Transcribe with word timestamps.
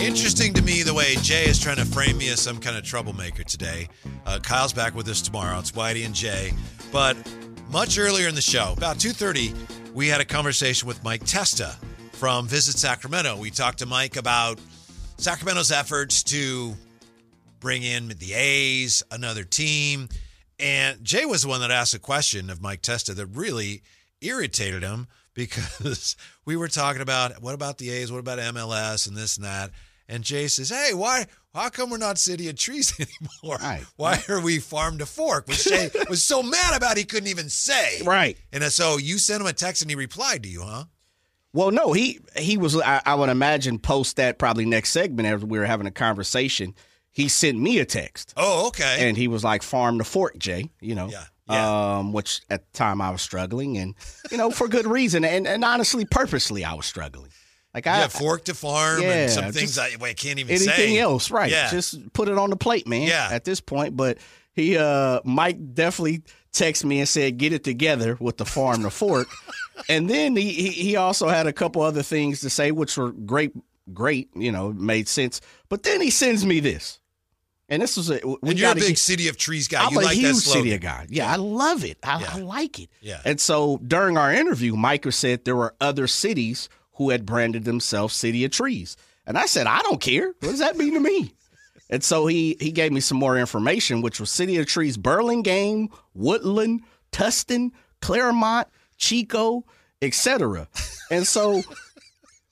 Interesting 0.00 0.54
to 0.54 0.62
me 0.62 0.82
the 0.82 0.94
way 0.94 1.16
Jay 1.16 1.44
is 1.44 1.58
trying 1.58 1.76
to 1.76 1.84
frame 1.84 2.16
me 2.16 2.30
as 2.30 2.40
some 2.40 2.58
kind 2.58 2.78
of 2.78 2.82
troublemaker 2.82 3.44
today. 3.44 3.88
Uh, 4.24 4.38
Kyle's 4.42 4.72
back 4.72 4.94
with 4.94 5.06
us 5.08 5.20
tomorrow. 5.20 5.58
It's 5.58 5.72
Whitey 5.72 6.06
and 6.06 6.14
Jay. 6.14 6.52
But 6.90 7.16
much 7.70 7.98
earlier 7.98 8.26
in 8.26 8.34
the 8.34 8.40
show, 8.40 8.72
about 8.74 8.96
2.30, 8.96 9.92
we 9.92 10.08
had 10.08 10.22
a 10.22 10.24
conversation 10.24 10.88
with 10.88 11.04
Mike 11.04 11.24
Testa 11.24 11.76
from 12.12 12.48
Visit 12.48 12.78
Sacramento. 12.78 13.36
We 13.36 13.50
talked 13.50 13.80
to 13.80 13.86
Mike 13.86 14.16
about 14.16 14.58
Sacramento's 15.18 15.70
efforts 15.70 16.22
to 16.24 16.74
bring 17.60 17.82
in 17.82 18.08
the 18.08 18.32
A's, 18.32 19.02
another 19.10 19.44
team. 19.44 20.08
And 20.58 21.04
Jay 21.04 21.26
was 21.26 21.42
the 21.42 21.48
one 21.48 21.60
that 21.60 21.70
asked 21.70 21.92
a 21.92 21.98
question 21.98 22.48
of 22.48 22.62
Mike 22.62 22.80
Testa 22.80 23.12
that 23.12 23.26
really 23.26 23.82
irritated 24.22 24.82
him 24.82 25.06
because 25.36 26.16
we 26.44 26.56
were 26.56 26.66
talking 26.68 27.02
about 27.02 27.40
what 27.40 27.54
about 27.54 27.78
the 27.78 27.90
A's, 27.90 28.10
what 28.10 28.18
about 28.18 28.38
MLS 28.40 29.06
and 29.06 29.16
this 29.16 29.36
and 29.36 29.46
that. 29.46 29.70
And 30.08 30.22
Jay 30.24 30.46
says, 30.48 30.70
Hey, 30.70 30.92
why 30.94 31.26
how 31.54 31.68
come 31.68 31.90
we're 31.90 31.98
not 31.98 32.18
City 32.18 32.48
of 32.48 32.56
Trees 32.56 32.92
anymore? 33.42 33.58
Right. 33.58 33.84
Why 33.96 34.20
are 34.28 34.40
we 34.40 34.58
Farm 34.58 34.98
to 34.98 35.06
Fork? 35.06 35.46
Which 35.48 35.64
Jay 35.64 35.90
was 36.08 36.22
so 36.24 36.42
mad 36.42 36.76
about 36.76 36.96
he 36.96 37.04
couldn't 37.04 37.28
even 37.28 37.48
say. 37.48 38.02
Right. 38.04 38.36
And 38.52 38.62
uh, 38.64 38.70
so 38.70 38.96
you 38.98 39.18
sent 39.18 39.40
him 39.40 39.46
a 39.46 39.52
text 39.52 39.82
and 39.82 39.90
he 39.90 39.94
replied 39.96 40.42
to 40.44 40.48
you, 40.48 40.62
huh? 40.62 40.84
Well, 41.52 41.70
no, 41.70 41.92
he 41.92 42.20
he 42.36 42.56
was. 42.58 42.78
I, 42.78 43.00
I 43.06 43.14
would 43.14 43.30
imagine 43.30 43.78
post 43.78 44.16
that 44.16 44.38
probably 44.38 44.66
next 44.66 44.90
segment 44.90 45.26
after 45.28 45.46
we 45.46 45.58
were 45.58 45.64
having 45.64 45.86
a 45.86 45.90
conversation. 45.90 46.74
He 47.10 47.28
sent 47.28 47.58
me 47.58 47.78
a 47.78 47.86
text, 47.86 48.34
Oh, 48.36 48.66
okay. 48.68 49.08
and 49.08 49.16
he 49.16 49.26
was 49.26 49.42
like, 49.42 49.62
"Farm 49.62 49.96
to 49.96 50.04
fork, 50.04 50.36
Jay." 50.36 50.70
You 50.82 50.94
know, 50.94 51.08
Yeah, 51.08 51.24
yeah. 51.48 51.98
Um, 51.98 52.12
which 52.12 52.40
at 52.50 52.70
the 52.72 52.78
time 52.78 53.00
I 53.00 53.10
was 53.10 53.22
struggling, 53.22 53.78
and 53.78 53.94
you 54.30 54.36
know, 54.36 54.50
for 54.50 54.68
good 54.68 54.86
reason, 54.86 55.24
and 55.24 55.46
and 55.46 55.64
honestly, 55.64 56.04
purposely, 56.04 56.64
I 56.64 56.74
was 56.74 56.86
struggling. 56.86 57.30
Like 57.76 57.86
I, 57.86 58.00
yeah, 58.00 58.08
fork 58.08 58.44
to 58.46 58.54
farm 58.54 59.02
yeah, 59.02 59.12
and 59.12 59.30
some 59.30 59.52
things 59.52 59.76
I, 59.76 59.90
well, 60.00 60.10
I 60.10 60.14
can't 60.14 60.38
even 60.38 60.54
anything 60.56 60.94
say. 60.94 60.98
else, 60.98 61.30
right? 61.30 61.50
Yeah. 61.50 61.70
Just 61.70 62.10
put 62.14 62.28
it 62.28 62.38
on 62.38 62.48
the 62.48 62.56
plate, 62.56 62.88
man. 62.88 63.06
Yeah. 63.06 63.28
At 63.30 63.44
this 63.44 63.60
point, 63.60 63.94
but 63.94 64.16
he, 64.54 64.78
uh, 64.78 65.20
Mike 65.24 65.74
definitely 65.74 66.22
texted 66.52 66.86
me 66.86 67.00
and 67.00 67.08
said, 67.08 67.36
"Get 67.36 67.52
it 67.52 67.64
together 67.64 68.16
with 68.18 68.38
the 68.38 68.46
farm 68.46 68.82
to 68.84 68.90
fork," 68.90 69.28
and 69.90 70.08
then 70.08 70.34
he, 70.34 70.52
he 70.52 70.70
he 70.70 70.96
also 70.96 71.28
had 71.28 71.46
a 71.46 71.52
couple 71.52 71.82
other 71.82 72.02
things 72.02 72.40
to 72.40 72.48
say, 72.48 72.70
which 72.70 72.96
were 72.96 73.12
great, 73.12 73.52
great, 73.92 74.30
you 74.34 74.50
know, 74.50 74.72
made 74.72 75.06
sense. 75.06 75.42
But 75.68 75.82
then 75.82 76.00
he 76.00 76.08
sends 76.08 76.46
me 76.46 76.60
this, 76.60 76.98
and 77.68 77.82
this 77.82 77.96
was 77.96 78.10
a 78.10 78.20
we 78.24 78.50
and 78.50 78.58
you're 78.58 78.70
a 78.70 78.74
big 78.74 78.82
get- 78.88 78.98
City 78.98 79.28
of 79.28 79.36
Trees 79.36 79.68
guy. 79.68 79.84
I'm 79.84 79.92
you 79.92 79.98
a 79.98 80.02
like 80.02 80.08
that 80.08 80.14
huge 80.16 80.36
city 80.36 80.76
guy. 80.78 81.06
Yeah, 81.08 81.30
I 81.30 81.36
love 81.36 81.84
it. 81.84 81.98
I, 82.02 82.20
Yeah. 82.20 82.30
I 82.34 82.38
like 82.40 82.78
it. 82.80 82.90
Yeah. 83.00 83.20
And 83.24 83.40
so 83.40 83.78
during 83.86 84.16
our 84.16 84.32
interview, 84.32 84.76
Micah 84.76 85.12
said 85.12 85.44
there 85.44 85.56
were 85.56 85.74
other 85.80 86.06
cities 86.06 86.68
who 86.94 87.10
had 87.10 87.26
branded 87.26 87.64
themselves 87.64 88.14
City 88.14 88.44
of 88.44 88.50
Trees. 88.52 88.96
And 89.26 89.36
I 89.36 89.46
said, 89.46 89.66
I 89.66 89.80
don't 89.80 90.00
care. 90.00 90.28
What 90.40 90.50
does 90.50 90.60
that 90.60 90.76
mean 90.76 90.94
to 90.94 91.00
me? 91.00 91.32
And 91.88 92.02
so 92.02 92.26
he 92.26 92.56
he 92.58 92.72
gave 92.72 92.90
me 92.90 92.98
some 92.98 93.16
more 93.16 93.38
information, 93.38 94.02
which 94.02 94.18
was 94.18 94.28
City 94.28 94.56
of 94.56 94.66
Trees, 94.66 94.96
Burlingame, 94.96 95.88
Woodland, 96.14 96.80
Tustin, 97.12 97.70
Claremont, 98.00 98.66
Chico, 98.96 99.64
etc. 100.02 100.66
And 101.12 101.24
so 101.28 101.62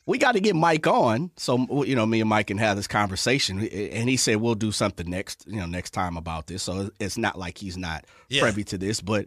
we 0.06 0.18
got 0.18 0.32
to 0.32 0.40
get 0.40 0.54
Mike 0.54 0.86
on. 0.86 1.30
So 1.36 1.84
you 1.84 1.96
know, 1.96 2.04
me 2.06 2.20
and 2.20 2.28
Mike 2.28 2.48
can 2.48 2.58
have 2.58 2.76
this 2.76 2.86
conversation. 2.86 3.60
And 3.66 4.08
he 4.08 4.16
said 4.16 4.36
we'll 4.36 4.54
do 4.54 4.70
something 4.72 5.08
next, 5.08 5.44
you 5.46 5.56
know, 5.60 5.66
next 5.66 5.90
time 5.90 6.16
about 6.16 6.46
this. 6.46 6.62
So 6.62 6.90
it's 7.00 7.16
not 7.18 7.38
like 7.38 7.58
he's 7.58 7.76
not 7.76 8.04
Yeah. 8.28 8.42
privy 8.42 8.64
to 8.64 8.78
this, 8.78 9.00
but. 9.00 9.26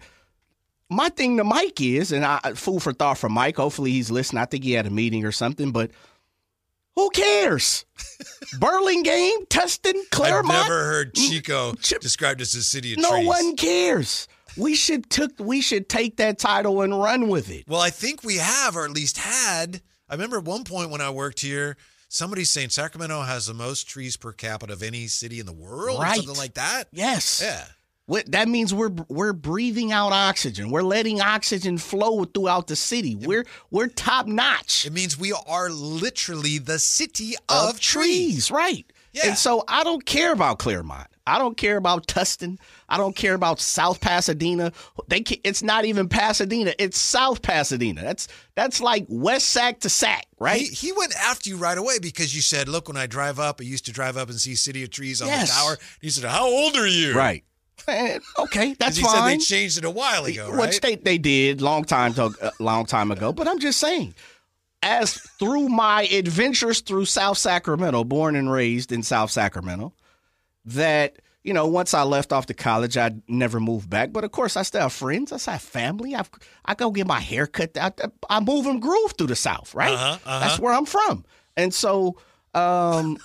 My 0.89 1.09
thing 1.09 1.36
to 1.36 1.44
Mike 1.44 1.81
is, 1.81 2.14
and 2.14 2.23
I 2.23 2.39
food 2.56 2.81
for 2.81 2.94
thought 2.94 3.17
for 3.17 3.28
Mike. 3.28 3.58
Hopefully 3.58 3.92
he's 3.92 4.09
listening. 4.09 4.42
I 4.42 4.45
think 4.45 4.64
he 4.64 4.72
had 4.72 4.88
a 4.88 4.89
meeting 4.89 5.25
or 5.25 5.34
something, 5.34 5.72
but 5.73 5.92
who 6.95 7.09
cares? 7.09 7.86
Burlingame, 8.59 9.45
Tustin, 9.47 9.95
Claremont. 10.12 10.50
I've 10.56 10.64
never 10.69 10.84
heard 10.86 11.14
mm, 11.14 11.30
Chico 11.30 11.73
Chip- 11.73 12.00
described 12.02 12.39
as 12.39 12.56
a 12.56 12.64
city 12.64 12.94
of 12.94 13.00
no 13.00 13.12
trees. 13.12 13.23
No 13.23 13.28
one 13.28 13.56
cares. 13.58 14.30
We 14.56 14.75
should 14.75 15.09
took 15.09 15.31
we 15.39 15.59
should 15.59 15.89
take 15.89 16.16
that 16.18 16.40
title 16.40 16.81
and 16.81 16.97
run 16.97 17.28
with 17.28 17.50
it. 17.52 17.66
Well, 17.68 17.81
I 17.81 17.90
think 17.90 18.23
we 18.23 18.38
have, 18.38 18.78
or 18.78 18.85
at 18.85 18.91
least 18.91 19.18
had. 19.18 19.81
I 20.09 20.13
remember 20.13 20.38
at 20.38 20.45
one 20.45 20.63
point 20.63 20.90
when 20.90 21.01
I 21.01 21.09
worked 21.09 21.41
here, 21.41 21.78
somebody 22.09 22.44
saying 22.44 22.69
Sacramento 22.69 23.22
has 23.22 23.47
the 23.47 23.53
most 23.53 23.88
trees 23.88 24.18
per 24.18 24.31
capita 24.31 24.73
of 24.73 24.84
any 24.84 25.07
city 25.07 25.40
in 25.40 25.45
the 25.45 25.53
world, 25.53 26.00
or 26.00 26.07
something 26.16 26.38
like 26.38 26.53
that. 26.56 26.85
Yes. 26.91 27.41
Yeah. 27.44 27.66
What, 28.06 28.31
that 28.31 28.47
means 28.47 28.73
we're 28.73 28.96
we're 29.09 29.34
breathing 29.34 29.91
out 29.91 30.13
oxygen. 30.13 30.72
We're 30.72 30.81
letting 30.81 31.19
oxygen 31.19 31.78
flow 31.78 32.23
throughout 32.23 32.67
the 32.67 32.78
city. 32.78 33.16
We're 33.16 33.46
we're 33.69 33.88
top 33.88 34.28
notch 34.28 34.85
It 34.85 34.94
means 34.94 35.19
we 35.19 35.34
are 35.34 35.69
literally 35.69 36.57
the 36.57 36.79
city 36.79 37.35
of, 37.50 37.72
of 37.72 37.79
trees, 37.81 38.50
right? 38.50 38.85
Yeah. 39.12 39.28
And 39.28 39.38
so 39.38 39.66
I 39.67 39.84
don't 39.84 40.06
care 40.06 40.31
about 40.31 40.57
Claremont. 40.57 41.07
I 41.28 41.38
don't 41.40 41.58
care 41.58 41.78
about 41.78 42.08
Tustin. 42.08 42.58
I 42.90 42.98
don't 42.98 43.16
care 43.16 43.34
about 43.34 43.60
South 43.60 44.00
Pasadena. 44.02 44.72
They 45.08 45.22
ca- 45.22 45.42
it's 45.44 45.62
not 45.62 45.86
even 45.86 46.08
Pasadena. 46.08 46.74
It's 46.80 46.98
South 46.98 47.42
Pasadena. 47.42 48.02
That's 48.02 48.28
that's 48.56 48.80
like 48.82 49.06
West 49.10 49.50
Sac 49.50 49.82
to 49.82 49.90
Sac, 49.90 50.26
right? 50.40 50.62
He, 50.62 50.68
he 50.68 50.92
went 50.94 51.14
after 51.16 51.50
you 51.50 51.58
right 51.58 51.78
away 51.78 52.00
because 52.00 52.34
you 52.36 52.42
said, 52.42 52.68
"Look, 52.70 52.88
when 52.88 52.98
I 52.98 53.06
drive 53.08 53.40
up, 53.40 53.60
I 53.62 53.66
used 53.66 53.86
to 53.86 53.92
drive 53.92 54.16
up 54.18 54.30
and 54.30 54.40
see 54.40 54.56
City 54.56 54.84
of 54.84 54.90
Trees 54.90 55.22
on 55.22 55.28
Yes. 55.28 55.50
the 55.50 55.54
tower." 55.62 55.78
He 56.02 56.10
said, 56.10 56.24
"How 56.30 56.48
old 56.48 56.76
are 56.78 56.88
you?" 56.88 57.14
right. 57.14 57.44
Eh, 57.88 58.20
okay, 58.40 58.74
that's 58.80 59.00
fine. 59.00 59.12
he 59.12 59.18
said 59.18 59.28
they 59.28 59.38
changed 59.38 59.78
it 59.78 59.86
a 59.86 59.90
while 59.90 60.26
ago, 60.26 60.50
right? 60.50 60.59
Which 60.68 60.82
they 60.82 60.96
they 60.96 61.18
did 61.18 61.62
long 61.62 61.84
time 61.86 62.14
to, 62.16 62.34
uh, 62.42 62.52
long 62.59 62.86
time 62.86 63.12
ago. 63.12 63.32
But 63.32 63.48
I'm 63.48 63.59
just 63.59 63.80
saying, 63.80 64.16
as 64.82 65.14
through 65.40 65.70
my 65.70 66.04
adventures 66.04 66.82
through 66.82 67.06
South 67.06 67.38
Sacramento, 67.38 68.04
born 68.04 68.36
and 68.36 68.52
raised 68.52 68.92
in 68.92 69.04
South 69.04 69.32
Sacramento, 69.32 69.94
that 70.67 71.19
you 71.44 71.53
know, 71.53 71.66
once 71.66 71.94
I 71.94 72.03
left 72.03 72.33
off 72.33 72.47
to 72.47 72.53
college, 72.53 72.97
I'd 72.97 73.22
never 73.29 73.61
moved 73.61 73.89
back. 73.89 74.11
But 74.11 74.25
of 74.25 74.31
course, 74.31 74.57
I 74.57 74.63
still 74.63 74.81
have 74.81 74.91
friends. 74.91 75.31
I 75.31 75.38
still 75.38 75.53
have 75.53 75.61
family. 75.61 76.13
I 76.13 76.23
I 76.66 76.75
go 76.75 76.91
get 76.91 77.07
my 77.07 77.22
hair 77.22 77.47
cut. 77.47 77.78
I, 77.78 77.91
I 78.29 78.41
move 78.41 78.66
and 78.66 78.81
groove 78.81 79.13
through 79.17 79.28
the 79.28 79.35
South, 79.35 79.73
right? 79.73 79.94
Uh-huh, 79.94 80.17
uh-huh. 80.25 80.39
That's 80.41 80.59
where 80.59 80.73
I'm 80.73 80.85
from, 80.85 81.25
and 81.55 81.73
so. 81.73 82.17
um 82.53 83.17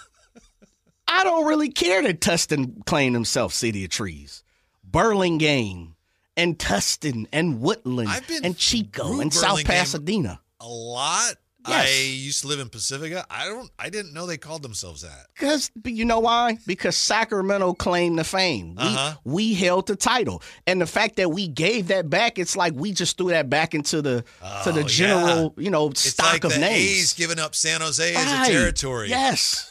I 1.09 1.25
don't 1.25 1.47
really 1.47 1.69
care 1.69 2.03
that 2.05 2.21
Tustin 2.21 2.87
claimed 2.87 3.15
himself 3.15 3.53
City 3.53 3.85
of 3.85 3.91
Trees. 3.91 4.43
Burlingame 4.83 5.95
and 6.37 6.59
Tustin 6.59 7.27
and 7.33 7.61
Woodland 7.61 8.09
and 8.43 8.57
Chico 8.57 9.21
and 9.21 9.33
South 9.33 9.57
Burlingame. 9.57 9.67
Pasadena. 9.67 10.41
a 10.61 10.67
lot. 10.67 11.35
Yes. 11.69 11.89
I 11.89 12.03
used 12.03 12.41
to 12.43 12.49
live 12.49 12.59
in 12.61 12.69
Pacifica. 12.69 13.25
I 13.31 13.47
don't. 13.47 13.71
I 13.79 13.89
didn't 13.89 14.13
know 14.15 14.27
they 14.27 14.37
called 14.37 14.63
themselves 14.63 15.03
that. 15.03 15.27
Because 15.33 15.71
you 15.85 16.05
know 16.05 16.19
why? 16.21 16.59
Because 16.67 16.97
Sacramento 16.97 17.75
claimed 17.75 18.19
the 18.19 18.25
fame. 18.25 18.75
We, 18.75 18.83
Uh-huh. 18.83 19.15
we 19.25 19.55
held 19.55 19.87
the 19.87 19.95
title, 19.97 20.43
and 20.67 20.81
the 20.81 20.87
fact 20.87 21.17
that 21.17 21.31
we 21.31 21.47
gave 21.49 21.89
that 21.89 22.11
back, 22.11 22.39
it's 22.39 22.57
like 22.57 22.73
we 22.75 22.93
just 22.93 23.17
threw 23.17 23.29
that 23.29 23.49
back 23.49 23.75
into 23.75 24.03
the 24.03 24.25
to 24.65 24.73
the 24.73 24.81
Oh, 24.85 24.89
general, 24.89 25.55
you 25.57 25.71
know, 25.71 25.91
It's 25.91 26.01
stock 26.03 26.33
like 26.33 26.45
of 26.45 26.53
the 26.55 26.59
names. 26.59 26.81
A's 27.01 27.13
giving 27.15 27.39
up 27.39 27.55
San 27.55 27.81
Jose 27.81 28.15
as 28.15 28.49
a 28.49 28.51
territory. 28.53 29.09
Yes, 29.09 29.71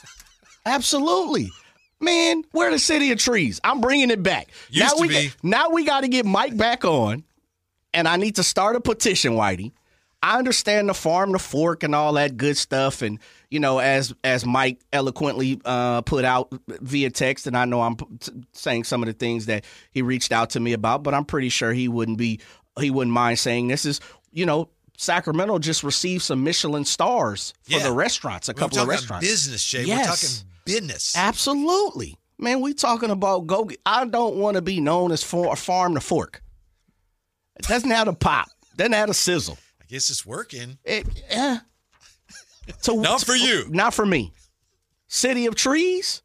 absolutely. 0.65 1.51
Man, 1.99 2.43
we're 2.53 2.71
the 2.71 2.79
city 2.79 3.11
of 3.11 3.19
trees. 3.19 3.59
I'm 3.63 3.79
bringing 3.81 4.09
it 4.09 4.23
back. 4.23 4.47
Used 4.69 4.85
now 4.87 4.93
to 4.95 5.01
we 5.01 5.07
be. 5.07 5.27
Got, 5.27 5.43
now 5.43 5.69
we 5.69 5.85
got 5.85 6.01
to 6.01 6.07
get 6.07 6.25
Mike 6.25 6.57
back 6.57 6.83
on, 6.83 7.23
and 7.93 8.07
I 8.07 8.15
need 8.15 8.37
to 8.37 8.43
start 8.43 8.75
a 8.75 8.81
petition, 8.81 9.33
Whitey. 9.33 9.71
I 10.23 10.37
understand 10.37 10.87
the 10.89 10.93
farm, 10.93 11.31
the 11.31 11.39
fork, 11.39 11.83
and 11.83 11.95
all 11.95 12.13
that 12.13 12.37
good 12.37 12.55
stuff, 12.57 13.01
and 13.01 13.19
you 13.49 13.59
know, 13.59 13.79
as 13.79 14.13
as 14.23 14.45
Mike 14.45 14.79
eloquently 14.93 15.59
uh, 15.65 16.01
put 16.01 16.23
out 16.25 16.53
via 16.67 17.09
text, 17.09 17.47
and 17.47 17.57
I 17.57 17.65
know 17.65 17.81
I'm 17.81 17.95
t- 17.95 18.31
saying 18.53 18.83
some 18.83 19.01
of 19.01 19.07
the 19.07 19.13
things 19.13 19.47
that 19.47 19.65
he 19.91 20.01
reached 20.01 20.31
out 20.31 20.51
to 20.51 20.59
me 20.59 20.73
about, 20.73 21.01
but 21.03 21.13
I'm 21.13 21.25
pretty 21.25 21.49
sure 21.49 21.73
he 21.73 21.87
wouldn't 21.87 22.17
be 22.19 22.39
he 22.79 22.91
wouldn't 22.91 23.13
mind 23.13 23.39
saying 23.39 23.67
this 23.67 23.85
is 23.85 23.99
you 24.31 24.45
know. 24.45 24.69
Sacramento 24.97 25.57
just 25.57 25.83
received 25.83 26.21
some 26.21 26.43
Michelin 26.43 26.85
stars 26.85 27.55
for 27.63 27.71
Yeah. 27.71 27.79
the 27.83 27.91
restaurants, 27.91 28.49
a 28.49 28.51
We're 28.51 28.59
couple 28.59 28.77
of 28.81 28.87
restaurants. 28.87 29.25
business, 29.27 29.65
Jay. 29.65 29.83
Yes. 29.85 29.97
We're 29.97 30.05
talking 30.13 30.47
business. 30.63 31.15
Absolutely. 31.17 32.19
Man, 32.37 32.61
we 32.61 32.75
talking 32.75 33.09
about 33.09 33.47
go 33.47 33.65
get, 33.65 33.79
I 33.83 34.05
don't 34.05 34.35
want 34.35 34.57
to 34.57 34.61
be 34.61 34.79
known 34.79 35.11
as 35.11 35.23
for, 35.23 35.51
a 35.51 35.55
farm 35.55 35.95
to 35.95 36.01
fork. 36.01 36.43
It 37.59 37.65
doesn't 37.67 37.89
have 37.89 38.07
a 38.09 38.13
pop. 38.13 38.49
Doesn't 38.75 38.93
have 38.93 39.09
a 39.09 39.15
sizzle. 39.15 39.57
Guess 39.91 40.09
it's 40.09 40.25
working. 40.25 40.77
It, 40.85 41.05
eh. 41.27 41.57
So 42.79 42.95
Not 42.95 43.25
for 43.25 43.35
you. 43.35 43.65
Not 43.69 43.93
for 43.93 44.05
me. 44.05 44.31
City 45.09 45.47
of 45.47 45.55
Trees, 45.55 46.21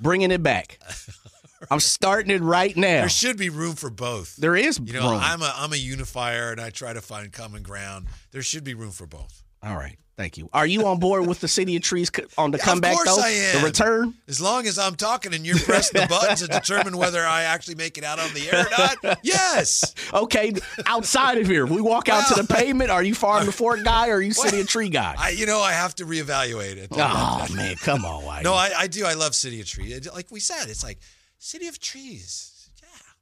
bringing 0.00 0.30
it 0.30 0.44
back. 0.44 0.78
I'm 1.72 1.80
starting 1.80 2.30
it 2.30 2.40
right 2.40 2.76
now. 2.76 3.00
There 3.00 3.08
should 3.08 3.36
be 3.36 3.50
room 3.50 3.74
for 3.74 3.90
both. 3.90 4.36
There 4.36 4.54
is 4.54 4.78
You 4.78 4.92
know, 4.92 5.10
room. 5.10 5.20
I'm 5.20 5.42
a 5.42 5.52
I'm 5.56 5.72
a 5.72 5.76
unifier, 5.76 6.52
and 6.52 6.60
I 6.60 6.70
try 6.70 6.92
to 6.92 7.00
find 7.00 7.32
common 7.32 7.64
ground. 7.64 8.06
There 8.30 8.42
should 8.42 8.62
be 8.62 8.74
room 8.74 8.92
for 8.92 9.08
both. 9.08 9.42
All 9.60 9.74
right. 9.74 9.98
Thank 10.18 10.36
you. 10.36 10.50
Are 10.52 10.66
you 10.66 10.84
on 10.88 10.98
board 10.98 11.28
with 11.28 11.38
the 11.38 11.46
City 11.46 11.76
of 11.76 11.82
Trees 11.82 12.10
on 12.36 12.50
the 12.50 12.58
Yeah, 12.58 12.64
comeback 12.64 12.90
of 12.94 12.96
course 13.04 13.16
though? 13.16 13.22
I 13.22 13.28
am. 13.28 13.60
The 13.60 13.64
return? 13.64 14.14
As 14.26 14.40
long 14.40 14.66
as 14.66 14.76
I'm 14.76 14.96
talking 14.96 15.32
and 15.32 15.46
you're 15.46 15.56
pressing 15.60 16.00
the 16.00 16.08
buttons 16.08 16.40
to 16.40 16.48
determine 16.48 16.96
whether 16.96 17.24
I 17.24 17.44
actually 17.44 17.76
make 17.76 17.98
it 17.98 18.02
out 18.02 18.18
on 18.18 18.34
the 18.34 18.50
air 18.50 18.66
or 18.66 18.70
not, 19.06 19.18
yes. 19.22 19.94
Okay, 20.12 20.54
outside 20.86 21.38
of 21.38 21.46
here, 21.46 21.66
we 21.66 21.80
walk 21.80 22.08
out 22.08 22.26
to 22.34 22.42
the 22.42 22.48
pavement. 22.54 22.90
Are 22.90 23.04
you 23.04 23.14
farm 23.14 23.46
to 23.46 23.52
fork 23.52 23.84
guy 23.84 24.08
or 24.08 24.14
are 24.14 24.20
you 24.20 24.32
City 24.32 24.60
of 24.60 24.66
Tree 24.68 24.88
guy? 24.88 25.14
I, 25.16 25.30
you 25.30 25.46
know, 25.46 25.60
I 25.60 25.70
have 25.72 25.94
to 25.96 26.04
reevaluate 26.04 26.78
it. 26.78 26.88
oh 26.90 27.46
man, 27.54 27.76
come 27.76 28.04
on, 28.04 28.24
Whitey. 28.24 28.42
No, 28.42 28.54
I, 28.54 28.72
I 28.76 28.86
do. 28.88 29.04
I 29.04 29.14
love 29.14 29.36
City 29.36 29.60
of 29.60 29.68
Trees. 29.68 30.10
Like 30.12 30.32
we 30.32 30.40
said, 30.40 30.68
it's 30.68 30.82
like 30.82 30.98
City 31.38 31.68
of 31.68 31.78
Trees. 31.78 32.57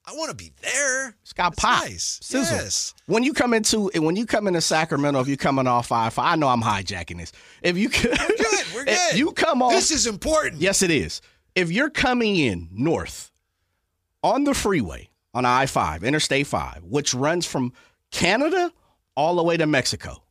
Yeah, 0.07 0.13
I 0.13 0.17
want 0.17 0.31
to 0.31 0.37
be 0.37 0.53
there. 0.63 1.15
It's 1.23 1.33
got 1.33 1.53
It's 1.55 1.63
pop, 1.63 1.85
nice. 1.85 2.19
sizzle. 2.23 2.57
Yes. 2.57 2.95
When 3.07 3.23
you 3.23 3.33
come 3.33 3.53
into 3.55 3.91
when 3.97 4.17
you 4.17 4.27
come 4.27 4.47
into 4.49 4.61
Sacramento, 4.61 5.21
if 5.21 5.29
you 5.29 5.37
coming 5.37 5.67
off 5.67 5.89
five, 5.89 6.19
I 6.19 6.37
know 6.37 6.49
I'm 6.49 6.63
hijacking 6.63 7.19
this. 7.19 7.33
If 7.63 7.77
you 7.77 7.89
we're 7.89 8.11
Good. 8.17 8.19
We're 8.75 8.85
good. 8.85 8.95
If 9.13 9.19
you 9.19 9.33
come 9.33 9.63
off, 9.63 9.73
This 9.73 9.91
is 9.91 10.07
important. 10.07 10.61
yes, 10.61 10.83
it 10.83 10.91
is. 10.91 11.21
If 11.55 11.71
you're 11.73 11.91
coming 11.91 12.37
in 12.37 12.69
north 12.73 13.31
on 14.23 14.45
the 14.45 14.55
freeway 14.55 15.11
on 15.35 15.45
I 15.45 15.67
five, 15.67 16.05
Interstate 16.05 16.47
five, 16.47 16.83
which 16.85 17.15
runs 17.15 17.47
from 17.47 17.73
Canada 18.11 18.73
all 19.17 19.37
the 19.37 19.43
way 19.43 19.57
to 19.57 19.67
Mexico, 19.67 20.23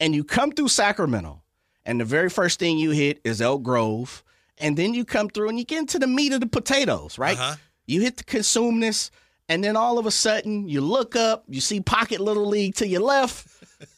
and 0.00 0.14
you 0.14 0.24
come 0.24 0.50
through 0.52 0.68
Sacramento, 0.68 1.42
and 1.84 2.00
the 2.00 2.04
very 2.04 2.28
first 2.30 2.58
thing 2.58 2.78
you 2.78 2.90
hit 2.90 3.20
is 3.24 3.40
Elk 3.40 3.62
Grove, 3.62 4.22
and 4.58 4.76
then 4.76 4.92
you 4.94 5.04
come 5.04 5.28
through 5.28 5.48
and 5.48 5.58
you 5.58 5.64
get 5.64 5.78
into 5.78 5.98
the 5.98 6.06
meat 6.06 6.32
of 6.32 6.40
the 6.40 6.46
potatoes, 6.46 7.18
right? 7.18 7.38
Uh-huh. 7.38 7.56
You 7.90 8.00
hit 8.02 8.16
the 8.18 8.24
Cosumnes, 8.24 9.10
and 9.48 9.64
then 9.64 9.76
all 9.76 9.98
of 9.98 10.06
a 10.06 10.10
sudden 10.12 10.68
you 10.68 10.80
look 10.80 11.16
up, 11.16 11.44
you 11.48 11.60
see 11.60 11.80
Pocket 11.80 12.20
Little 12.20 12.46
League 12.46 12.76
to 12.76 12.86
your 12.86 13.00
left, 13.00 13.48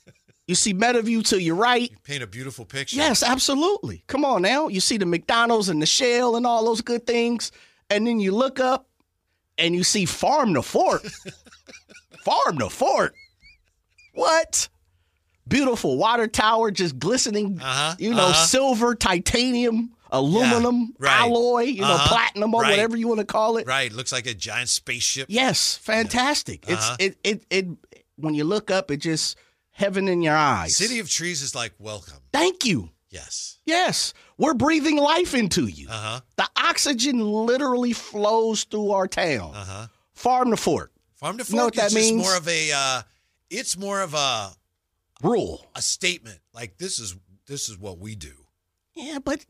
you 0.47 0.55
see 0.55 0.73
Meadowview 0.73 1.27
to 1.29 1.43
your 1.43 1.56
right. 1.56 1.93
Paint 2.03 2.23
a 2.23 2.27
beautiful 2.27 2.65
picture. 2.65 2.97
Yes, 2.97 3.23
absolutely. 3.23 4.03
Come 4.06 4.25
on 4.25 4.41
now. 4.43 4.69
You 4.69 4.81
see 4.81 4.97
the 4.97 5.05
McDonald's 5.05 5.69
and 5.69 5.83
the 5.83 5.87
Shell 5.87 6.37
and 6.37 6.47
all 6.47 6.65
those 6.65 6.81
good 6.81 7.06
things, 7.06 7.53
and 7.91 8.06
then 8.06 8.19
you 8.19 8.33
look 8.33 8.59
up 8.61 8.89
and 9.59 9.75
you 9.75 9.85
see 9.85 10.06
Farm 10.06 10.55
to 10.55 10.62
Fork. 10.62 11.05
Farm 12.25 12.59
to 12.59 12.71
Fork. 12.71 13.15
What? 14.15 14.69
Beautiful 15.47 15.99
water 15.99 16.29
tower 16.29 16.71
just 16.71 16.99
glistening, 16.99 17.59
Uh-huh, 17.61 17.95
you 17.99 18.11
know, 18.15 18.29
uh-huh. 18.29 18.47
silver, 18.47 18.95
titanium, 18.95 19.91
aluminum, 20.12 20.94
right. 20.99 21.20
alloy, 21.23 21.62
you 21.62 21.81
know, 21.81 21.88
Uh-huh, 21.88 22.09
platinum 22.09 22.55
or 22.55 22.62
right. 22.62 22.70
whatever 22.70 22.97
you 22.97 23.09
want 23.09 23.19
to 23.20 23.26
call 23.26 23.56
it. 23.56 23.67
Right. 23.67 23.93
Looks 23.93 24.12
like 24.12 24.26
a 24.26 24.35
giant 24.35 24.69
spaceship. 24.69 25.26
Yes, 25.29 25.76
fantastic. 25.79 26.64
Uh-huh. 26.70 26.97
It's 27.00 27.17
it, 27.25 27.43
it 27.50 27.67
it 27.67 27.67
when 28.17 28.35
you 28.35 28.44
look 28.44 28.70
up, 28.70 28.91
it 28.91 28.99
just 28.99 29.37
heaven 29.70 30.06
in 30.09 30.23
your 30.23 30.37
eyes. 30.37 30.76
City 30.76 30.99
of 31.00 31.09
Trees 31.11 31.43
is 31.43 31.55
like 31.55 31.73
welcome. 31.79 32.19
Thank 32.32 32.64
you. 32.64 32.91
Yes. 33.09 33.59
Yes, 33.67 34.14
we're 34.38 34.55
breathing 34.55 34.97
life 34.97 35.35
into 35.35 35.67
you. 35.67 35.88
Uh 35.91 35.93
huh. 35.93 36.20
The 36.37 36.49
oxygen 36.56 37.20
literally 37.20 37.93
flows 37.93 38.64
through 38.64 38.91
our 38.93 39.06
town, 39.09 39.53
Uh 39.55 39.64
huh. 39.64 39.87
farm 40.14 40.50
to 40.50 40.56
fork. 40.56 40.93
Farm 41.17 41.38
to 41.38 41.44
fork 41.44 41.50
You 41.50 41.56
know 41.56 41.64
what 41.67 41.76
is 41.76 41.93
that 41.93 41.99
means? 41.99 42.23
more 42.23 42.37
of 42.37 42.49
a. 42.49 42.73
Uh, 42.75 43.03
it's 43.50 43.76
more 43.76 44.00
of 44.00 44.14
a 44.14 44.50
Rule. 45.23 45.67
a 45.76 45.82
statement. 45.82 46.38
Like 46.55 46.79
this 46.79 46.99
is 46.99 47.14
this 47.47 47.69
is 47.69 47.79
what 47.79 47.99
we 47.99 48.14
do. 48.14 48.32
Yeah, 48.94 49.19
but 49.25 49.44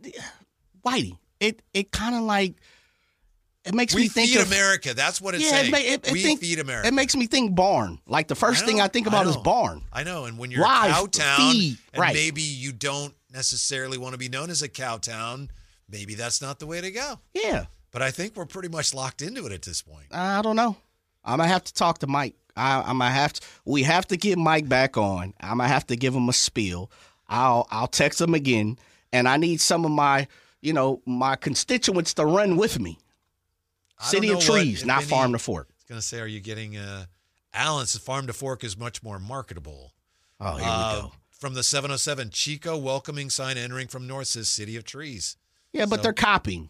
Whitey, 0.85 1.17
it 1.41 1.63
it 1.73 1.91
kind 1.93 2.15
of 2.15 2.23
like 2.23 2.55
it 3.65 3.75
makes 3.75 3.95
We 3.95 4.03
me 4.03 4.09
think 4.09 4.31
feed 4.31 4.41
of 4.41 4.49
America. 4.49 4.93
That's 4.95 5.21
what 5.21 5.35
it's 5.35 5.45
yeah. 5.45 5.51
saying. 5.51 5.73
It, 5.75 6.07
it, 6.09 6.13
we 6.13 6.23
think- 6.23 6.41
feed 6.41 6.59
America. 6.59 6.89
It 6.89 6.95
makes 6.95 7.15
me 7.15 7.27
think 7.27 7.55
barn. 7.55 8.01
Like 8.07 8.27
the 8.29 8.35
first 8.35 8.65
I 8.65 8.67
thing 8.67 8.81
I 8.81 8.89
think 8.89 9.07
I 9.07 9.11
about 9.11 9.27
is 9.27 9.37
barn. 9.37 9.83
I 9.93 10.03
know. 10.03 10.25
And 10.25 10.37
when 10.37 10.51
you're 10.51 10.63
Live, 10.63 10.91
a 10.91 10.95
cow 10.95 11.07
town, 11.07 11.53
feed, 11.53 11.79
and 11.93 12.01
right. 12.01 12.15
maybe 12.15 12.43
you 12.43 12.73
don't 12.73 13.15
necessarily 13.33 13.99
want 13.99 14.15
to 14.15 14.19
be 14.19 14.29
known 14.29 14.51
as 14.51 14.63
a 14.63 14.69
cow 14.69 14.97
town, 14.99 15.49
maybe 15.89 16.15
that's 16.15 16.43
not 16.43 16.59
the 16.59 16.67
way 16.67 16.81
to 16.81 16.91
go. 16.91 17.21
Yeah, 17.35 17.67
But 17.93 18.03
I 18.03 18.11
think 18.11 18.37
we're 18.37 18.47
pretty 18.47 18.69
much 18.69 18.95
locked 18.95 19.23
into 19.23 19.47
it 19.47 19.53
at 19.53 19.63
this 19.63 19.81
point. 19.81 20.07
I 20.11 20.43
don't 20.43 20.57
know. 20.57 20.77
I'm 21.25 21.39
gonna 21.39 21.49
have 21.49 21.65
to 21.65 21.73
talk 21.75 21.99
to 22.01 22.09
Mike. 22.09 22.35
I, 22.57 22.81
I'm 22.81 22.99
gonna 22.99 23.11
have 23.11 23.33
to. 23.35 23.41
We 23.65 23.85
have 23.85 24.07
to 24.09 24.17
get 24.17 24.39
Mike 24.39 24.69
back 24.69 24.97
on. 24.97 25.35
I'm 25.41 25.59
gonna 25.59 25.69
have 25.69 25.87
to 25.87 25.97
give 25.97 26.15
him 26.17 26.29
a 26.29 26.33
spiel. 26.33 26.91
I'll 27.29 27.69
I'll 27.71 27.87
text 27.87 28.21
him 28.21 28.35
again, 28.35 28.77
and 29.13 29.29
I 29.29 29.37
need 29.37 29.61
some 29.61 29.85
of 29.85 29.93
my 29.93 30.27
you 30.63 30.73
know 30.73 31.03
my 31.05 31.37
constituents 31.37 32.15
to 32.15 32.25
run 32.25 32.57
with 32.57 32.79
me. 32.81 32.99
City 34.01 34.31
of 34.31 34.41
trees, 34.41 34.81
if 34.81 34.87
not 34.87 35.03
any- 35.03 35.11
farm 35.11 35.33
to 35.33 35.39
fork. 35.39 35.69
I 35.71 35.75
was 35.77 35.85
going 35.85 36.01
to 36.01 36.07
say, 36.07 36.21
are 36.21 36.27
you 36.27 36.41
getting 36.41 36.77
uh, 36.77 37.05
Allen's 37.53 37.97
farm 37.99 38.27
to 38.29 38.33
fork 38.33 38.65
is 38.65 38.77
much 38.79 39.03
more 39.03 39.19
marketable. 39.19 39.93
Oh, 40.41 40.57
here 40.57 40.67
Uh, 40.67 40.95
we 40.95 41.01
go. 41.03 41.13
From 41.31 41.55
the 41.55 41.63
707, 41.63 42.31
Chico 42.31 42.77
welcoming 42.79 43.29
sign 43.31 43.59
entering 43.59 43.89
from 43.89 44.07
north 44.07 44.29
says 44.29 44.49
City 44.49 44.77
of 44.77 44.85
Trees. 44.85 45.37
Yeah, 45.73 45.87
but 45.87 45.97
so- 45.97 46.03
they're 46.05 46.13
copying. 46.13 46.69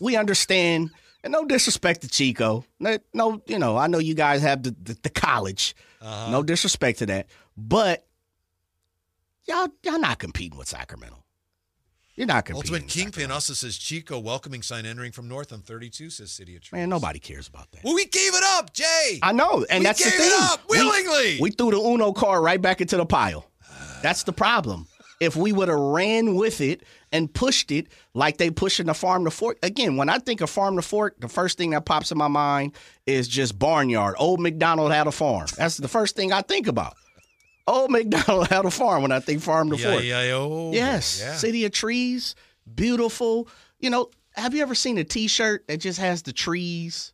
we 0.00 0.16
understand. 0.16 0.90
And 1.24 1.32
no 1.32 1.44
disrespect 1.44 2.00
to 2.02 2.08
Chico. 2.08 2.64
No, 2.80 2.98
no, 3.14 3.40
you 3.46 3.58
know, 3.58 3.76
I 3.76 3.86
know 3.86 3.98
you 3.98 4.14
guys 4.14 4.42
have 4.42 4.62
the, 4.64 4.74
the, 4.82 4.98
the 5.02 5.10
college. 5.10 5.76
Uh-huh. 6.00 6.30
No 6.32 6.42
disrespect 6.42 6.98
to 7.00 7.06
that. 7.06 7.26
But 7.56 8.04
y'all 9.46 9.68
y'all 9.84 10.00
not 10.00 10.18
competing 10.18 10.58
with 10.58 10.66
Sacramento. 10.68 11.21
You're 12.14 12.26
not 12.26 12.44
competing. 12.44 12.74
Ultimate 12.74 12.90
Kingpin 12.92 13.30
also 13.30 13.54
says 13.54 13.76
Chico 13.78 14.18
welcoming 14.18 14.60
sign 14.62 14.84
entering 14.84 15.12
from 15.12 15.28
north 15.28 15.52
on 15.52 15.60
32 15.60 16.10
says 16.10 16.30
City 16.30 16.56
of 16.56 16.62
Trees. 16.62 16.78
Man, 16.78 16.88
nobody 16.90 17.18
cares 17.18 17.48
about 17.48 17.70
that. 17.72 17.82
Well, 17.84 17.94
we 17.94 18.04
gave 18.04 18.34
it 18.34 18.42
up, 18.58 18.72
Jay. 18.74 19.18
I 19.22 19.32
know, 19.32 19.64
and 19.70 19.80
We 19.80 19.84
that's 19.84 19.98
the 20.04 20.10
gave 20.10 20.18
thing. 20.18 20.28
it 20.28 20.42
up 20.42 20.60
We- 20.68 20.78
willingly. 20.78 21.38
We, 21.40 21.50
threw 21.52 21.70
the 21.70 21.78
Uno 21.80 22.12
card 22.12 22.42
right 22.44 22.60
back 22.60 22.80
into 22.82 22.96
the 22.98 23.06
pile. 23.06 23.46
That's 24.02 24.24
the 24.24 24.32
problem. 24.32 24.88
If 25.20 25.36
we 25.36 25.52
would 25.52 25.68
have 25.68 25.78
ran 25.78 26.34
with 26.34 26.60
it 26.60 26.82
and 27.12 27.32
pushed 27.32 27.70
it 27.70 27.86
like 28.12 28.38
they 28.38 28.50
pushing 28.50 28.86
the 28.86 28.94
farm 28.94 29.24
to 29.24 29.30
fork 29.30 29.56
again, 29.62 29.96
when 29.96 30.08
I 30.08 30.18
think 30.18 30.40
of 30.40 30.50
farm 30.50 30.74
to 30.76 30.82
fork, 30.82 31.20
the 31.20 31.28
first 31.28 31.56
thing 31.56 31.70
that 31.70 31.84
pops 31.84 32.10
in 32.10 32.18
my 32.18 32.26
mind 32.28 32.72
is 33.06 33.28
just 33.28 33.56
barnyard. 33.58 34.16
Old 34.18 34.40
McDonald 34.40 34.90
had 34.90 35.06
a 35.06 35.12
farm. 35.12 35.46
That's 35.56 35.76
the 35.76 35.86
first 35.88 36.16
thing 36.16 36.32
I 36.32 36.42
think 36.42 36.66
about. 36.66 36.94
Old 37.66 37.90
McDonald 37.90 38.48
had 38.50 38.64
a 38.64 38.70
farm 38.70 39.02
when 39.02 39.12
I 39.12 39.20
think 39.20 39.40
farm 39.42 39.70
to 39.70 39.76
fork. 39.76 40.02
Yes, 40.02 40.04
Yeah. 40.04 40.32
Oh, 40.34 40.72
yes. 40.72 41.40
City 41.40 41.64
of 41.64 41.72
trees, 41.72 42.34
beautiful. 42.74 43.48
You 43.78 43.90
know, 43.90 44.10
have 44.34 44.54
you 44.54 44.62
ever 44.62 44.74
seen 44.74 44.98
a 44.98 45.04
T-shirt 45.04 45.66
that 45.68 45.78
just 45.78 45.98
has 46.00 46.22
the 46.22 46.32
trees, 46.32 47.12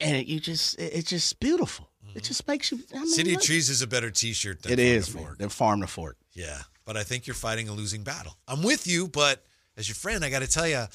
and 0.00 0.16
it, 0.16 0.26
you 0.26 0.40
just 0.40 0.78
it- 0.78 0.92
it's 0.94 1.10
just 1.10 1.38
beautiful. 1.40 1.88
It 2.14 2.24
just 2.24 2.46
makes 2.48 2.72
you. 2.72 2.78
I 2.92 2.94
mean, 2.94 3.02
Mm-hmm. 3.04 3.10
City 3.10 3.34
of. 3.34 3.42
Trees 3.42 3.70
is 3.70 3.82
a 3.82 3.86
better 3.86 4.10
T-shirt 4.10 4.62
than 4.62 4.72
It 4.72 4.76
Farm 4.76 4.84
to 4.86 4.92
is, 4.96 5.14
man. 5.14 5.24
Fork. 5.24 5.38
They're 5.38 5.48
farm 5.48 5.80
to 5.82 5.86
fork. 5.86 6.16
Yeah, 6.32 6.58
but 6.84 6.96
I 6.96 7.04
think 7.04 7.26
you're 7.28 7.34
fighting 7.34 7.68
a 7.68 7.72
losing 7.72 8.02
battle. 8.02 8.36
I'm 8.48 8.62
with 8.62 8.86
you, 8.88 9.06
but 9.08 9.44
as 9.76 9.88
your 9.88 9.94
friend, 9.94 10.24
I 10.24 10.30
got 10.30 10.40
to 10.42 10.48
tell 10.48 10.66
you, 10.66 10.86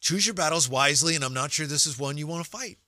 choose 0.00 0.26
your 0.26 0.34
battles 0.34 0.68
wisely, 0.68 1.14
and 1.16 1.24
I'm 1.24 1.34
not 1.34 1.52
sure 1.52 1.66
this 1.66 1.86
is 1.86 1.98
one 1.98 2.16
you 2.16 2.26
want 2.26 2.44
to 2.44 2.50
fight 2.50 2.78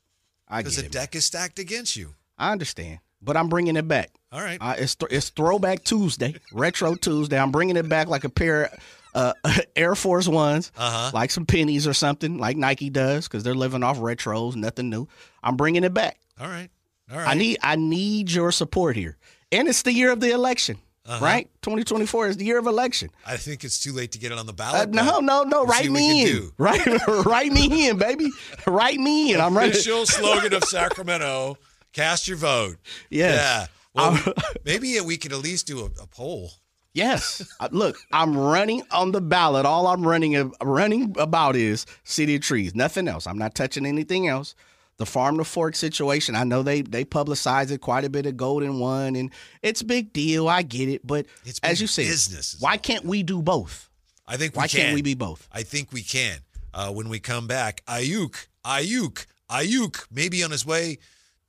I 0.48 0.58
because 0.60 0.76
get 0.76 0.82
the 0.82 0.86
it. 0.86 0.94
man. 0.94 1.02
deck 1.04 1.14
is 1.14 1.26
stacked 1.26 1.58
against 1.58 1.96
you. 1.96 2.14
I 2.38 2.50
understand, 2.52 2.98
but 3.22 3.36
I'm 3.36 3.48
bringing 3.48 3.76
it 3.76 3.86
back. 3.88 4.10
All 4.32 4.40
right. 4.40 4.58
Uh, 4.60 4.74
it's 4.78 4.94
th- 4.94 5.12
it's 5.12 5.30
Throwback 5.30 5.84
Tuesday, 5.84 6.34
Retro 6.52 6.94
Tuesday. 6.94 7.38
I'm 7.38 7.52
bringing 7.52 7.76
it 7.76 7.88
back 7.88 8.08
like 8.08 8.24
a 8.24 8.28
pair 8.30 8.64
of 8.64 8.80
uh, 9.14 9.32
Air 9.76 9.94
Force 9.94 10.26
Ones, 10.28 10.72
Uh-huh. 10.76 11.10
like 11.14 11.30
some 11.30 11.44
pennies 11.46 11.86
or 11.86 11.92
something, 11.94 12.38
like 12.38 12.56
Nike 12.56 12.88
does, 12.90 13.28
because 13.28 13.42
they're 13.44 13.54
living 13.54 13.82
off 13.82 13.98
retros, 13.98 14.56
nothing 14.56 14.88
new. 14.90 15.06
I'm 15.42 15.56
bringing 15.56 15.84
it 15.84 15.92
back. 15.94 16.18
All 16.40 16.48
right. 16.48 16.70
All 17.10 17.18
right. 17.18 17.28
I 17.28 17.34
need 17.34 17.58
I 17.62 17.76
need 17.76 18.30
your 18.32 18.52
support 18.52 18.96
here, 18.96 19.18
and 19.50 19.68
it's 19.68 19.82
the 19.82 19.92
year 19.92 20.10
of 20.12 20.20
the 20.20 20.30
election, 20.30 20.78
Uh-huh. 21.04 21.22
right? 21.22 21.50
2024 21.60 22.28
is 22.28 22.36
the 22.38 22.44
year 22.46 22.58
of 22.58 22.66
election. 22.66 23.10
I 23.26 23.36
think 23.36 23.64
it's 23.64 23.82
too 23.82 23.92
late 23.92 24.12
to 24.12 24.18
get 24.18 24.32
it 24.32 24.38
on 24.38 24.46
the 24.46 24.52
Uh, 24.52 24.56
ballot. 24.56 24.90
no, 24.90 25.18
no, 25.20 25.42
no. 25.42 25.58
we'll 25.58 25.66
Write 25.66 25.90
me 25.90 26.22
in. 26.30 26.50
Right, 26.56 26.80
write 27.26 27.52
me 27.52 27.88
in, 27.88 27.98
baby. 27.98 28.30
Write 28.66 28.98
me 28.98 29.34
in. 29.34 29.40
I'm 29.42 29.54
ready. 29.58 29.72
Official 29.72 30.06
slogan 30.06 30.54
of 30.54 30.64
Sacramento: 30.64 31.58
Cast 31.92 32.28
your 32.28 32.36
vote. 32.36 32.76
Yes. 33.10 33.36
Yeah. 33.36 33.66
Well, 33.94 34.34
maybe 34.64 34.98
we 35.00 35.16
could 35.16 35.32
at 35.32 35.38
least 35.40 35.66
do 35.66 35.80
a, 35.80 35.84
a 36.02 36.06
poll. 36.06 36.50
Yes. 36.94 37.46
Uh, 37.58 37.68
Look, 37.72 37.96
I'm 38.12 38.36
running 38.36 38.82
on 38.90 39.12
the 39.12 39.20
ballot. 39.20 39.64
All 39.66 39.86
I'm 39.86 40.06
running 40.06 40.52
running 40.62 41.14
about 41.18 41.56
is 41.56 41.86
City 42.04 42.34
of 42.36 42.42
Trees. 42.42 42.74
Nothing 42.74 43.08
else. 43.08 43.26
I'm 43.26 43.38
not 43.38 43.54
touching 43.54 43.86
anything 43.86 44.28
else. 44.28 44.54
The 44.98 45.06
farm 45.06 45.38
to 45.38 45.44
fork 45.44 45.74
situation. 45.74 46.34
I 46.36 46.44
know 46.44 46.62
they 46.62 46.82
they 46.82 47.04
publicize 47.04 47.70
it 47.70 47.78
quite 47.80 48.04
a 48.04 48.10
bit 48.10 48.26
of 48.26 48.36
Golden 48.36 48.78
One, 48.78 49.16
and 49.16 49.30
it's 49.62 49.80
a 49.80 49.86
big 49.86 50.12
deal. 50.12 50.48
I 50.48 50.62
get 50.62 50.88
it, 50.88 51.06
but 51.06 51.26
It's 51.44 51.58
as 51.62 51.80
you 51.80 51.86
say, 51.86 52.04
business 52.04 52.56
why 52.60 52.76
can't 52.76 53.04
we 53.04 53.22
do 53.22 53.40
both? 53.42 53.88
I 54.26 54.36
think 54.36 54.54
we 54.54 54.58
Why 54.60 54.68
can. 54.68 54.80
can't 54.80 54.94
we 54.94 55.02
be 55.02 55.14
both? 55.14 55.48
I 55.50 55.62
think 55.62 55.92
we 55.92 56.02
can. 56.02 56.38
Uh, 56.74 56.90
when 56.92 57.08
we 57.08 57.18
come 57.20 57.46
back, 57.46 57.82
Aiyuk, 57.86 58.46
Aiyuk, 58.64 59.26
Aiyuk, 59.50 60.06
maybe 60.10 60.42
on 60.44 60.50
his 60.50 60.64
way 60.64 60.98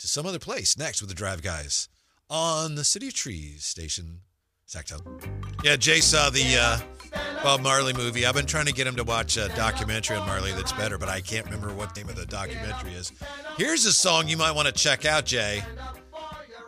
to 0.03 0.07
some 0.09 0.25
other 0.25 0.37
place 0.37 0.77
next 0.77 0.99
with 0.99 1.07
the 1.07 1.15
Drive 1.15 1.41
Guys 1.41 1.87
on 2.29 2.75
the 2.75 2.83
City 2.83 3.07
of 3.07 3.13
Trees 3.13 3.63
station, 3.63 4.19
Sactown. 4.67 4.99
Yeah, 5.63 5.77
Jay 5.77 6.01
saw 6.01 6.29
the 6.29 6.43
uh, 6.59 6.79
Bob 7.41 7.61
Marley 7.61 7.93
movie. 7.93 8.25
I've 8.25 8.35
been 8.35 8.45
trying 8.45 8.65
to 8.65 8.73
get 8.73 8.85
him 8.85 8.97
to 8.97 9.05
watch 9.05 9.37
a 9.37 9.47
documentary 9.55 10.17
on 10.17 10.27
Marley 10.27 10.51
that's 10.51 10.73
better, 10.73 10.97
but 10.97 11.07
I 11.07 11.21
can't 11.21 11.45
remember 11.45 11.73
what 11.73 11.95
name 11.95 12.09
of 12.09 12.17
the 12.17 12.25
documentary 12.25 12.91
is. 12.95 13.13
Here's 13.55 13.85
a 13.85 13.93
song 13.93 14.27
you 14.27 14.35
might 14.35 14.51
want 14.51 14.67
to 14.67 14.73
check 14.73 15.05
out, 15.05 15.23
Jay. 15.23 15.63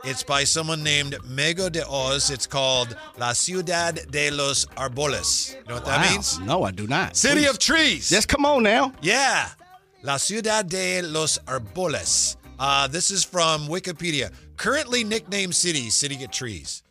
It's 0.05 0.23
by 0.23 0.45
someone 0.45 0.81
named 0.81 1.15
Mägo 1.27 1.69
de 1.69 1.85
Oz. 1.85 2.29
It's 2.29 2.47
called 2.47 2.95
La 3.17 3.33
Ciudad 3.33 3.99
de 4.11 4.31
los 4.31 4.65
Arboles. 4.77 5.53
You 5.55 5.67
know 5.67 5.75
what 5.75 5.85
that 5.87 6.09
means? 6.09 6.39
No, 6.39 6.63
I 6.63 6.71
do 6.71 6.87
not. 6.87 7.17
City 7.17 7.41
Please. 7.41 7.49
of 7.49 7.59
Trees. 7.59 8.11
Yes, 8.13 8.25
come 8.25 8.45
on 8.45 8.63
now. 8.63 8.93
Yeah. 9.01 9.49
La 10.03 10.15
Ciudad 10.15 10.65
de 10.69 11.01
los 11.01 11.37
Arboles. 11.39 12.37
Uh, 12.57 12.87
this 12.87 13.11
is 13.11 13.23
from 13.23 13.67
Wikipedia. 13.67 14.31
Currently 14.55 15.03
nicknamed 15.03 15.55
cities, 15.55 15.93
city 15.95 16.23
of 16.23 16.31
trees. 16.31 16.83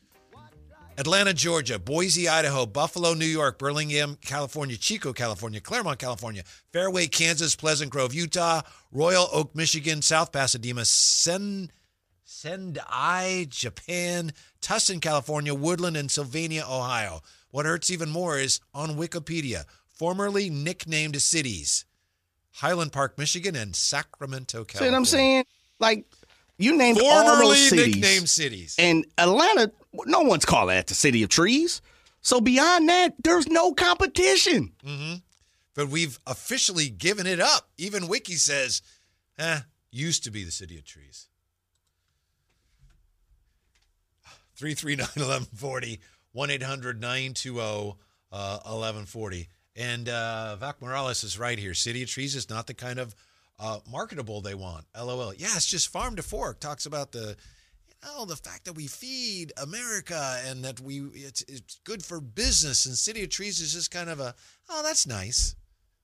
Atlanta, 0.97 1.35
Georgia, 1.35 1.79
Boise, 1.79 2.29
Idaho, 2.29 2.67
Buffalo, 2.67 3.15
New 3.15 3.25
York, 3.25 3.59
Burlingame, 3.59 4.17
California, 4.21 4.77
Chico, 4.77 5.13
California, 5.13 5.61
Claremont, 5.61 5.99
California, 5.99 6.45
Fairway, 6.73 7.09
Kansas, 7.09 7.57
Pleasant 7.57 7.91
Grove, 7.91 8.15
Utah, 8.15 8.61
Royal 8.93 9.29
Oak, 9.33 9.57
Michigan, 9.57 10.03
South 10.03 10.31
Pasadena, 10.31 10.85
Sen, 10.85 11.73
Sendai, 12.25 13.47
Japan, 13.49 14.33
Tustin, 14.63 15.01
California, 15.01 15.53
Woodland, 15.53 15.97
and 15.97 16.11
Sylvania, 16.11 16.65
Ohio. 16.69 17.23
What 17.51 17.67
hurts 17.67 17.91
even 17.91 18.11
more 18.11 18.39
is 18.39 18.61
on 18.73 18.91
Wikipedia, 18.91 19.65
formerly 19.89 20.49
nicknamed 20.49 21.21
cities. 21.21 21.87
Highland 22.55 22.93
Park, 22.93 23.19
Michigan, 23.19 23.57
and 23.57 23.75
Sacramento, 23.75 24.65
California. 24.65 24.79
See 24.89 24.91
what 24.93 24.97
I'm 24.97 25.05
saying? 25.05 25.45
Like 25.81 26.05
you 26.57 26.77
named 26.77 27.01
all 27.03 27.25
Formerly 27.25 27.49
those 27.57 27.69
cities. 27.69 27.97
nicknamed 27.97 28.29
cities. 28.29 28.77
And 28.79 29.05
Atlanta, 29.19 29.73
no 30.07 30.21
one's 30.21 30.45
calling 30.45 30.77
that 30.77 30.87
the 30.87 30.95
city 30.95 31.23
of 31.25 31.29
trees. 31.31 31.83
So 32.21 32.41
beyond 32.41 32.89
that, 32.89 33.15
there's 33.23 33.49
no 33.49 33.73
competition. 33.73 34.73
but 35.75 35.89
we've 35.89 36.19
officially 36.27 36.89
given 36.89 37.27
it 37.27 37.41
up. 37.41 37.69
Even 37.77 38.07
Wiki 38.09 38.35
says, 38.35 38.83
eh, 39.39 39.61
used 39.91 40.23
to 40.25 40.31
be 40.31 40.45
the 40.45 40.53
city 40.53 40.79
of 40.79 40.85
trees. 40.85 41.27
339 44.57 45.07
1140, 45.27 46.01
1 46.33 46.51
800 46.51 47.01
920 47.01 47.97
1140. 48.31 49.49
And 49.77 50.09
uh, 50.09 50.57
Vac 50.57 50.81
Morales 50.81 51.25
is 51.25 51.39
right 51.39 51.59
here. 51.59 51.75
City 51.75 52.03
of 52.03 52.09
Trees 52.09 52.37
is 52.37 52.49
not 52.49 52.67
the 52.67 52.75
kind 52.75 52.99
of 52.99 53.15
uh, 53.59 53.81
marketable 53.91 54.41
they 54.41 54.55
want. 54.55 54.87
LOL. 54.97 55.35
Yeah, 55.35 55.49
it's 55.57 55.67
just 55.67 55.89
farm 55.89 56.17
to 56.17 56.23
fork. 56.23 56.61
Talks 56.61 56.87
about 56.87 57.13
the, 57.13 57.37
you 57.89 57.95
know, 58.05 58.25
the 58.25 58.37
fact 58.37 58.67
that 58.67 58.75
we 58.75 58.87
feed 58.87 59.53
America 59.61 60.41
and 60.47 60.65
that 60.65 60.81
we 60.81 61.01
it's 61.15 61.43
it's 61.49 61.81
good 61.85 62.05
for 62.05 62.21
business. 62.21 62.87
And 62.87 62.97
City 62.97 63.25
of 63.25 63.31
Trees 63.31 63.61
is 63.61 63.73
just 63.73 63.91
kind 63.91 64.11
of 64.11 64.21
a, 64.21 64.35
oh, 64.69 64.83
that's 64.85 65.07
nice. 65.07 65.57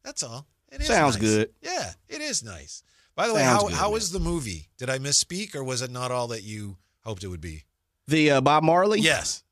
That's 0.05 0.23
all. 0.23 0.47
It 0.73 0.81
is 0.81 0.87
Sounds 0.87 1.17
nice. 1.17 1.23
good. 1.23 1.51
Yeah, 1.63 1.93
it 2.09 2.21
is 2.21 2.43
nice. 2.43 2.83
By 3.17 3.27
the 3.29 3.35
way, 3.35 3.43
how 3.43 3.65
good, 3.65 3.73
how 3.73 3.91
was 3.93 4.13
the 4.13 4.21
movie? 4.21 4.69
Did 4.79 4.89
I 4.89 4.99
misspeak 4.99 5.55
or 5.55 5.63
was 5.63 5.83
it 5.83 5.91
not 5.91 6.11
all 6.11 6.29
that 6.29 6.43
you 6.43 6.77
hoped 7.05 7.23
it 7.23 7.29
would 7.29 7.41
be? 7.41 7.65
The 8.07 8.31
uh, 8.33 8.41
Bob 8.41 8.63
Marley. 8.63 9.01
Yes. 9.01 9.43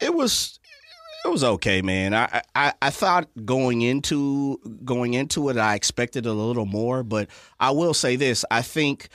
it 0.00 0.14
was 0.14 0.58
it 1.24 1.30
was 1.30 1.44
okay, 1.44 1.82
man. 1.82 2.14
I, 2.14 2.42
I 2.54 2.72
I 2.82 2.90
thought 2.90 3.28
going 3.44 3.82
into 3.82 4.58
going 4.84 5.14
into 5.14 5.48
it, 5.48 5.56
I 5.56 5.74
expected 5.74 6.26
a 6.26 6.32
little 6.32 6.66
more, 6.66 7.02
but 7.02 7.28
I 7.58 7.70
will 7.70 7.94
say 7.94 8.16
this: 8.16 8.44
I 8.50 8.62
think 8.62 9.08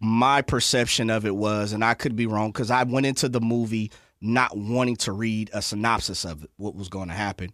my 0.00 0.42
perception 0.42 1.10
of 1.10 1.24
it 1.26 1.34
was, 1.34 1.72
and 1.72 1.84
I 1.84 1.94
could 1.94 2.16
be 2.16 2.26
wrong, 2.26 2.50
because 2.50 2.70
I 2.70 2.82
went 2.82 3.06
into 3.06 3.28
the 3.28 3.40
movie 3.40 3.90
not 4.20 4.56
wanting 4.56 4.96
to 4.96 5.12
read 5.12 5.50
a 5.54 5.62
synopsis 5.62 6.24
of 6.24 6.44
it, 6.44 6.50
what 6.56 6.74
was 6.74 6.88
going 6.88 7.08
to 7.08 7.14
happen. 7.14 7.50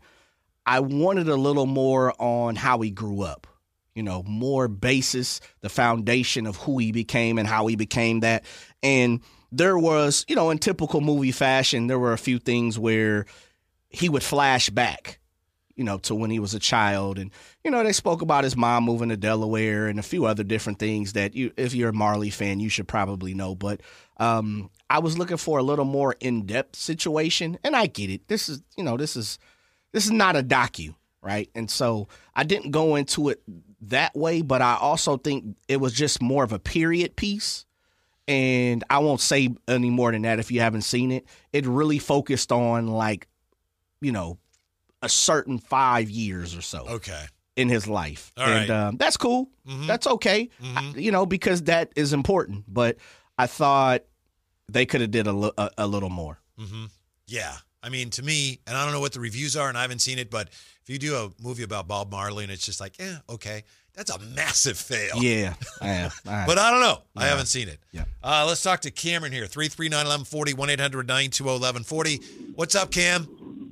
I 0.66 0.80
wanted 0.80 1.28
a 1.28 1.36
little 1.36 1.66
more 1.66 2.12
on 2.20 2.56
how 2.56 2.80
he 2.80 2.90
grew 2.90 3.22
up. 3.22 3.46
You 3.94 4.02
know, 4.02 4.22
more 4.24 4.68
basis, 4.68 5.40
the 5.62 5.70
foundation 5.70 6.46
of 6.46 6.56
who 6.56 6.76
he 6.78 6.92
became 6.92 7.38
and 7.38 7.48
how 7.48 7.66
he 7.66 7.76
became 7.76 8.20
that. 8.20 8.44
And 8.82 9.20
there 9.50 9.78
was, 9.78 10.26
you 10.28 10.36
know, 10.36 10.50
in 10.50 10.58
typical 10.58 11.00
movie 11.00 11.32
fashion, 11.32 11.86
there 11.86 11.98
were 11.98 12.12
a 12.12 12.18
few 12.18 12.38
things 12.38 12.78
where 12.78 13.24
he 13.96 14.10
would 14.10 14.22
flash 14.22 14.68
back, 14.68 15.18
you 15.74 15.82
know, 15.82 15.96
to 15.98 16.14
when 16.14 16.30
he 16.30 16.38
was 16.38 16.52
a 16.52 16.58
child. 16.58 17.18
And, 17.18 17.30
you 17.64 17.70
know, 17.70 17.82
they 17.82 17.92
spoke 17.92 18.20
about 18.20 18.44
his 18.44 18.56
mom 18.56 18.84
moving 18.84 19.08
to 19.08 19.16
Delaware 19.16 19.86
and 19.86 19.98
a 19.98 20.02
few 20.02 20.26
other 20.26 20.44
different 20.44 20.78
things 20.78 21.14
that 21.14 21.34
you, 21.34 21.50
if 21.56 21.74
you're 21.74 21.88
a 21.88 21.94
Marley 21.94 22.28
fan, 22.28 22.60
you 22.60 22.68
should 22.68 22.88
probably 22.88 23.32
know. 23.32 23.54
But 23.54 23.80
um, 24.18 24.70
I 24.90 24.98
was 24.98 25.16
looking 25.16 25.38
for 25.38 25.58
a 25.58 25.62
little 25.62 25.86
more 25.86 26.14
in 26.20 26.44
depth 26.44 26.76
situation. 26.76 27.58
And 27.64 27.74
I 27.74 27.86
get 27.86 28.10
it. 28.10 28.28
This 28.28 28.50
is, 28.50 28.62
you 28.76 28.84
know, 28.84 28.98
this 28.98 29.16
is, 29.16 29.38
this 29.92 30.04
is 30.04 30.12
not 30.12 30.36
a 30.36 30.42
docu, 30.42 30.94
right? 31.22 31.48
And 31.54 31.70
so 31.70 32.08
I 32.34 32.44
didn't 32.44 32.72
go 32.72 32.96
into 32.96 33.30
it 33.30 33.40
that 33.80 34.14
way, 34.14 34.42
but 34.42 34.60
I 34.60 34.76
also 34.78 35.16
think 35.16 35.56
it 35.68 35.80
was 35.80 35.94
just 35.94 36.20
more 36.20 36.44
of 36.44 36.52
a 36.52 36.58
period 36.58 37.16
piece. 37.16 37.64
And 38.28 38.84
I 38.90 38.98
won't 38.98 39.20
say 39.20 39.50
any 39.68 39.88
more 39.88 40.12
than 40.12 40.22
that 40.22 40.38
if 40.38 40.50
you 40.50 40.60
haven't 40.60 40.82
seen 40.82 41.12
it. 41.12 41.24
It 41.52 41.64
really 41.64 41.98
focused 41.98 42.52
on 42.52 42.88
like, 42.88 43.28
you 44.00 44.12
know, 44.12 44.38
a 45.02 45.08
certain 45.08 45.58
five 45.58 46.08
years 46.10 46.56
or 46.56 46.62
so 46.62 46.86
Okay. 46.88 47.24
in 47.56 47.68
his 47.68 47.86
life. 47.86 48.32
All 48.36 48.44
and 48.46 48.68
right. 48.68 48.70
um, 48.88 48.96
that's 48.96 49.16
cool. 49.16 49.48
Mhm. 49.68 49.86
That's 49.86 50.06
okay. 50.06 50.48
I- 50.62 50.94
you 50.96 51.12
know, 51.12 51.26
because 51.26 51.62
that 51.62 51.92
is 51.96 52.12
important. 52.12 52.64
But 52.68 52.96
I 53.38 53.46
thought 53.46 54.02
they 54.68 54.86
could 54.86 55.00
have 55.00 55.10
did 55.10 55.26
a, 55.26 55.32
li- 55.32 55.52
a, 55.58 55.70
a 55.78 55.86
little 55.86 56.08
more. 56.10 56.38
Mm-hmm. 56.58 56.86
Yeah. 57.26 57.56
I 57.82 57.88
mean, 57.88 58.10
to 58.10 58.22
me, 58.22 58.58
and 58.66 58.76
I 58.76 58.84
don't 58.84 58.92
know 58.92 59.00
what 59.00 59.12
the 59.12 59.20
reviews 59.20 59.54
are, 59.56 59.68
and 59.68 59.78
I 59.78 59.82
haven't 59.82 60.00
seen 60.00 60.18
it, 60.18 60.30
but 60.30 60.48
if 60.48 60.88
you 60.88 60.98
do 60.98 61.14
a 61.16 61.30
movie 61.42 61.62
about 61.62 61.86
Bob 61.86 62.10
Marley 62.10 62.42
and 62.42 62.52
it's 62.52 62.64
just 62.66 62.80
like, 62.80 62.98
yeah, 62.98 63.18
okay, 63.28 63.62
that's 63.94 64.10
a 64.10 64.18
massive 64.18 64.76
fail. 64.78 65.22
Yeah. 65.22 65.54
yeah. 65.80 66.10
All 66.26 66.32
right. 66.32 66.46
But 66.46 66.58
I 66.58 66.70
don't 66.72 66.80
know. 66.80 67.02
I 67.16 67.26
haven't 67.26 67.46
seen 67.46 67.68
it. 67.68 67.78
Yeah. 67.92 68.04
Uh, 68.24 68.44
let's 68.48 68.62
talk 68.62 68.80
to 68.80 68.90
Cameron 68.90 69.32
here. 69.32 69.46
339 69.46 69.90
1140, 69.98 70.54
1 70.54 70.70
800 70.70 71.06
920 71.06 71.60
1140. 71.60 72.16
What's 72.56 72.74
up, 72.74 72.90
Cam? 72.90 73.65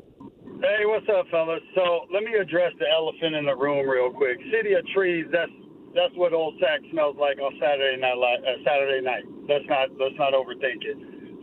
Hey, 0.64 0.86
what's 0.86 1.04
up, 1.12 1.28
fellas? 1.28 1.60
So 1.74 2.06
let 2.10 2.24
me 2.24 2.32
address 2.40 2.72
the 2.78 2.88
elephant 2.88 3.34
in 3.34 3.44
the 3.44 3.54
room 3.54 3.86
real 3.86 4.10
quick. 4.10 4.38
City 4.50 4.72
of 4.72 4.86
Trees. 4.94 5.26
That's 5.30 5.52
that's 5.94 6.14
what 6.16 6.32
Old 6.32 6.54
Sack 6.58 6.80
smells 6.90 7.16
like 7.20 7.38
on 7.38 7.52
Saturday 7.60 8.00
night. 8.00 8.16
Uh, 8.16 8.64
Saturday 8.64 9.04
night. 9.04 9.24
Let's 9.46 9.66
not 9.68 9.90
let's 10.00 10.16
not 10.16 10.32
overthink 10.32 10.80
it. 10.80 10.96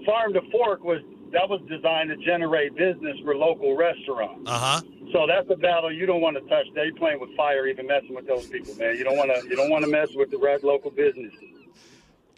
Farm 0.07 0.33
to 0.33 0.41
Fork 0.51 0.83
was 0.83 1.01
that 1.33 1.47
was 1.47 1.61
designed 1.69 2.09
to 2.09 2.17
generate 2.25 2.75
business 2.75 3.15
for 3.23 3.35
local 3.35 3.77
restaurants. 3.77 4.49
Uh 4.49 4.57
huh. 4.57 4.81
So 5.13 5.27
that's 5.27 5.47
a 5.51 5.55
battle 5.55 5.93
you 5.93 6.07
don't 6.07 6.21
want 6.21 6.37
to 6.37 6.49
touch. 6.49 6.65
They 6.73 6.89
playing 6.89 7.19
with 7.19 7.29
fire, 7.37 7.67
even 7.67 7.85
messing 7.85 8.15
with 8.15 8.25
those 8.25 8.47
people, 8.47 8.73
man. 8.73 8.97
You 8.97 9.03
don't 9.03 9.17
want 9.17 9.29
to 9.29 9.47
you 9.47 9.55
don't 9.55 9.69
want 9.69 9.85
to 9.85 9.91
mess 9.91 10.09
with 10.15 10.31
the 10.31 10.39
red 10.39 10.63
local 10.63 10.89
businesses. 10.89 11.37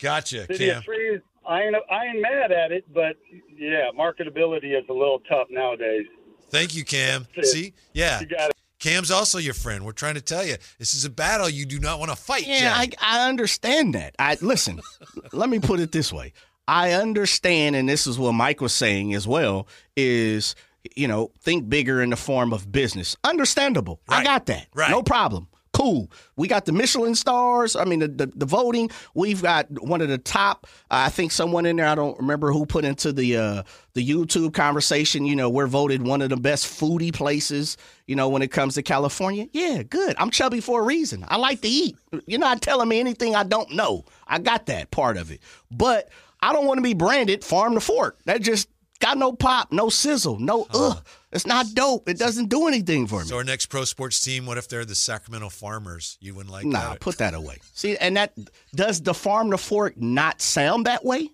Gotcha, 0.01 0.47
City 0.47 0.67
Cam. 0.67 0.79
of 0.79 0.83
Trees. 0.83 1.21
I 1.47 1.61
ain't 1.61 1.75
I 1.89 2.07
ain't 2.07 2.21
mad 2.21 2.51
at 2.51 2.73
it, 2.73 2.91
but 2.93 3.15
yeah, 3.55 3.87
marketability 3.97 4.77
is 4.77 4.83
a 4.89 4.93
little 4.93 5.21
tough 5.29 5.47
nowadays. 5.49 6.07
Thank 6.53 6.75
you, 6.75 6.85
Cam. 6.85 7.25
See? 7.41 7.73
Yeah. 7.93 8.19
You 8.19 8.27
got 8.27 8.51
it. 8.51 8.55
Cam's 8.79 9.09
also 9.09 9.39
your 9.39 9.55
friend. 9.55 9.85
We're 9.85 9.91
trying 9.93 10.15
to 10.15 10.21
tell 10.21 10.45
you 10.45 10.55
this 10.77 10.93
is 10.93 11.03
a 11.03 11.09
battle 11.09 11.49
you 11.49 11.65
do 11.65 11.79
not 11.79 11.99
want 11.99 12.11
to 12.11 12.17
fight, 12.17 12.45
Yeah, 12.45 12.73
I, 12.75 12.89
I 13.01 13.27
understand 13.27 13.95
that. 13.95 14.13
I 14.19 14.37
listen. 14.41 14.81
let 15.31 15.49
me 15.49 15.59
put 15.59 15.79
it 15.79 15.91
this 15.91 16.13
way. 16.13 16.33
I 16.67 16.91
understand, 16.91 17.75
and 17.75 17.89
this 17.89 18.05
is 18.05 18.19
what 18.19 18.33
Mike 18.33 18.61
was 18.61 18.73
saying 18.73 19.13
as 19.13 19.27
well. 19.27 19.67
Is 19.95 20.55
you 20.95 21.07
know 21.07 21.31
think 21.39 21.69
bigger 21.69 22.01
in 22.01 22.09
the 22.09 22.17
form 22.17 22.53
of 22.53 22.71
business. 22.71 23.15
Understandable. 23.23 24.01
I 24.07 24.23
got 24.23 24.45
that. 24.47 24.67
Right. 24.75 24.91
No 24.91 25.01
problem. 25.01 25.47
Cool. 25.73 26.11
We 26.35 26.47
got 26.47 26.65
the 26.65 26.71
Michelin 26.71 27.15
stars. 27.15 27.75
I 27.75 27.83
mean, 27.83 27.99
the, 27.99 28.07
the, 28.07 28.27
the 28.27 28.45
voting. 28.45 28.91
We've 29.15 29.41
got 29.41 29.67
one 29.83 30.01
of 30.01 30.07
the 30.07 30.19
top. 30.19 30.67
I 30.91 31.09
think 31.09 31.31
someone 31.31 31.65
in 31.65 31.77
there. 31.77 31.87
I 31.87 31.95
don't 31.95 32.17
remember 32.19 32.51
who 32.51 32.65
put 32.65 32.85
into 32.85 33.11
the 33.11 33.37
uh, 33.37 33.63
the 33.93 34.07
YouTube 34.07 34.53
conversation. 34.53 35.25
You 35.25 35.35
know, 35.35 35.49
we're 35.49 35.67
voted 35.67 36.03
one 36.03 36.21
of 36.21 36.29
the 36.29 36.37
best 36.37 36.67
foodie 36.67 37.13
places. 37.13 37.75
You 38.05 38.15
know, 38.15 38.29
when 38.29 38.43
it 38.43 38.51
comes 38.51 38.75
to 38.75 38.83
California. 38.83 39.47
Yeah, 39.51 39.81
good. 39.81 40.15
I'm 40.19 40.29
chubby 40.29 40.59
for 40.59 40.81
a 40.81 40.83
reason. 40.83 41.25
I 41.27 41.37
like 41.37 41.61
to 41.61 41.67
eat. 41.67 41.97
You're 42.27 42.39
not 42.39 42.61
telling 42.61 42.87
me 42.87 42.99
anything 42.99 43.35
I 43.35 43.43
don't 43.43 43.71
know. 43.71 44.05
I 44.27 44.39
got 44.39 44.67
that 44.67 44.91
part 44.91 45.17
of 45.17 45.31
it, 45.31 45.41
but 45.71 46.09
I 46.43 46.53
don't 46.53 46.65
want 46.65 46.77
to 46.77 46.83
be 46.83 46.93
branded 46.93 47.43
farm 47.43 47.73
to 47.73 47.79
fork. 47.79 48.19
That 48.25 48.41
just 48.41 48.67
got 49.03 49.17
no 49.17 49.33
pop, 49.33 49.71
no 49.71 49.89
sizzle, 49.89 50.39
no 50.39 50.65
ugh. 50.73 51.05
It's 51.31 51.45
not 51.47 51.65
dope. 51.73 52.07
It 52.07 52.17
doesn't 52.17 52.49
do 52.49 52.67
anything 52.67 53.07
for 53.07 53.19
me. 53.21 53.25
So 53.25 53.37
our 53.37 53.43
next 53.43 53.65
pro 53.67 53.83
sports 53.85 54.23
team, 54.23 54.45
what 54.45 54.57
if 54.57 54.67
they're 54.69 54.85
the 54.85 54.95
Sacramento 54.95 55.49
Farmers? 55.49 56.17
You 56.21 56.35
wouldn't 56.35 56.53
like 56.53 56.63
that? 56.63 56.69
Nah, 56.69 56.89
that? 56.91 56.99
put 56.99 57.17
that 57.17 57.33
away. 57.33 57.57
See, 57.73 57.97
and 57.97 58.15
that 58.17 58.33
does 58.75 59.01
the 59.01 59.13
farm 59.13 59.51
to 59.51 59.57
fork 59.57 59.97
not 59.97 60.41
sound 60.41 60.85
that 60.85 61.03
way? 61.03 61.29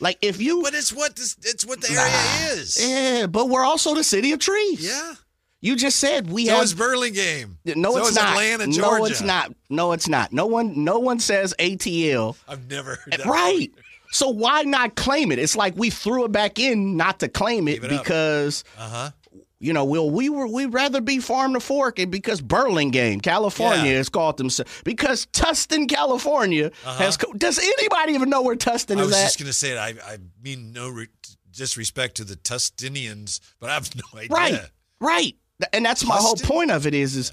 Like 0.00 0.18
if 0.20 0.40
you, 0.40 0.62
But 0.62 0.74
it's 0.74 0.92
what 0.92 1.14
this, 1.16 1.36
it's 1.42 1.64
what 1.64 1.80
the 1.80 1.92
area 1.92 2.52
is. 2.60 2.76
yeah, 2.84 3.26
but 3.26 3.48
we're 3.48 3.64
also 3.64 3.94
the 3.94 4.02
city 4.04 4.32
of 4.32 4.40
trees. 4.40 4.84
Yeah. 4.84 5.14
you 5.60 5.76
just 5.76 6.00
said 6.00 6.28
we 6.28 6.46
So 6.46 6.54
have. 6.56 6.64
is 6.64 6.74
Burlingame. 6.74 7.58
no, 7.64 7.92
so 7.92 8.06
it's 8.06 8.16
not. 8.16 8.32
Atlanta, 8.32 8.64
Georgia. 8.66 8.80
no, 8.98 9.04
it's 9.06 9.22
not. 9.22 9.54
No, 9.70 9.92
it's 9.92 10.08
not. 10.08 10.32
No 10.32 10.46
one, 10.46 10.82
no 10.82 10.98
one 10.98 11.20
says 11.20 11.54
ATL. 11.60 12.36
I've 12.48 12.68
never 12.68 12.96
heard 12.96 13.14
eh, 13.14 13.16
that. 13.18 13.26
Right. 13.26 13.70
So 14.12 14.28
why 14.28 14.62
not 14.62 14.94
claim 14.94 15.32
it? 15.32 15.38
It's 15.40 15.56
like 15.56 15.74
we 15.76 15.90
threw 15.90 16.24
it 16.26 16.32
back 16.32 16.58
in 16.58 16.96
not 16.96 17.18
to 17.20 17.28
claim 17.28 17.66
it 17.66 17.82
it 17.82 17.88
because 17.90 18.62
Uh 18.78 18.88
huh. 18.88 19.10
you 19.58 19.72
know, 19.72 19.84
well, 19.84 20.08
we 20.10 20.28
were 20.28 20.46
we'd 20.46 20.66
rather 20.72 21.00
be 21.00 21.18
farm 21.18 21.54
to 21.54 21.60
fork, 21.60 21.98
and 21.98 22.12
because 22.12 22.40
Burlingame, 22.42 23.20
California, 23.20 23.90
Yeah. 23.90 23.96
has 23.96 24.08
called 24.08 24.36
themselves 24.36 24.70
because 24.84 25.26
Tustin, 25.26 25.88
California, 25.88 26.70
has. 26.84 27.16
Co- 27.16 27.32
does 27.32 27.58
anybody 27.58 28.12
even 28.12 28.28
know 28.28 28.42
where 28.42 28.54
Tustin 28.56 28.96
Uh-huh. 28.96 29.00
I 29.00 29.04
is 29.04 29.10
was 29.12 29.22
just 29.22 29.38
going 29.38 29.46
to 29.46 29.52
say 29.52 29.70
it. 29.72 29.78
I, 29.78 29.94
I 30.14 30.18
mean 30.42 30.72
no 30.72 30.88
re- 30.88 31.08
disrespect 31.52 32.16
to 32.16 32.24
the 32.24 32.36
Tustinians, 32.36 33.40
but 33.60 33.70
I 33.70 33.74
have 33.74 33.90
no 33.96 34.18
idea. 34.18 34.28
Right, 34.36 34.60
right, 35.00 35.36
and 35.72 35.84
that's 35.84 36.04
my 36.04 36.16
whole 36.16 36.36
point 36.36 36.70
of 36.70 36.86
it 36.86 36.94
is, 36.94 37.16
is 37.16 37.32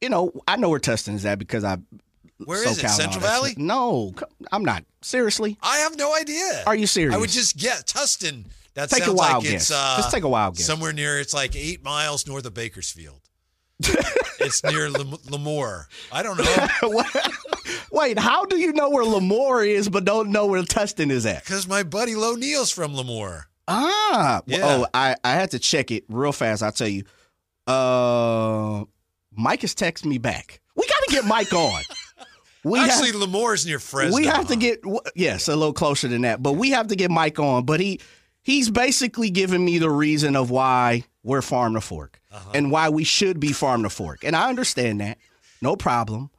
you 0.00 0.08
know, 0.10 0.32
I 0.46 0.56
know 0.56 0.68
where 0.68 0.80
Tustin 0.80 1.14
is 1.14 1.24
at 1.24 1.38
because 1.38 1.64
I. 1.64 1.78
Where 2.44 2.62
is 2.68 2.78
SoCal 2.78 2.84
it? 2.84 2.88
Central 2.90 3.20
Valley? 3.20 3.54
No, 3.56 4.12
I'm 4.50 4.64
not. 4.64 4.84
Seriously, 5.04 5.56
I 5.62 5.78
have 5.78 5.96
no 5.96 6.14
idea. 6.14 6.62
Are 6.66 6.74
you 6.74 6.86
serious? 6.86 7.14
I 7.14 7.18
would 7.18 7.30
just 7.30 7.56
get 7.58 7.86
Tustin. 7.86 8.44
That 8.74 8.90
Take 8.90 9.02
a 9.02 9.06
sounds 9.06 9.18
wild 9.18 9.44
like 9.44 9.52
it's 9.54 9.68
guess. 9.68 9.70
uh, 9.70 9.96
Just 9.98 10.10
take 10.10 10.24
a 10.24 10.28
wild 10.28 10.56
guess. 10.56 10.66
Somewhere 10.66 10.92
near, 10.92 11.20
it's 11.20 11.32
like 11.32 11.54
eight 11.54 11.84
miles 11.84 12.26
north 12.26 12.44
of 12.44 12.54
Bakersfield. 12.54 13.20
it's 14.40 14.64
near 14.64 14.90
Lam- 14.90 15.16
Lemoore. 15.28 15.84
I 16.10 16.22
don't 16.24 16.38
know 16.38 17.02
Wait, 17.92 18.18
how 18.18 18.44
do 18.46 18.56
you 18.56 18.72
know 18.72 18.90
where 18.90 19.04
Lemoore 19.04 19.68
is 19.68 19.88
but 19.88 20.04
don't 20.04 20.30
know 20.30 20.46
where 20.46 20.62
Tustin 20.62 21.10
is 21.10 21.24
at? 21.26 21.44
because 21.44 21.68
my 21.68 21.82
buddy 21.84 22.14
Lo 22.16 22.34
Neal's 22.34 22.70
from 22.72 22.94
Lemoore. 22.94 23.42
Ah, 23.68 24.42
Yeah. 24.46 24.58
oh, 24.64 24.86
I, 24.92 25.14
I 25.22 25.30
had 25.32 25.52
to 25.52 25.58
check 25.60 25.90
it 25.92 26.04
real 26.08 26.32
fast. 26.32 26.62
I'll 26.62 26.72
tell 26.72 26.88
you. 26.88 27.04
Uh, 27.68 28.84
Mike 29.32 29.60
has 29.62 29.74
texted 29.74 30.06
me 30.06 30.18
back. 30.18 30.60
We 30.76 30.86
got 30.86 31.02
to 31.08 31.12
get 31.12 31.24
Mike 31.24 31.52
on. 31.52 31.80
We 32.64 32.78
Actually, 32.80 33.12
have, 33.12 33.20
Lemoore's 33.20 33.66
near 33.66 33.78
Fresno. 33.78 34.16
we 34.16 34.24
have 34.26 34.48
to 34.48 34.56
get 34.56 34.82
yes, 35.14 35.48
a 35.48 35.54
little 35.56 35.72
closer 35.74 36.08
than 36.08 36.22
that, 36.22 36.42
but 36.42 36.54
we 36.54 36.70
have 36.70 36.88
to 36.88 36.96
get 36.96 37.10
Mike 37.10 37.38
on. 37.38 37.64
But 37.64 37.80
he 37.80 38.00
he's 38.42 38.70
basically 38.70 39.30
giving 39.30 39.64
me 39.64 39.78
the 39.78 39.90
reason 39.90 40.34
of 40.36 40.50
why 40.50 41.04
we're 41.22 41.42
farm 41.42 41.74
to 41.74 41.80
fork 41.80 42.20
Uh-huh. 42.32 42.50
and 42.54 42.70
why 42.70 42.88
we 42.88 43.04
should 43.04 43.38
be 43.40 43.52
farm 43.52 43.82
to 43.82 43.90
fork, 43.90 44.24
and 44.24 44.34
I 44.34 44.48
understand 44.48 45.00
that, 45.00 45.18
no 45.60 45.76
problem. 45.76 46.30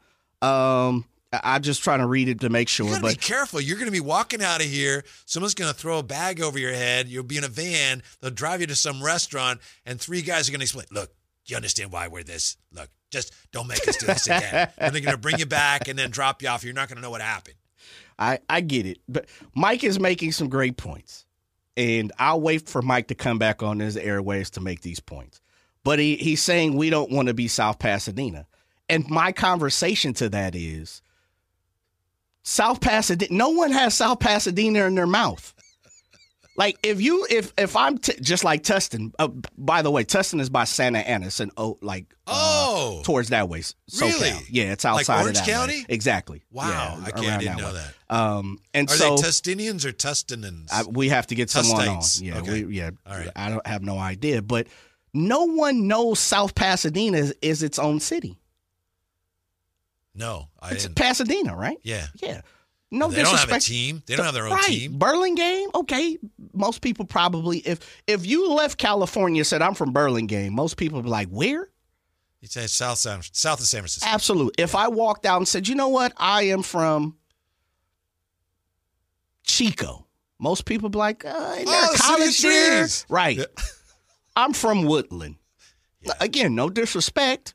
Um, 0.42 1.06
I- 1.34 1.56
I'm 1.56 1.62
just 1.62 1.84
trying 1.84 2.00
to 2.00 2.08
read 2.08 2.30
it 2.30 2.40
to 2.42 2.50
make 2.50 2.70
sure, 2.70 2.88
You 2.88 3.00
but 3.02 3.10
be 3.10 3.16
careful. 3.16 3.60
You're 3.62 3.78
going 3.78 3.88
to 3.88 3.92
be 3.92 4.00
walking 4.00 4.42
out 4.44 4.62
of 4.62 4.68
here. 4.68 5.04
Someone's 5.26 5.54
going 5.56 5.72
to 5.74 5.78
throw 5.78 6.00
a 6.00 6.04
bag 6.04 6.42
over 6.42 6.58
your 6.60 6.74
head. 6.74 7.08
You'll 7.08 7.24
be 7.24 7.38
in 7.38 7.44
a 7.44 7.48
van. 7.50 8.04
They'll 8.22 8.32
drive 8.32 8.62
you 8.62 8.68
to 8.68 8.76
some 8.76 9.04
restaurant, 9.04 9.60
and 9.86 10.00
three 10.00 10.22
guys 10.22 10.48
are 10.48 10.52
going 10.52 10.60
to 10.60 10.66
explain. 10.66 10.86
Look, 10.92 11.12
you 11.46 11.56
understand 11.56 11.92
why 11.92 12.08
we're 12.08 12.24
this? 12.24 12.58
Look, 12.72 12.90
just 13.16 13.34
don't 13.52 13.68
make 13.68 13.88
us 13.88 13.98
do 13.98 14.06
this 14.06 14.26
again. 14.28 14.70
and 14.78 14.94
they're 14.94 15.02
going 15.02 15.16
to 15.16 15.22
bring 15.22 15.40
you 15.40 15.46
back 15.46 15.88
and 15.88 15.98
then 15.98 16.12
drop 16.12 16.42
you 16.42 16.50
off. 16.50 16.64
You're 16.64 16.74
not 16.74 16.90
going 16.90 16.98
to 16.98 17.02
know 17.02 17.10
what 17.10 17.22
happened. 17.22 17.56
I, 18.18 18.40
I 18.50 18.62
get 18.62 18.86
it. 18.86 19.00
But 19.08 19.26
Mike 19.56 19.84
is 19.84 20.00
making 20.00 20.32
some 20.34 20.50
great 20.50 20.78
points. 20.78 21.26
And 21.78 22.12
I'll 22.20 22.40
wait 22.40 22.70
for 22.70 22.82
Mike 22.82 23.08
to 23.08 23.16
come 23.16 23.38
back 23.38 23.62
on 23.62 23.80
his 23.80 23.98
airways 23.98 24.50
to 24.52 24.62
make 24.62 24.82
these 24.82 25.00
points. 25.00 25.42
But 25.84 26.00
he, 26.00 26.16
he's 26.16 26.42
saying 26.42 26.76
we 26.76 26.90
don't 26.90 27.12
want 27.12 27.28
to 27.28 27.34
be 27.34 27.48
South 27.48 27.80
Pasadena. 27.80 28.48
And 28.88 29.10
my 29.10 29.32
conversation 29.32 30.14
to 30.16 30.30
that 30.30 30.56
is 30.56 31.02
South 32.44 32.80
Pasadena, 32.80 33.34
no 33.34 33.50
one 33.50 33.72
has 33.72 33.96
South 33.96 34.20
Pasadena 34.20 34.86
in 34.86 34.96
their 34.96 35.08
mouth. 35.08 35.54
Like 36.58 36.78
if 36.84 37.02
you 37.02 37.28
if 37.30 37.52
if 37.58 37.76
I'm 37.76 37.98
t- 37.98 38.14
just 38.22 38.46
like 38.46 38.64
Tustin, 38.64 39.12
uh, 39.20 39.28
by 39.58 39.82
the 39.82 39.92
way, 39.92 40.06
Tustin 40.06 40.40
is 40.40 40.50
by 40.50 40.64
Santa 40.64 41.00
Ana, 41.00 41.26
it's 41.26 41.42
an 41.42 41.52
oh 41.58 41.78
like 41.82 42.06
uh, 42.28 42.32
Oh. 42.78 43.02
towards 43.04 43.30
that 43.30 43.50
way. 43.50 43.60
SoCal. 43.60 44.02
Really? 44.02 44.32
Yeah, 44.50 44.72
it's 44.72 44.86
Like 44.86 45.02
outside 45.02 45.22
Orange 45.24 45.38
of 45.40 45.46
that 45.46 45.48
way. 45.48 45.54
County? 45.54 45.86
Exactly. 45.90 46.44
Wow. 46.52 46.98
Yeah, 47.00 47.12
I, 47.14 47.38
didn't 47.40 47.58
know 47.58 47.68
way. 47.74 47.82
that. 48.10 48.16
Um, 48.16 48.60
and 48.74 48.90
Are 48.90 48.94
so 48.94 49.16
they 49.18 49.24
Tustinians 49.24 49.84
or 49.86 49.92
Tustinans? 49.92 50.72
I, 50.72 50.84
we 50.84 51.10
have 51.10 51.28
to 51.28 51.36
get 51.36 51.50
someone 51.50 51.88
on. 51.90 52.02
Yeah, 52.20 52.38
Okay. 52.38 52.64
we, 52.64 52.78
yeah. 52.78 52.92
All 53.06 53.18
right. 53.18 53.30
I 53.36 53.50
don't 53.50 53.66
have 53.68 53.82
no 53.84 53.98
idea, 53.98 54.42
but 54.42 54.68
no 55.14 55.44
one 55.44 55.88
knows 55.88 56.20
South 56.20 56.56
Pasadena 56.56 57.18
is, 57.18 57.36
is 57.42 57.64
its 57.64 57.80
own 57.80 58.00
city. 58.00 58.40
no, 60.14 60.48
I 60.62 60.72
It's 60.72 60.84
didn't. 60.84 60.96
Pasadena, 60.96 61.56
right? 61.56 61.78
Yeah. 61.84 62.08
Yeah. 62.22 62.42
No 62.92 63.10
they 63.10 63.24
don't 63.24 63.36
have 63.36 63.48
disrespect. 63.50 63.64
a 63.64 63.68
team. 63.68 64.04
They 64.06 64.16
don't 64.16 64.26
have 64.26 64.34
their 64.34 64.46
own 64.46 64.52
right. 64.54 64.64
team. 64.64 64.98
Burlingame, 64.98 65.70
okay. 65.76 66.18
Most 66.54 66.82
people 66.82 67.06
probably 67.06 67.60
if 67.60 67.80
if 68.08 68.26
you 68.26 68.52
left 68.54 68.78
California 68.78 69.40
and 69.42 69.48
said 69.48 69.62
I'm 69.62 69.74
from 69.74 69.92
Burlingame, 69.92 70.54
most 70.54 70.78
people 70.78 70.98
would 70.98 71.06
be 71.06 71.10
like, 71.10 71.28
"Where?" 71.30 71.70
You 72.42 72.48
say 72.48 72.68
South 72.68 73.00
San, 73.00 73.22
south 73.32 73.60
of 73.60 73.66
San 73.66 73.82
Francisco. 73.82 74.08
Absolutely. 74.08 74.64
If 74.64 74.76
I 74.76 74.88
walked 74.88 75.26
out 75.26 75.38
and 75.38 75.48
said, 75.48 75.68
"You 75.68 75.74
know 75.76 75.88
what? 75.90 76.14
I 76.16 76.44
am 76.44 76.62
from 76.62 77.18
Chico." 79.44 80.06
Most 80.38 80.66
people 80.66 80.90
be 80.90 80.98
like, 81.00 81.26
uh, 81.26 81.54
"Ain't 81.58 81.68
there 81.68 81.82
Oh, 81.82 81.90
a 81.90 81.92
the 81.92 81.98
City 81.98 82.14
of 82.14 82.20
college 82.20 82.42
there?" 82.42 82.88
Right. 83.10 83.38
Yeah. 83.38 83.46
I'm 84.36 84.54
from 84.54 84.84
Woodland. 84.84 85.36
Yeah. 86.02 86.14
Again, 86.20 86.54
no 86.56 86.70
disrespect, 86.70 87.55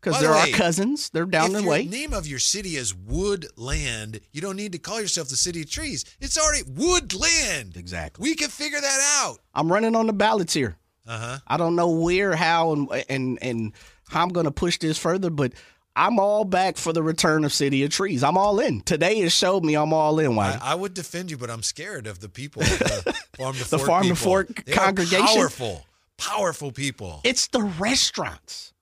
because 0.00 0.20
they're 0.20 0.30
our 0.32 0.44
way, 0.44 0.52
cousins. 0.52 1.10
They're 1.10 1.24
down 1.26 1.52
the 1.52 1.62
way. 1.62 1.84
name 1.86 2.12
of 2.12 2.26
your 2.26 2.38
city 2.38 2.76
is 2.76 2.94
Woodland, 2.94 4.20
you 4.32 4.40
don't 4.40 4.56
need 4.56 4.72
to 4.72 4.78
call 4.78 5.00
yourself 5.00 5.28
the 5.28 5.36
City 5.36 5.62
of 5.62 5.70
Trees. 5.70 6.04
It's 6.20 6.38
already 6.38 6.62
Woodland. 6.68 7.76
Exactly. 7.76 8.22
We 8.28 8.34
can 8.34 8.48
figure 8.48 8.80
that 8.80 9.20
out. 9.24 9.38
I'm 9.54 9.70
running 9.72 9.94
on 9.96 10.06
the 10.06 10.12
ballots 10.12 10.54
here. 10.54 10.76
Uh 11.06 11.18
huh. 11.18 11.38
I 11.46 11.56
don't 11.56 11.76
know 11.76 11.90
where, 11.90 12.34
how, 12.34 12.72
and 12.72 12.88
and 13.08 13.38
and 13.40 13.72
how 14.08 14.22
I'm 14.22 14.30
going 14.30 14.44
to 14.46 14.50
push 14.52 14.78
this 14.78 14.98
further, 14.98 15.30
but 15.30 15.52
I'm 15.94 16.18
all 16.18 16.44
back 16.44 16.76
for 16.76 16.92
the 16.92 17.02
return 17.02 17.44
of 17.44 17.52
City 17.52 17.84
of 17.84 17.90
Trees. 17.90 18.22
I'm 18.24 18.36
all 18.36 18.58
in. 18.60 18.80
Today 18.82 19.20
has 19.20 19.32
showed 19.32 19.64
me 19.64 19.74
I'm 19.76 19.92
all 19.92 20.18
in. 20.18 20.34
Why? 20.36 20.58
I, 20.60 20.72
I 20.72 20.74
would 20.74 20.94
defend 20.94 21.30
you, 21.30 21.38
but 21.38 21.48
I'm 21.48 21.62
scared 21.62 22.06
of 22.06 22.20
the 22.20 22.28
people, 22.28 22.60
the 22.62 23.14
farm 23.38 23.54
to 23.54 23.70
The 23.70 23.78
fork 23.78 23.86
Farm 23.86 24.06
to. 24.08 24.14
Fork 24.16 24.64
They 24.64 24.72
congregation? 24.72 25.26
powerful, 25.26 25.86
powerful 26.18 26.72
people. 26.72 27.20
it's 27.24 27.46
the 27.48 27.62
restaurants. 27.62 28.72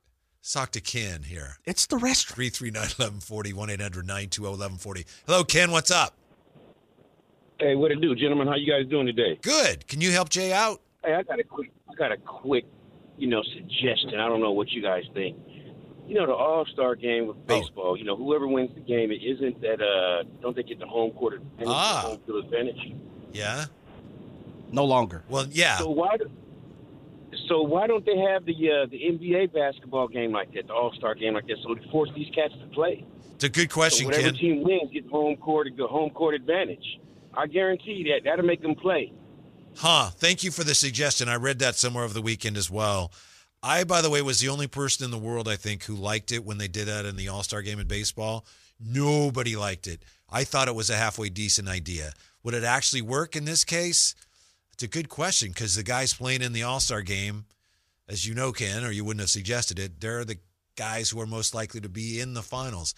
Let's 0.45 0.53
talk 0.53 0.73
to 0.73 0.81
Ken 0.83 1.23
here. 1.23 1.57
It's 1.65 1.87
the 1.87 1.97
restaurant. 1.97 2.37
339 2.53 2.83
1140, 3.23 3.53
1 3.55 3.71
800 3.71 4.07
920 4.07 4.51
1140. 4.51 5.07
Hello, 5.27 5.43
Ken. 5.43 5.71
What's 5.71 5.91
up? 5.91 6.19
Hey, 7.59 7.75
what 7.77 7.91
it 7.91 8.03
do, 8.03 8.15
gentlemen? 8.15 8.47
How 8.47 8.55
you 8.57 8.71
guys 8.71 8.87
doing 8.91 9.07
today? 9.07 9.39
Good. 9.41 9.89
Can 9.89 10.03
you 10.03 10.11
help 10.11 10.29
Jay 10.29 10.53
out? 10.53 10.83
Hey, 11.03 11.15
I 11.15 11.23
got 11.23 11.41
a 11.41 11.45
quick, 11.45 11.73
I 11.91 11.95
got 11.95 12.13
a 12.13 12.19
quick, 12.19 12.67
you 13.17 13.27
know, 13.27 13.43
suggestion. 13.55 14.21
I 14.21 14.29
don't 14.29 14.43
know 14.43 14.53
what 14.53 14.71
you 14.71 14.83
guys 14.83 15.05
think. 15.15 15.39
You 16.07 16.17
know, 16.17 16.27
the 16.27 16.35
All 16.35 16.67
Star 16.75 16.95
game 16.95 17.27
with 17.27 17.39
Oh. 17.39 17.61
baseball. 17.61 17.97
You 17.97 18.05
know, 18.05 18.15
whoever 18.15 18.47
wins 18.47 18.75
the 18.75 18.83
game, 18.83 19.11
it 19.13 19.23
isn't 19.25 19.63
that. 19.63 19.81
uh 19.81 20.25
Don't 20.43 20.55
they 20.55 20.63
get 20.63 20.79
the 20.79 20.87
home 20.87 21.13
court 21.13 21.37
advantage? 21.37 21.69
Ah. 21.69 22.03
home 22.05 22.19
field 22.27 22.45
advantage. 22.45 22.93
Yeah. 23.33 23.65
No 24.71 24.85
longer. 24.85 25.23
Well, 25.31 25.47
yeah. 25.51 25.79
So 25.79 25.89
why? 25.89 26.19
Do, 26.19 26.31
so 27.49 27.63
why 27.63 27.87
don't 27.87 28.05
they 28.05 28.17
have 28.17 28.45
the 28.45 28.53
uh, 28.53 28.87
the 28.87 28.99
NBA 28.99 29.53
basketball 29.53 30.09
game 30.09 30.33
like 30.33 30.53
that, 30.55 30.67
the 30.67 30.75
All 30.75 30.93
Star 30.97 31.15
game 31.15 31.35
like 31.35 31.47
that, 31.47 31.57
so 31.63 31.75
to 31.75 31.89
force 31.91 32.11
these 32.15 32.33
cats 32.35 32.55
to 32.61 32.67
play? 32.69 33.05
It's 33.35 33.45
a 33.45 33.49
good 33.49 33.71
question. 33.71 34.05
So 34.05 34.17
whatever 34.17 34.37
team 34.37 34.63
wins 34.63 34.93
gets 34.93 35.09
home 35.11 35.37
court 35.37 35.69
the 35.77 35.87
home 35.87 36.11
court 36.11 36.35
advantage. 36.35 37.01
I 37.37 37.47
guarantee 37.47 38.05
that 38.11 38.25
that'll 38.25 38.45
make 38.45 38.63
them 38.63 38.75
play. 38.75 39.13
Huh. 39.77 40.11
Thank 40.11 40.45
you 40.45 40.51
for 40.51 40.63
the 40.63 40.75
suggestion. 40.75 41.29
I 41.29 41.35
read 41.35 41.59
that 41.59 41.75
somewhere 41.75 42.05
over 42.05 42.15
the 42.15 42.23
weekend 42.23 42.57
as 42.57 42.71
well. 42.71 43.11
I, 43.61 43.83
by 43.85 44.03
the 44.03 44.11
way, 44.11 44.23
was 44.23 44.41
the 44.41 44.49
only 44.49 44.67
person 44.69 45.05
in 45.05 45.11
the 45.11 45.19
world, 45.19 45.49
I 45.49 45.57
think, 45.57 45.85
who 45.85 45.95
liked 45.95 46.31
it 46.31 46.45
when 46.45 46.59
they 46.59 46.69
did 46.69 46.87
that 46.87 47.07
in 47.07 47.17
the 47.17 47.29
All 47.29 47.43
Star 47.43 47.63
game 47.63 47.81
in 47.81 47.89
baseball. 47.89 48.47
Nobody 48.79 49.57
liked 49.57 49.87
it. 49.87 50.03
I 50.31 50.45
thought 50.45 50.69
it 50.69 50.75
was 50.75 50.91
a 50.91 50.97
halfway 50.97 51.29
decent 51.29 51.69
idea. 51.69 52.13
Would 52.43 52.55
it 52.55 52.65
actually 52.65 53.03
work 53.03 53.37
in 53.37 53.47
this 53.47 53.65
case? 53.65 54.15
It's 54.75 54.83
a 54.83 54.89
good 54.89 55.09
question 55.09 55.51
because 55.51 55.77
the 55.77 55.85
guys 55.85 56.15
playing 56.15 56.43
in 56.43 56.53
the 56.53 56.65
All 56.65 56.81
Star 56.81 57.01
game, 57.01 57.45
as 58.09 58.27
you 58.27 58.35
know, 58.35 58.51
Ken, 58.51 58.85
or 58.85 58.91
you 58.91 59.05
wouldn't 59.05 59.21
have 59.21 59.31
suggested 59.31 59.79
it, 59.79 60.01
they're 60.01 60.25
the 60.25 60.39
guys 60.77 61.11
who 61.11 61.21
are 61.21 61.27
most 61.27 61.55
likely 61.55 61.81
to 61.81 61.89
be 61.89 62.21
in 62.21 62.35
the 62.35 62.43
finals. 62.43 62.93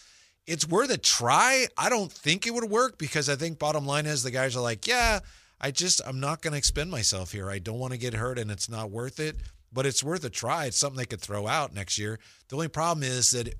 It's 0.47 0.67
worth 0.67 0.91
a 0.91 0.97
try. 0.97 1.67
I 1.77 1.91
don't 1.91 2.11
think 2.11 2.47
it 2.47 2.55
would 2.55 2.71
work 2.71 2.97
because 2.97 3.29
I 3.29 3.37
think 3.37 3.59
bottom 3.59 3.85
line 3.85 4.07
is 4.07 4.23
the 4.23 4.31
guys 4.31 4.57
are 4.57 4.63
like, 4.63 4.87
yeah, 4.87 5.21
I 5.61 5.71
just 5.71 6.01
I'm 6.07 6.19
not 6.19 6.41
going 6.41 6.53
to 6.53 6.59
expend 6.59 6.91
myself 6.91 7.33
here. 7.33 7.51
I 7.51 7.59
don't 7.59 7.79
want 7.79 7.93
to 7.93 7.99
get 7.99 8.15
hurt 8.15 8.39
and 8.39 8.51
it's 8.51 8.71
not 8.71 8.91
worth 8.91 9.21
it, 9.21 9.37
but 9.71 9.85
it's 9.85 10.03
worth 10.03 10.25
a 10.25 10.31
try. 10.31 10.65
It's 10.65 10.79
something 10.79 10.97
they 10.97 11.05
could 11.05 11.21
throw 11.21 11.47
out 11.47 11.75
next 11.75 11.99
year. 11.99 12.19
The 12.49 12.57
only 12.57 12.69
problem 12.69 13.03
is 13.05 13.33
that 13.33 13.55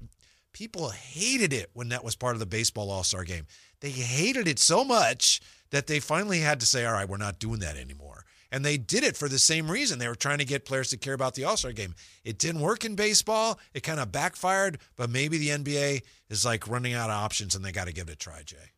people 0.55 0.89
hated 0.89 1.53
it 1.53 1.69
when 1.75 1.91
that 1.91 2.03
was 2.03 2.17
part 2.17 2.35
of 2.35 2.41
the 2.41 2.47
baseball 2.47 2.91
All-Star 2.91 3.25
game. 3.25 3.47
They 3.81 3.91
hated 3.91 4.49
it 4.49 4.59
so 4.59 4.85
much 4.85 5.43
that 5.77 5.87
they 5.87 6.01
finally 6.01 6.41
had 6.41 6.59
to 6.61 6.67
say, 6.67 6.85
"All 6.85 6.95
right, 6.95 7.09
we're 7.09 7.17
not 7.19 7.39
doing 7.39 7.61
that 7.61 7.77
anymore." 7.77 8.25
And 8.51 8.65
they 8.65 8.79
did 8.79 9.05
it 9.05 9.17
for 9.17 9.29
the 9.29 9.39
same 9.39 9.71
reason. 9.71 9.99
They 9.99 10.09
were 10.09 10.15
trying 10.15 10.39
to 10.39 10.45
get 10.45 10.65
players 10.65 10.91
to 10.91 10.97
care 10.97 11.15
about 11.15 11.35
the 11.35 11.45
All 11.45 11.57
Star 11.57 11.73
game. 11.73 11.95
It 12.25 12.39
didn't 12.39 12.61
work 12.61 12.85
in 12.85 12.95
baseball. 12.95 13.59
It 13.75 13.83
kind 13.83 14.01
of 14.01 14.13
backfired, 14.13 14.79
but 14.97 15.11
maybe 15.11 15.39
the 15.39 15.51
NBA 15.51 16.03
is 16.31 16.45
like 16.45 16.69
running 16.69 16.95
out 16.95 17.11
of 17.11 17.17
options 17.17 17.55
and 17.55 17.65
they 17.65 17.73
got 17.73 17.87
to 17.87 17.93
give 17.93 18.09
it 18.09 18.13
a 18.15 18.17
try, 18.17 18.43
Jay. 18.45 18.73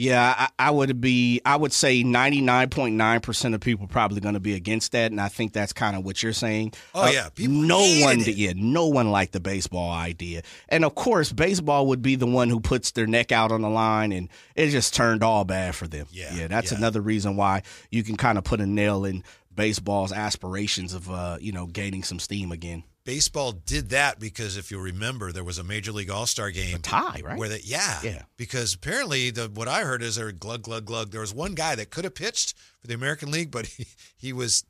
Yeah, 0.00 0.48
I, 0.58 0.68
I 0.68 0.70
would 0.70 0.98
be. 1.02 1.42
I 1.44 1.56
would 1.56 1.74
say 1.74 2.02
ninety 2.02 2.40
nine 2.40 2.70
point 2.70 2.94
nine 2.94 3.20
percent 3.20 3.54
of 3.54 3.60
people 3.60 3.86
probably 3.86 4.20
going 4.20 4.32
to 4.32 4.40
be 4.40 4.54
against 4.54 4.92
that, 4.92 5.10
and 5.10 5.20
I 5.20 5.28
think 5.28 5.52
that's 5.52 5.74
kind 5.74 5.94
of 5.94 6.06
what 6.06 6.22
you're 6.22 6.32
saying. 6.32 6.72
Uh, 6.94 7.00
Oh, 7.00 7.10
yeah, 7.10 7.28
people 7.28 7.56
no 7.56 7.80
one, 8.00 8.20
it. 8.20 8.28
yeah, 8.28 8.54
no 8.56 8.86
one 8.86 9.10
liked 9.10 9.34
the 9.34 9.40
baseball 9.40 9.90
idea, 9.90 10.40
and 10.70 10.86
of 10.86 10.94
course, 10.94 11.32
baseball 11.32 11.86
would 11.88 12.00
be 12.00 12.14
the 12.14 12.26
one 12.26 12.48
who 12.48 12.60
puts 12.60 12.92
their 12.92 13.06
neck 13.06 13.30
out 13.30 13.52
on 13.52 13.60
the 13.60 13.68
line, 13.68 14.10
and 14.12 14.30
it 14.56 14.70
just 14.70 14.94
turned 14.94 15.22
all 15.22 15.44
bad 15.44 15.74
for 15.74 15.86
them. 15.86 16.06
Yeah, 16.10 16.34
yeah, 16.34 16.46
that's 16.46 16.72
yeah. 16.72 16.78
another 16.78 17.02
reason 17.02 17.36
why 17.36 17.62
you 17.90 18.02
can 18.02 18.16
kind 18.16 18.38
of 18.38 18.44
put 18.44 18.62
a 18.62 18.66
nail 18.66 19.04
in 19.04 19.22
baseball's 19.54 20.12
aspirations 20.12 20.94
of 20.94 21.10
uh, 21.10 21.36
you 21.42 21.52
know 21.52 21.66
gaining 21.66 22.04
some 22.04 22.18
steam 22.18 22.52
again. 22.52 22.84
Baseball 23.10 23.50
did 23.50 23.88
that 23.88 24.20
because 24.20 24.56
if 24.56 24.70
you'll 24.70 24.82
remember, 24.82 25.32
there 25.32 25.42
was 25.42 25.58
a 25.58 25.64
Major 25.64 25.90
League 25.90 26.10
All 26.10 26.26
Star 26.26 26.52
game 26.52 26.78
tie, 26.78 27.20
right? 27.24 27.36
Where 27.36 27.48
they, 27.48 27.58
yeah, 27.64 27.98
Yeah. 28.04 28.22
Because 28.36 28.72
apparently, 28.72 29.30
the 29.30 29.50
what 29.52 29.66
I 29.66 29.82
heard 29.82 30.00
is 30.00 30.14
there 30.14 30.30
glug 30.30 30.62
glug 30.62 30.84
glug. 30.84 31.10
There 31.10 31.20
was 31.20 31.34
one 31.34 31.56
guy 31.56 31.74
that 31.74 31.90
could 31.90 32.04
have 32.04 32.14
pitched 32.14 32.54
for 32.78 32.86
the 32.86 32.94
American 32.94 33.32
League, 33.32 33.50
but 33.50 33.66
he, 33.76 33.86
he 34.16 34.32
was 34.32 34.64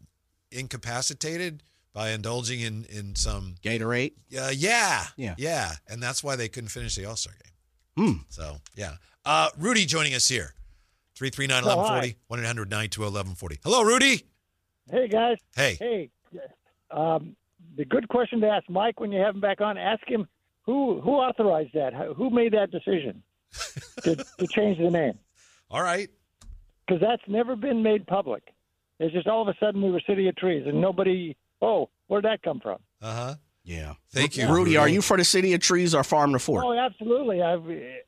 incapacitated 0.50 1.62
by 1.92 2.12
indulging 2.12 2.60
in 2.60 2.86
in 2.86 3.14
some 3.14 3.56
Gatorade. 3.62 4.12
uh, 4.38 4.50
yeah, 4.54 5.04
Yeah. 5.18 5.34
yeah, 5.36 5.72
and 5.86 6.02
that's 6.02 6.24
why 6.24 6.34
they 6.36 6.48
couldn't 6.48 6.70
finish 6.70 6.94
the 6.96 7.04
All 7.04 7.16
Star 7.16 7.34
game. 7.44 8.06
Hmm. 8.06 8.18
So 8.30 8.56
yeah, 8.74 8.94
uh, 9.26 9.50
Rudy 9.58 9.84
joining 9.84 10.14
us 10.14 10.26
here. 10.28 10.54
339 11.16 11.64
1 11.66 12.04
800 12.38 12.70
920 12.70 13.04
1140. 13.04 13.58
Hello, 13.62 13.82
Rudy. 13.82 14.24
Hey 14.90 15.08
guys. 15.08 15.36
Hey. 15.54 15.76
Hey. 15.78 16.10
Um, 16.90 17.36
the 17.76 17.84
good 17.84 18.08
question 18.08 18.40
to 18.40 18.48
ask 18.48 18.68
Mike 18.68 19.00
when 19.00 19.12
you 19.12 19.20
have 19.20 19.34
him 19.34 19.40
back 19.40 19.60
on. 19.60 19.78
Ask 19.78 20.06
him 20.08 20.26
who 20.62 21.00
who 21.00 21.12
authorized 21.12 21.74
that. 21.74 21.92
Who 22.16 22.30
made 22.30 22.52
that 22.52 22.70
decision 22.70 23.22
to, 24.02 24.16
to 24.16 24.46
change 24.46 24.78
the 24.78 24.90
name? 24.90 25.18
All 25.70 25.82
right. 25.82 26.08
Because 26.86 27.00
that's 27.00 27.22
never 27.28 27.56
been 27.56 27.82
made 27.82 28.06
public. 28.06 28.42
It's 28.98 29.14
just 29.14 29.26
all 29.26 29.42
of 29.42 29.48
a 29.48 29.54
sudden 29.58 29.82
we 29.82 29.90
were 29.90 30.02
City 30.06 30.28
of 30.28 30.36
Trees, 30.36 30.64
and 30.66 30.80
nobody. 30.80 31.36
Oh, 31.62 31.88
where'd 32.08 32.24
that 32.24 32.42
come 32.42 32.60
from? 32.60 32.78
Uh 33.00 33.14
huh. 33.14 33.34
Yeah. 33.62 33.94
Thank 34.10 34.36
you, 34.36 34.48
Rudy. 34.48 34.76
Are 34.76 34.88
you 34.88 35.02
for 35.02 35.16
the 35.16 35.24
city 35.24 35.52
of 35.52 35.60
trees 35.60 35.94
or 35.94 36.02
farm 36.02 36.32
to 36.32 36.38
fork? 36.38 36.64
Oh, 36.64 36.72
absolutely. 36.72 37.42
I've, 37.42 37.62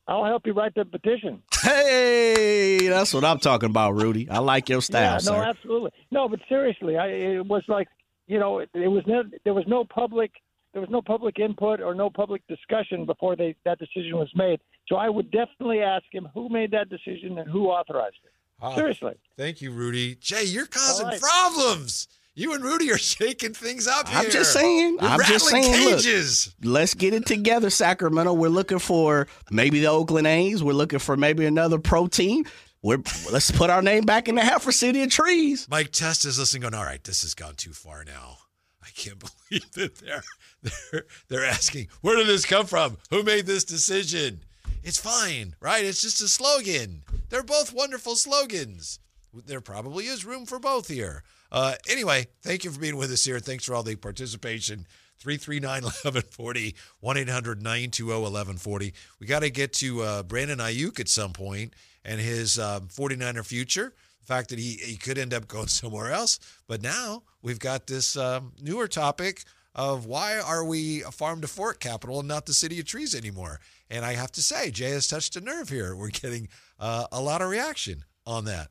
I'll 0.08 0.24
help 0.24 0.46
you 0.46 0.54
write 0.54 0.74
the 0.74 0.84
petition. 0.84 1.42
Hey, 1.62 2.88
that's 2.88 3.12
what 3.14 3.24
I'm 3.24 3.38
talking 3.38 3.68
about, 3.68 3.92
Rudy. 3.94 4.28
I 4.28 4.38
like 4.38 4.68
your 4.68 4.80
style, 4.80 5.02
yeah, 5.02 5.12
no, 5.12 5.18
sir. 5.18 5.44
absolutely. 5.44 5.90
No, 6.10 6.28
but 6.28 6.40
seriously, 6.48 6.96
I, 6.96 7.06
it 7.08 7.46
was 7.46 7.62
like, 7.68 7.86
you 8.26 8.38
know, 8.38 8.58
it, 8.58 8.70
it 8.74 8.88
was 8.88 9.02
no, 9.06 9.22
there 9.44 9.54
was 9.54 9.64
no 9.66 9.84
public, 9.84 10.32
there 10.72 10.80
was 10.80 10.90
no 10.90 11.02
public 11.02 11.38
input 11.38 11.80
or 11.80 11.94
no 11.94 12.10
public 12.10 12.42
discussion 12.46 13.04
before 13.04 13.36
they 13.36 13.54
that 13.64 13.78
decision 13.78 14.16
was 14.16 14.30
made. 14.34 14.60
So 14.88 14.96
I 14.96 15.08
would 15.08 15.30
definitely 15.30 15.80
ask 15.80 16.04
him 16.12 16.28
who 16.34 16.48
made 16.48 16.70
that 16.72 16.88
decision 16.88 17.38
and 17.38 17.50
who 17.50 17.66
authorized 17.66 18.16
it. 18.24 18.32
Ah, 18.60 18.74
Seriously. 18.74 19.14
Thank 19.36 19.60
you, 19.60 19.72
Rudy. 19.72 20.14
Jay, 20.16 20.44
you're 20.44 20.66
causing 20.66 21.06
All 21.06 21.12
right. 21.12 21.20
problems. 21.20 22.06
You 22.34 22.54
and 22.54 22.64
Rudy 22.64 22.90
are 22.92 22.98
shaking 22.98 23.52
things 23.54 23.86
up 23.86 24.08
here. 24.08 24.18
I'm 24.18 24.30
just 24.30 24.52
saying. 24.52 24.98
You're 25.00 25.10
I'm 25.10 25.20
just 25.20 25.52
rattling 25.52 25.72
saying. 25.72 26.46
Look, 26.62 26.72
let's 26.72 26.94
get 26.94 27.12
it 27.12 27.26
together, 27.26 27.70
Sacramento. 27.70 28.32
We're 28.32 28.48
looking 28.48 28.78
for 28.78 29.26
maybe 29.50 29.80
the 29.80 29.88
Oakland 29.88 30.26
A's. 30.26 30.62
We're 30.62 30.72
looking 30.72 30.98
for 31.00 31.16
maybe 31.16 31.44
another 31.44 31.78
pro 31.78 32.06
team. 32.06 32.44
We're 32.82 32.98
let's 33.30 33.50
put 33.52 33.70
our 33.70 33.80
name 33.80 34.04
back 34.04 34.28
in 34.28 34.34
the 34.34 34.42
hat 34.42 34.60
for 34.60 34.72
City 34.72 35.02
of 35.04 35.10
Trees. 35.10 35.68
Mike 35.70 35.92
Testa 35.92 36.28
is 36.28 36.38
listening, 36.38 36.62
going, 36.62 36.74
"All 36.74 36.84
right, 36.84 37.02
this 37.02 37.22
has 37.22 37.32
gone 37.32 37.54
too 37.54 37.72
far 37.72 38.04
now. 38.04 38.38
I 38.82 38.88
can't 38.96 39.18
believe 39.48 39.70
that 39.72 39.96
they're 39.98 40.22
they're 40.62 41.04
they're 41.28 41.44
asking 41.44 41.88
where 42.00 42.16
did 42.16 42.26
this 42.26 42.44
come 42.44 42.66
from? 42.66 42.98
Who 43.10 43.22
made 43.22 43.46
this 43.46 43.62
decision? 43.64 44.40
It's 44.82 44.98
fine, 44.98 45.54
right? 45.60 45.84
It's 45.84 46.02
just 46.02 46.20
a 46.22 46.28
slogan. 46.28 47.02
They're 47.28 47.44
both 47.44 47.72
wonderful 47.72 48.16
slogans. 48.16 48.98
There 49.32 49.60
probably 49.60 50.06
is 50.06 50.24
room 50.24 50.44
for 50.44 50.58
both 50.58 50.88
here. 50.88 51.22
Uh, 51.52 51.74
anyway, 51.88 52.26
thank 52.42 52.64
you 52.64 52.72
for 52.72 52.80
being 52.80 52.96
with 52.96 53.12
us 53.12 53.24
here. 53.24 53.38
Thanks 53.38 53.64
for 53.64 53.74
all 53.74 53.84
the 53.84 53.94
participation. 53.94 54.86
339 55.20 55.84
1140, 55.84 56.74
1 56.98 57.16
800 57.16 57.62
920 57.62 58.12
1140. 58.12 58.92
We 59.20 59.26
got 59.28 59.40
to 59.40 59.50
get 59.50 59.72
to 59.74 60.02
uh, 60.02 60.22
Brandon 60.24 60.58
Aiyuk 60.58 60.98
at 60.98 61.08
some 61.08 61.32
point 61.32 61.74
and 62.04 62.20
his 62.20 62.58
um, 62.58 62.88
49er 62.88 63.44
future. 63.44 63.94
The 64.20 64.26
fact 64.26 64.50
that 64.50 64.58
he, 64.58 64.74
he 64.74 64.96
could 64.96 65.18
end 65.18 65.34
up 65.34 65.48
going 65.48 65.66
somewhere 65.68 66.12
else. 66.12 66.38
But 66.66 66.82
now 66.82 67.22
we've 67.42 67.58
got 67.58 67.86
this 67.86 68.16
um, 68.16 68.52
newer 68.60 68.88
topic 68.88 69.44
of 69.74 70.06
why 70.06 70.38
are 70.38 70.64
we 70.64 71.02
a 71.02 71.10
farm 71.10 71.40
to 71.40 71.48
fork 71.48 71.80
capital 71.80 72.18
and 72.18 72.28
not 72.28 72.46
the 72.46 72.54
city 72.54 72.78
of 72.78 72.86
trees 72.86 73.14
anymore? 73.14 73.60
And 73.90 74.04
I 74.04 74.14
have 74.14 74.32
to 74.32 74.42
say, 74.42 74.70
Jay 74.70 74.90
has 74.90 75.08
touched 75.08 75.36
a 75.36 75.40
nerve 75.40 75.68
here. 75.68 75.96
We're 75.96 76.10
getting 76.10 76.48
uh, 76.78 77.06
a 77.12 77.20
lot 77.20 77.42
of 77.42 77.48
reaction 77.48 78.04
on 78.26 78.44
that. 78.46 78.68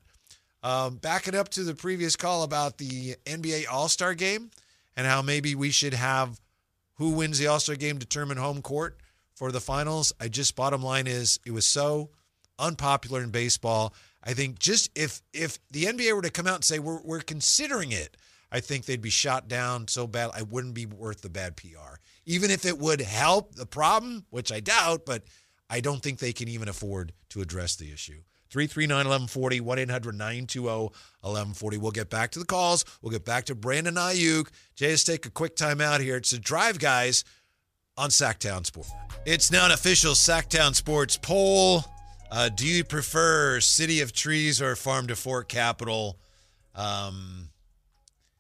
Um, 0.64 0.98
backing 0.98 1.36
up 1.36 1.50
to 1.50 1.64
the 1.64 1.74
previous 1.74 2.16
call 2.16 2.44
about 2.44 2.78
the 2.78 3.16
NBA 3.26 3.66
All 3.72 3.90
Star 3.90 4.14
game 4.14 4.52
and 4.96 5.08
how 5.08 5.22
maybe 5.24 5.56
we 5.56 5.72
should 5.72 5.96
have 5.96 6.40
who 6.96 7.12
wins 7.12 7.40
the 7.40 7.48
All 7.48 7.60
Star 7.60 7.76
game 7.76 7.98
determine 7.98 8.38
home 8.38 8.62
court 8.62 8.98
for 9.34 9.52
the 9.52 9.60
finals. 9.60 10.14
I 10.20 10.28
just 10.28 10.56
bottom 10.56 10.84
line 10.84 11.08
is 11.08 11.40
it 11.46 11.52
was 11.52 11.66
so 11.66 12.12
unpopular 12.60 13.22
in 13.22 13.30
baseball. 13.30 13.94
I 14.24 14.34
think 14.34 14.60
just 14.60 14.90
if 14.96 15.22
if 15.34 15.60
the 15.72 15.86
NBA 15.86 16.14
were 16.16 16.22
to 16.22 16.30
come 16.30 16.48
out 16.48 16.56
and 16.56 16.64
say 16.64 16.80
we're 16.80 17.02
we're 17.04 17.22
considering 17.22 17.92
it, 17.92 18.18
I 18.52 18.60
think 18.60 18.86
they'd 18.86 19.02
be 19.02 19.10
shot 19.10 19.48
down 19.48 19.88
so 19.88 20.08
bad 20.08 20.32
I 20.34 20.44
wouldn't 20.44 20.74
be 20.74 20.86
worth 20.86 21.22
the 21.22 21.30
bad 21.30 21.56
PR. 21.56 21.98
Even 22.26 22.52
if 22.52 22.66
it 22.66 22.78
would 22.78 23.02
help 23.02 23.56
the 23.56 23.66
problem, 23.66 24.26
which 24.30 24.52
I 24.52 24.60
doubt, 24.60 25.06
but 25.06 25.24
I 25.70 25.80
don't 25.80 26.04
think 26.04 26.20
they 26.20 26.34
can 26.34 26.48
even 26.48 26.68
afford 26.68 27.14
to 27.30 27.42
address 27.42 27.76
the 27.76 27.92
issue. 27.92 28.22
339 28.52 28.98
1140, 28.98 29.62
1 29.62 29.80
800 29.80 30.16
920 30.16 30.68
1140. 30.68 31.78
We'll 31.78 31.92
get 31.92 32.10
back 32.10 32.32
to 32.32 32.40
the 32.40 32.46
calls. 32.46 32.84
We'll 33.02 33.12
get 33.12 33.24
back 33.24 33.46
to 33.46 33.56
Brandon 33.56 33.96
Aiyuk. 33.96 34.50
Jay, 34.76 34.90
let's 34.90 35.06
take 35.06 35.26
a 35.26 35.32
quick 35.32 35.56
time 35.56 35.80
out 35.80 36.02
here. 36.02 36.18
It's 36.18 36.32
the 36.32 36.40
Drive 36.40 36.78
Guys 36.78 37.24
on 37.96 38.10
Sactown 38.10 38.66
Sports. 38.66 38.92
It's 39.26 39.52
now 39.52 39.66
an 39.66 39.72
official 39.72 40.14
Sactown 40.14 40.76
Sports 40.76 41.16
poll. 41.16 41.86
Uh, 42.32 42.48
do 42.50 42.66
you 42.66 42.84
prefer 42.86 43.60
City 43.60 44.00
of 44.00 44.14
Trees 44.14 44.62
or 44.62 44.76
Farm 44.78 45.08
to 45.08 45.16
Fork 45.18 45.50
Capital? 45.50 46.18
Um, 46.74 47.50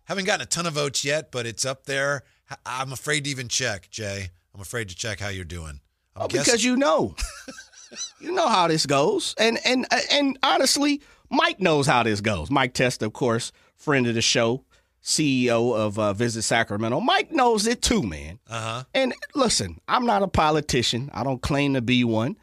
haven't 0.05 0.25
gotten 0.25 0.41
a 0.41 0.45
ton 0.45 0.65
of 0.65 0.73
votes 0.73 1.03
yet, 1.03 1.31
but 1.31 1.45
it's 1.45 1.65
up 1.65 1.85
there. 1.85 2.23
I'm 2.65 2.93
afraid 2.93 3.25
to 3.25 3.29
even 3.29 3.47
check, 3.49 3.89
Jay. 3.91 4.29
I'm 4.55 4.61
afraid 4.61 4.89
to 4.89 4.95
check 4.95 5.19
how 5.19 5.29
you're 5.29 5.43
doing. 5.45 5.81
I'm 6.15 6.23
Oh, 6.23 6.27
guessing- 6.27 6.45
because 6.45 6.63
you 6.63 6.77
know, 6.77 7.15
you 8.21 8.31
know 8.31 8.47
how 8.47 8.67
this 8.67 8.85
goes, 8.85 9.35
and 9.37 9.59
and 9.65 9.85
and 10.11 10.37
honestly, 10.43 11.01
Mike 11.29 11.59
knows 11.61 11.87
how 11.87 12.03
this 12.03 12.19
goes. 12.21 12.49
Mike 12.51 12.73
Testa, 12.73 13.05
of 13.05 13.13
course, 13.13 13.51
friend 13.77 14.07
of 14.07 14.15
the 14.15 14.21
show, 14.21 14.63
CEO 15.03 15.73
of 15.75 15.97
uh, 15.99 16.13
Visit 16.13 16.43
Sacramento. 16.43 16.99
Mike 16.99 17.31
knows 17.31 17.65
it 17.67 17.81
too, 17.81 18.03
man. 18.03 18.39
uh-huh. 18.49 18.83
And 18.93 19.13
listen, 19.35 19.79
I'm 19.87 20.05
not 20.05 20.21
a 20.23 20.27
politician. 20.27 21.09
I 21.13 21.23
don't 21.23 21.41
claim 21.41 21.73
to 21.75 21.81
be 21.81 22.03
one. 22.03 22.37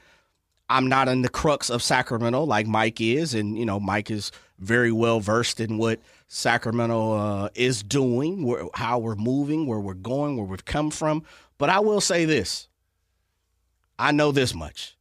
I'm 0.68 0.86
not 0.88 1.08
in 1.08 1.22
the 1.22 1.28
crux 1.28 1.70
of 1.70 1.82
Sacramento 1.82 2.44
like 2.44 2.66
Mike 2.66 3.00
is, 3.00 3.34
and 3.34 3.58
you 3.58 3.64
know, 3.64 3.80
Mike 3.80 4.10
is 4.10 4.30
very 4.58 4.92
well 4.92 5.20
versed 5.20 5.60
in 5.60 5.78
what 5.78 6.00
Sacramento 6.26 7.12
uh, 7.12 7.48
is 7.54 7.82
doing, 7.82 8.44
where, 8.44 8.64
how 8.74 8.98
we're 8.98 9.14
moving, 9.14 9.66
where 9.66 9.80
we're 9.80 9.94
going, 9.94 10.36
where 10.36 10.46
we've 10.46 10.64
come 10.64 10.90
from. 10.90 11.22
But 11.56 11.70
I 11.70 11.80
will 11.80 12.00
say 12.00 12.24
this: 12.26 12.68
I 13.98 14.12
know 14.12 14.30
this 14.30 14.54
much. 14.54 14.96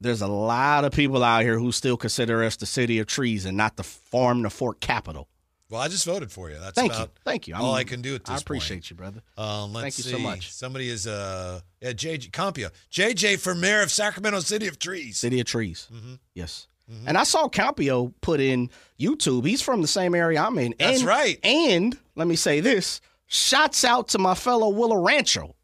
There's 0.00 0.22
a 0.22 0.26
lot 0.26 0.84
of 0.84 0.92
people 0.92 1.22
out 1.22 1.42
here 1.42 1.58
who 1.58 1.70
still 1.70 1.96
consider 1.96 2.42
us 2.42 2.56
the 2.56 2.66
city 2.66 2.98
of 2.98 3.06
trees 3.06 3.44
and 3.44 3.56
not 3.56 3.76
the 3.76 3.84
farm 3.84 4.42
to 4.42 4.50
fork 4.50 4.80
capital. 4.80 5.28
Well, 5.72 5.80
I 5.80 5.88
just 5.88 6.04
voted 6.04 6.30
for 6.30 6.50
you. 6.50 6.58
That's 6.58 6.74
Thank 6.74 6.92
about 6.92 7.08
you, 7.08 7.14
thank 7.24 7.48
you. 7.48 7.54
all 7.56 7.72
I 7.74 7.84
can 7.84 8.02
do 8.02 8.14
at 8.14 8.24
this 8.26 8.34
I 8.34 8.38
appreciate 8.38 8.90
you, 8.90 8.94
brother. 8.96 9.22
Um, 9.38 9.72
let's 9.72 9.96
Thank 9.96 9.98
you 9.98 10.04
see. 10.04 10.10
so 10.10 10.18
much. 10.18 10.52
Somebody 10.52 10.90
is 10.90 11.06
uh 11.06 11.60
yeah, 11.80 11.92
JJ 11.92 12.30
Compia. 12.30 12.70
JJ 12.90 13.38
for 13.40 13.54
mayor 13.54 13.80
of 13.80 13.90
Sacramento 13.90 14.40
City 14.40 14.68
of 14.68 14.78
Trees. 14.78 15.18
City 15.18 15.40
of 15.40 15.46
Trees. 15.46 15.88
Mhm. 15.90 16.18
Yes. 16.34 16.68
Mhm. 16.92 17.04
And 17.06 17.16
I 17.16 17.22
saw 17.24 17.48
Campio 17.48 18.12
put 18.20 18.38
in 18.38 18.68
YouTube. 19.00 19.46
He's 19.46 19.62
from 19.62 19.80
the 19.80 19.88
same 19.88 20.14
area 20.14 20.42
I'm 20.42 20.58
in. 20.58 20.74
That's 20.78 20.98
And- 20.98 21.08
right. 21.08 21.40
And 21.42 21.98
let 22.16 22.26
me 22.28 22.36
say 22.36 22.60
this 22.60 23.00
shouts 23.26 23.82
out 23.82 24.08
to 24.08 24.18
my 24.18 24.34
fellow 24.34 24.68
Willow 24.68 24.96
Rancho. 25.02 25.56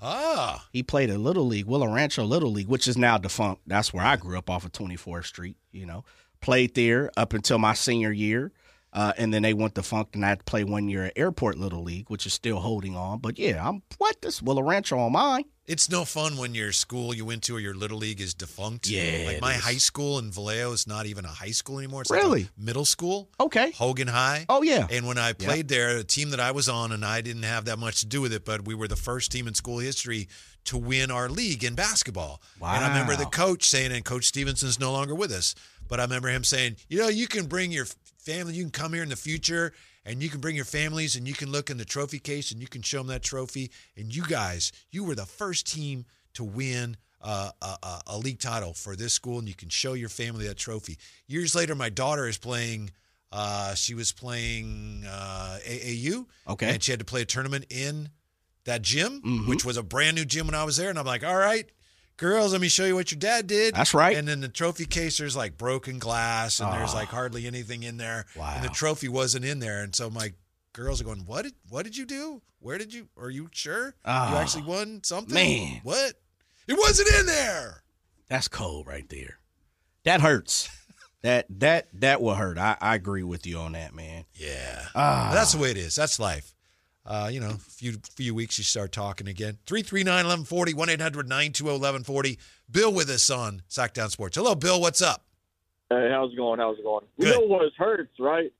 Ah. 0.00 0.66
He 0.72 0.82
played 0.84 1.10
a 1.10 1.18
Little 1.18 1.46
League, 1.46 1.66
Willow 1.66 1.92
Rancho 1.92 2.24
Little 2.24 2.52
League, 2.52 2.68
which 2.68 2.86
is 2.86 2.96
now 2.96 3.18
defunct. 3.18 3.62
That's 3.66 3.92
where 3.92 4.04
I 4.04 4.14
grew 4.16 4.38
up 4.38 4.48
off 4.48 4.64
of 4.64 4.70
24th 4.72 5.26
Street, 5.26 5.56
you 5.72 5.86
know. 5.86 6.04
Played 6.40 6.74
there 6.74 7.10
up 7.16 7.32
until 7.34 7.58
my 7.58 7.74
senior 7.74 8.12
year. 8.12 8.52
Uh, 8.92 9.12
and 9.16 9.32
then 9.32 9.42
they 9.42 9.54
went 9.54 9.74
defunct, 9.74 10.16
and 10.16 10.24
I 10.24 10.30
had 10.30 10.38
to 10.40 10.44
play 10.44 10.64
one 10.64 10.88
year 10.88 11.04
at 11.04 11.12
Airport 11.14 11.56
Little 11.56 11.82
League, 11.84 12.10
which 12.10 12.26
is 12.26 12.32
still 12.32 12.58
holding 12.58 12.96
on. 12.96 13.20
But 13.20 13.38
yeah, 13.38 13.66
I'm 13.68 13.82
what 13.98 14.20
this 14.20 14.42
Willow 14.42 14.62
Rancho 14.62 14.98
on 14.98 15.12
mine. 15.12 15.44
It's 15.66 15.88
no 15.88 16.04
fun 16.04 16.36
when 16.36 16.52
your 16.56 16.72
school 16.72 17.14
you 17.14 17.24
went 17.24 17.44
to 17.44 17.54
or 17.54 17.60
your 17.60 17.74
little 17.74 17.98
league 17.98 18.20
is 18.20 18.34
defunct. 18.34 18.88
Yeah, 18.88 19.26
Like 19.26 19.40
my 19.40 19.54
is. 19.54 19.60
high 19.62 19.76
school 19.76 20.18
in 20.18 20.32
Vallejo 20.32 20.72
is 20.72 20.88
not 20.88 21.06
even 21.06 21.24
a 21.24 21.28
high 21.28 21.52
school 21.52 21.78
anymore. 21.78 22.00
It's 22.02 22.10
Really? 22.10 22.42
like 22.42 22.50
a 22.58 22.60
middle 22.60 22.84
school. 22.84 23.28
Okay. 23.38 23.70
Hogan 23.70 24.08
High. 24.08 24.46
Oh 24.48 24.62
yeah. 24.62 24.88
And 24.90 25.06
when 25.06 25.16
I 25.18 25.34
played 25.34 25.68
there, 25.68 25.94
the 25.98 26.02
team 26.02 26.30
that 26.30 26.40
I 26.40 26.50
was 26.50 26.68
on, 26.68 26.90
and 26.90 27.04
I 27.04 27.20
didn't 27.20 27.44
have 27.44 27.66
that 27.66 27.78
much 27.78 28.00
to 28.00 28.06
do 28.06 28.20
with 28.20 28.32
it, 28.32 28.44
but 28.44 28.64
we 28.66 28.74
were 28.74 28.88
the 28.88 28.96
first 28.96 29.30
team 29.30 29.46
in 29.46 29.54
school 29.54 29.78
history 29.78 30.26
to 30.64 30.76
win 30.76 31.12
our 31.12 31.28
league 31.28 31.62
in 31.62 31.76
basketball. 31.76 32.42
Wow. 32.58 32.74
And 32.74 32.84
I 32.84 32.88
remember 32.88 33.14
the 33.14 33.26
coach 33.30 33.68
saying, 33.68 33.92
and 33.92 34.04
Coach 34.04 34.24
Stevenson's 34.24 34.80
no 34.80 34.90
longer 34.90 35.14
with 35.14 35.30
us, 35.30 35.54
but 35.90 36.00
I 36.00 36.04
remember 36.04 36.28
him 36.28 36.44
saying, 36.44 36.76
you 36.88 36.98
know, 36.98 37.08
you 37.08 37.26
can 37.26 37.46
bring 37.46 37.70
your 37.72 37.84
family, 38.24 38.54
you 38.54 38.62
can 38.62 38.70
come 38.70 38.94
here 38.94 39.02
in 39.02 39.10
the 39.10 39.16
future, 39.16 39.74
and 40.06 40.22
you 40.22 40.30
can 40.30 40.40
bring 40.40 40.56
your 40.56 40.64
families, 40.64 41.16
and 41.16 41.28
you 41.28 41.34
can 41.34 41.50
look 41.52 41.68
in 41.68 41.76
the 41.76 41.84
trophy 41.84 42.18
case, 42.18 42.50
and 42.52 42.62
you 42.62 42.68
can 42.68 42.80
show 42.80 42.98
them 42.98 43.08
that 43.08 43.22
trophy. 43.22 43.70
And 43.96 44.14
you 44.14 44.22
guys, 44.24 44.72
you 44.90 45.04
were 45.04 45.14
the 45.14 45.26
first 45.26 45.66
team 45.70 46.06
to 46.34 46.44
win 46.44 46.96
uh, 47.20 47.50
a, 47.60 47.76
a, 47.82 48.00
a 48.06 48.18
league 48.18 48.38
title 48.40 48.72
for 48.72 48.96
this 48.96 49.12
school, 49.12 49.38
and 49.38 49.46
you 49.48 49.54
can 49.54 49.68
show 49.68 49.92
your 49.92 50.08
family 50.08 50.46
that 50.48 50.56
trophy. 50.56 50.96
Years 51.26 51.54
later, 51.54 51.74
my 51.74 51.90
daughter 51.90 52.26
is 52.26 52.38
playing 52.38 52.90
Uh, 53.32 53.74
she 53.76 53.94
was 53.94 54.10
playing 54.12 55.04
uh, 55.06 55.58
AAU. 55.64 56.26
Okay. 56.48 56.70
And 56.74 56.82
she 56.82 56.90
had 56.90 56.98
to 56.98 57.04
play 57.04 57.22
a 57.22 57.24
tournament 57.24 57.64
in 57.70 58.08
that 58.64 58.82
gym, 58.82 59.22
Mhm. 59.22 59.46
which 59.46 59.64
was 59.64 59.76
a 59.76 59.82
brand 59.84 60.16
new 60.16 60.24
gym 60.24 60.46
when 60.46 60.56
I 60.56 60.64
was 60.64 60.76
there. 60.78 60.90
And 60.90 60.98
I'm 60.98 61.06
like, 61.06 61.22
all 61.22 61.36
right, 61.36 61.70
girls, 62.20 62.52
let 62.52 62.60
me 62.60 62.68
show 62.68 62.84
you 62.84 62.94
what 62.94 63.10
your 63.10 63.18
dad 63.18 63.46
did. 63.46 63.74
That's 63.74 63.94
right. 63.94 64.16
And 64.16 64.28
then 64.28 64.40
the 64.40 64.48
trophy 64.48 64.84
case, 64.84 65.18
there's 65.18 65.34
like 65.36 65.56
broken 65.58 65.98
glass 65.98 66.60
and 66.60 66.72
there's 66.72 66.92
Ah. 66.92 66.96
like 66.98 67.08
hardly 67.08 67.46
anything 67.46 67.82
in 67.82 67.96
there. 67.96 68.26
Wow. 68.36 68.52
And 68.54 68.64
the 68.64 68.68
trophy 68.68 69.08
wasn't 69.08 69.44
in 69.44 69.58
there. 69.58 69.82
And 69.82 69.94
so 69.96 70.10
my 70.10 70.34
girls 70.74 71.00
are 71.00 71.04
going, 71.04 71.24
what 71.26 71.42
did, 71.42 71.54
what 71.68 71.84
did 71.84 71.96
you 71.96 72.04
do? 72.06 72.42
Where 72.60 72.76
did 72.78 72.92
you, 72.92 73.08
are 73.16 73.30
you 73.30 73.48
sure 73.52 73.86
you 73.86 73.92
Ah. 74.04 74.38
actually 74.38 74.64
won 74.64 75.00
something? 75.02 75.34
Man. 75.34 75.80
What? 75.82 76.12
It 76.68 76.74
wasn't 76.78 77.08
in 77.18 77.26
there. 77.26 77.82
That's 78.28 78.46
cold 78.48 78.86
right 78.86 79.08
there. 79.08 79.38
That 80.04 80.20
hurts. 80.20 80.68
that 81.22 81.46
that 81.58 81.88
that 81.94 82.22
will 82.22 82.34
hurt. 82.34 82.56
I, 82.58 82.76
I 82.80 82.94
agree 82.94 83.22
with 83.24 83.46
you 83.46 83.58
on 83.58 83.72
that, 83.72 83.92
man. 83.94 84.24
Yeah. 84.34 84.86
Ah. 84.94 85.30
That's 85.34 85.52
the 85.52 85.58
way 85.58 85.70
it 85.72 85.76
is. 85.76 85.94
That's 85.96 86.18
life. 86.20 86.54
Uh, 87.04 87.30
you 87.32 87.40
know, 87.40 87.50
a 87.50 87.58
few 87.58 87.92
few 88.14 88.34
weeks 88.34 88.58
you 88.58 88.64
start 88.64 88.92
talking 88.92 89.26
again. 89.26 89.58
339-1140, 89.66 90.74
1-800-920-1140. 90.74 92.36
Bill 92.70 92.92
with 92.92 93.08
us 93.08 93.30
on 93.30 93.62
Sactown 93.68 94.10
Sports. 94.10 94.36
Hello, 94.36 94.54
Bill. 94.54 94.80
What's 94.80 95.00
up? 95.00 95.24
Hey, 95.88 96.08
how's 96.12 96.32
it 96.32 96.36
going? 96.36 96.60
How's 96.60 96.78
it 96.78 96.84
going? 96.84 97.06
Good. 97.18 97.28
You 97.28 97.32
know 97.34 97.46
what 97.46 97.72
hurts, 97.76 98.12
right? 98.20 98.52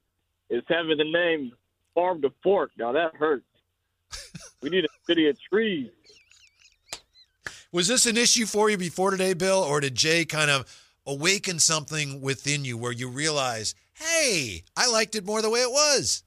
Is 0.49 0.63
having 0.69 0.97
the 0.97 1.05
name 1.05 1.53
Farm 1.95 2.23
to 2.23 2.33
Fork. 2.43 2.73
Now 2.79 2.93
that 2.93 3.15
hurts. 3.15 3.45
we 4.63 4.71
need 4.71 4.85
a 4.85 4.89
city 5.07 5.29
of 5.29 5.41
trees. 5.41 5.91
Was 7.73 7.87
this 7.87 8.07
an 8.07 8.17
issue 8.17 8.47
for 8.47 8.69
you 8.69 8.77
before 8.77 9.13
today, 9.13 9.33
Bill, 9.33 9.61
or 9.61 9.81
did 9.81 9.95
Jay 9.95 10.25
kind 10.25 10.51
of 10.51 10.67
awaken 11.07 11.61
something 11.61 12.21
within 12.21 12.65
you 12.65 12.77
where 12.77 12.91
you 12.91 13.09
realize, 13.09 13.77
hey, 13.93 14.65
I 14.77 14.91
liked 14.91 15.15
it 15.15 15.25
more 15.25 15.41
the 15.41 15.51
way 15.51 15.61
it 15.61 15.71
was? 15.71 16.25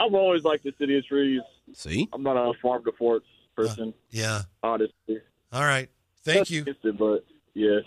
I've 0.00 0.14
always 0.14 0.44
liked 0.44 0.64
the 0.64 0.72
city 0.78 0.96
of 0.98 1.06
trees. 1.06 1.40
See? 1.72 2.08
I'm 2.12 2.22
not 2.22 2.36
a 2.36 2.52
Farm 2.60 2.84
to 2.84 2.92
Fork 2.98 3.22
person, 3.56 3.94
Yeah. 4.10 4.42
honestly. 4.62 5.20
All 5.52 5.62
right. 5.62 5.88
Thank 6.22 6.38
That's 6.38 6.50
you. 6.50 6.64
it, 6.66 6.98
but 6.98 7.24
yeah. 7.54 7.78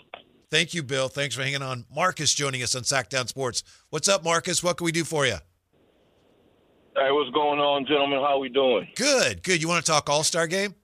Thank 0.50 0.74
you, 0.74 0.82
Bill. 0.82 1.08
Thanks 1.08 1.36
for 1.36 1.42
hanging 1.42 1.62
on. 1.62 1.84
Marcus 1.94 2.34
joining 2.34 2.62
us 2.62 2.74
on 2.74 2.82
Sactown 2.82 3.28
Sports. 3.28 3.62
What's 3.90 4.08
up, 4.08 4.24
Marcus? 4.24 4.62
What 4.64 4.76
can 4.78 4.84
we 4.84 4.92
do 4.92 5.04
for 5.04 5.24
you? 5.26 5.36
Hey, 6.96 7.10
what's 7.12 7.30
going 7.30 7.60
on, 7.60 7.86
gentlemen? 7.86 8.18
How 8.18 8.34
are 8.36 8.38
we 8.40 8.48
doing? 8.48 8.88
Good, 8.96 9.44
good. 9.44 9.62
You 9.62 9.68
want 9.68 9.84
to 9.84 9.90
talk 9.92 10.10
All 10.10 10.24
Star 10.24 10.48
game? 10.48 10.74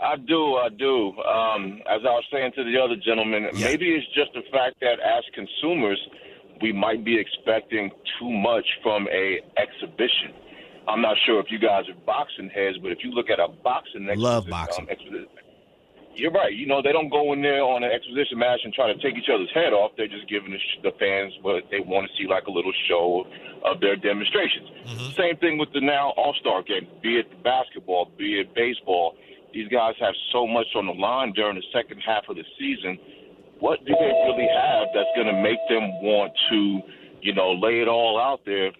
I 0.00 0.14
do, 0.16 0.54
I 0.54 0.68
do. 0.68 1.18
Um, 1.22 1.82
as 1.90 2.00
I 2.02 2.10
was 2.14 2.24
saying 2.32 2.52
to 2.54 2.62
the 2.62 2.78
other 2.80 2.94
gentleman, 2.94 3.48
Yeah. 3.54 3.66
maybe 3.66 3.92
it's 3.96 4.06
just 4.14 4.32
the 4.34 4.42
fact 4.52 4.76
that 4.80 5.00
as 5.00 5.24
consumers, 5.34 5.98
we 6.60 6.72
might 6.72 7.04
be 7.04 7.18
expecting 7.18 7.90
too 8.18 8.30
much 8.30 8.66
from 8.82 9.06
a 9.08 9.40
exhibition. 9.56 10.34
I'm 10.88 11.02
not 11.02 11.16
sure 11.26 11.38
if 11.40 11.46
you 11.50 11.58
guys 11.58 11.84
are 11.88 11.98
boxing 12.06 12.48
heads, 12.48 12.78
but 12.82 12.92
if 12.92 12.98
you 13.04 13.10
look 13.12 13.28
at 13.30 13.38
a 13.38 13.48
boxing 13.48 14.06
Love 14.16 14.48
boxing. 14.48 14.88
um, 14.88 14.94
exhibi- 14.94 15.26
you're 16.14 16.32
right. 16.32 16.52
You 16.52 16.66
know, 16.66 16.82
they 16.82 16.90
don't 16.90 17.10
go 17.10 17.32
in 17.32 17.42
there 17.42 17.62
on 17.62 17.84
an 17.84 17.92
exposition 17.92 18.38
match 18.38 18.60
and 18.64 18.72
try 18.74 18.92
to 18.92 18.98
take 18.98 19.14
each 19.16 19.28
other's 19.32 19.52
head 19.54 19.72
off. 19.72 19.92
They're 19.96 20.08
just 20.08 20.28
giving 20.28 20.50
the, 20.50 20.58
sh- 20.58 20.82
the 20.82 20.90
fans 20.98 21.32
what 21.42 21.62
they 21.70 21.78
want 21.78 22.10
to 22.10 22.12
see, 22.18 22.26
like 22.26 22.46
a 22.46 22.50
little 22.50 22.72
show 22.88 23.24
of 23.64 23.80
their 23.80 23.94
demonstrations. 23.94 24.66
Same 25.16 25.36
thing 25.36 25.58
with 25.58 25.68
the 25.72 25.80
now 25.80 26.10
All 26.16 26.34
Star 26.40 26.62
game, 26.62 26.88
be 27.02 27.18
it 27.18 27.42
basketball, 27.44 28.10
be 28.18 28.40
it 28.40 28.52
baseball. 28.54 29.14
These 29.54 29.68
guys 29.68 29.94
have 30.00 30.14
so 30.32 30.46
much 30.46 30.66
on 30.74 30.86
the 30.86 30.92
line 30.92 31.32
during 31.32 31.54
the 31.56 31.64
second 31.72 32.00
half 32.04 32.24
of 32.28 32.36
the 32.36 32.44
season. 32.58 32.98
What 33.60 33.84
do 33.84 33.94
they 33.98 34.12
really 34.26 34.48
have 34.48 34.88
that's 34.94 35.10
going 35.16 35.26
to 35.26 35.42
make 35.42 35.58
them 35.68 36.02
want 36.02 36.32
to, 36.50 36.80
you 37.22 37.34
know, 37.34 37.52
lay 37.52 37.80
it 37.80 37.88
all 37.88 38.20
out 38.20 38.40
there 38.46 38.70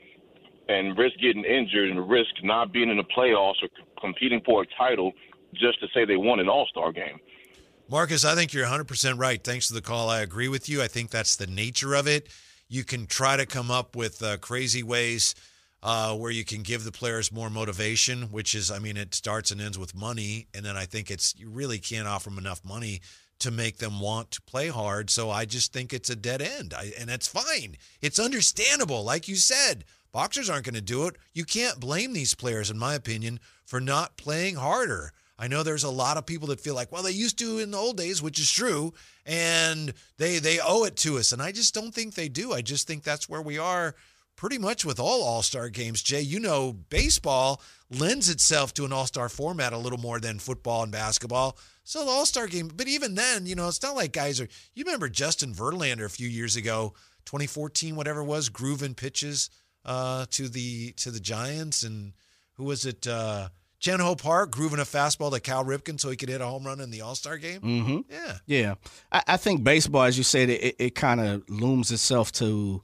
and 0.69 0.97
risk 0.97 1.19
getting 1.21 1.45
injured 1.45 1.91
and 1.91 2.09
risk 2.09 2.31
not 2.43 2.73
being 2.73 2.91
in 2.91 2.97
the 2.97 3.05
playoffs 3.05 3.63
or 3.63 3.69
competing 4.01 4.41
for 4.45 4.63
a 4.63 4.67
title 4.77 5.13
just 5.55 5.81
to 5.81 5.89
say 5.95 6.05
they 6.05 6.17
won 6.17 6.41
an 6.41 6.49
All 6.49 6.67
Star 6.67 6.93
game? 6.93 7.19
Marcus, 7.91 8.25
I 8.25 8.35
think 8.35 8.53
you're 8.53 8.67
100% 8.67 9.19
right. 9.19 9.43
Thanks 9.43 9.69
for 9.69 9.75
the 9.75 9.81
call. 9.81 10.11
I 10.11 10.21
agree 10.21 10.49
with 10.49 10.69
you. 10.69 10.83
I 10.83 10.89
think 10.89 11.11
that's 11.11 11.37
the 11.37 11.47
nature 11.47 11.95
of 11.95 12.07
it. 12.07 12.29
You 12.69 12.85
can 12.85 13.07
try 13.07 13.37
to 13.37 13.47
come 13.47 13.71
up 13.71 13.97
with 13.97 14.23
uh, 14.23 14.37
crazy 14.37 14.83
ways 14.83 15.35
uh, 15.83 16.15
where 16.15 16.31
you 16.31 16.45
can 16.45 16.63
give 16.63 16.85
the 16.85 16.93
players 16.93 17.33
more 17.33 17.49
motivation, 17.49 18.25
which 18.25 18.55
is, 18.55 18.71
I 18.71 18.79
mean, 18.79 18.99
it 18.99 19.15
starts 19.15 19.51
and 19.51 19.61
ends 19.61 19.79
with 19.79 19.95
money. 19.95 20.49
And 20.53 20.67
then 20.67 20.77
I 20.77 20.85
think 20.85 21.11
it's, 21.11 21.35
you 21.39 21.49
really 21.49 21.79
can't 21.79 22.07
offer 22.07 22.29
them 22.29 22.39
enough 22.39 22.63
money 22.63 23.01
to 23.41 23.51
make 23.51 23.79
them 23.79 24.01
want 24.01 24.31
to 24.33 24.43
play 24.43 24.69
hard. 24.69 25.11
So 25.11 25.31
I 25.31 25.45
just 25.45 25.73
think 25.73 25.93
it's 25.93 26.11
a 26.11 26.17
dead 26.17 26.43
end. 26.43 26.75
I, 26.75 26.93
and 26.99 27.09
that's 27.09 27.29
fine. 27.29 27.77
It's 28.01 28.19
understandable. 28.19 29.05
Like 29.05 29.29
you 29.29 29.37
said, 29.37 29.85
boxers 30.13 30.51
aren't 30.51 30.65
going 30.65 30.75
to 30.75 30.81
do 30.81 31.07
it. 31.07 31.17
You 31.35 31.45
can't 31.45 31.81
blame 31.81 32.13
these 32.13 32.35
players, 32.35 32.71
in 32.71 32.79
my 32.79 32.95
opinion, 32.95 33.41
for 33.65 33.81
not 33.81 34.17
playing 34.17 34.57
harder. 34.57 35.13
I 35.39 35.47
know 35.47 35.63
there's 35.63 35.85
a 35.85 35.91
lot 35.91 36.17
of 36.17 36.27
people 36.27 36.49
that 36.49 36.61
feel 36.61 36.75
like, 36.75 36.91
well, 36.91 37.05
they 37.05 37.13
used 37.13 37.39
to 37.39 37.61
in 37.61 37.71
the 37.71 37.79
old 37.79 37.97
days, 37.97 38.21
which 38.21 38.41
is 38.41 38.51
true, 38.51 38.93
and 39.25 39.95
they 40.17 40.41
they 40.41 40.59
owe 40.59 40.83
it 40.83 40.97
to 40.97 41.19
us. 41.19 41.31
And 41.31 41.41
I 41.41 41.53
just 41.53 41.75
don't 41.75 41.95
think 41.95 42.15
they 42.15 42.29
do. 42.29 42.53
I 42.53 42.61
just 42.61 42.89
think 42.89 43.05
that's 43.05 43.29
where 43.29 43.43
we 43.43 43.57
are 43.57 43.95
pretty 44.35 44.59
much 44.59 44.85
with 44.85 44.99
all 44.99 45.23
all-star 45.23 45.69
games. 45.69 46.03
Jay, 46.03 46.21
you 46.21 46.41
know, 46.41 46.73
baseball 46.73 47.61
lends 47.91 48.29
itself 48.29 48.73
to 48.75 48.85
an 48.85 48.93
all-star 48.93 49.29
format 49.29 49.73
a 49.73 49.79
little 49.79 49.99
more 49.99 50.21
than 50.21 50.39
football 50.39 50.83
and 50.83 50.93
basketball. 50.93 51.57
So 51.89 52.05
the 52.05 52.11
all-star 52.11 52.49
game, 52.49 52.71
but 52.77 52.87
even 52.87 53.15
then, 53.15 53.47
you 53.47 53.55
know, 53.55 53.67
it's 53.67 53.83
not 53.83 53.97
like 53.97 54.13
guys 54.13 54.43
are 54.43 54.49
you 54.75 54.85
remember 54.85 55.09
Justin 55.09 55.55
Verlander 55.55 56.05
a 56.05 56.11
few 56.11 56.29
years 56.29 56.55
ago, 56.55 56.93
2014, 57.25 57.97
whatever 57.97 58.21
it 58.21 58.27
was, 58.27 58.51
grooving 58.51 58.95
pitches 58.95 59.49
uh, 59.87 60.27
to 60.33 60.51
the 60.51 60.93
to 60.99 61.11
the 61.11 61.19
Giants 61.19 61.85
and 61.85 62.13
who 62.57 62.65
was 62.65 62.85
it? 62.85 63.07
Uh, 63.07 63.49
Chan 63.79 64.01
Ho 64.01 64.17
Park 64.17 64.51
grooving 64.51 64.81
a 64.81 64.83
fastball 64.83 65.33
to 65.33 65.41
Cal 65.41 65.65
Ripken 65.65 65.99
so 65.99 66.11
he 66.11 66.17
could 66.17 66.29
hit 66.29 66.43
a 66.43 66.47
home 66.47 66.65
run 66.65 66.81
in 66.81 66.91
the 66.91 67.01
All 67.01 67.15
Star 67.15 67.39
game. 67.39 67.63
Mm-hmm. 67.63 67.99
Yeah, 68.11 68.37
Yeah, 68.45 68.75
I, 69.11 69.23
I 69.27 69.37
think 69.39 69.65
baseball, 69.65 70.03
as 70.03 70.19
you 70.19 70.25
said, 70.25 70.51
it, 70.51 70.77
it 70.79 70.95
kind 70.95 71.23
of 71.23 71.49
looms 71.49 71.91
itself 71.91 72.33
to 72.33 72.83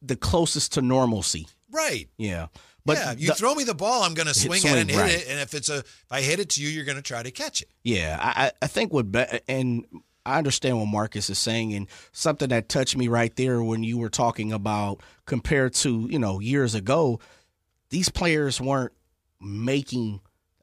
the 0.00 0.16
closest 0.16 0.72
to 0.72 0.80
normalcy. 0.80 1.48
right. 1.70 2.08
Yeah, 2.16 2.46
but 2.84 2.96
yeah, 2.96 3.14
you 3.16 3.28
the- 3.28 3.34
throw 3.34 3.54
me 3.54 3.64
the 3.64 3.74
ball, 3.74 4.02
I'm 4.02 4.14
going 4.14 4.28
to 4.28 4.34
swing, 4.34 4.60
swing, 4.60 4.74
it 4.76 4.80
and 4.80 4.90
hit 4.90 4.98
right. 4.98 5.12
it. 5.12 5.26
And 5.28 5.40
if 5.40 5.54
it's 5.54 5.68
a, 5.68 5.78
if 5.78 6.06
I 6.10 6.20
hit 6.22 6.40
it 6.40 6.50
to 6.50 6.62
you, 6.62 6.68
you're 6.68 6.84
going 6.84 6.96
to 6.96 7.02
try 7.02 7.22
to 7.22 7.30
catch 7.30 7.62
it. 7.62 7.68
Yeah, 7.84 8.18
I, 8.20 8.46
I- 8.46 8.52
I 8.62 8.66
think 8.66 8.92
what 8.92 9.10
be- 9.12 9.24
and 9.48 9.84
I 10.26 10.36
understand 10.38 10.78
what 10.78 10.86
Marcus 10.86 11.30
is 11.30 11.38
saying, 11.38 11.72
and 11.74 11.86
something 12.12 12.50
that 12.50 12.68
touched 12.68 12.96
me 12.96 13.08
right 13.08 13.34
there 13.36 13.62
when 13.62 13.82
you 13.82 13.96
were 13.98 14.10
talking 14.10 14.52
about 14.52 15.00
compared 15.24 15.72
to 15.74 16.06
you 16.10 16.18
know 16.18 16.40
years 16.40 16.74
ago, 16.74 17.20
these 17.88 18.08
players 18.08 18.60
weren't 18.60 18.92
making 19.40 20.20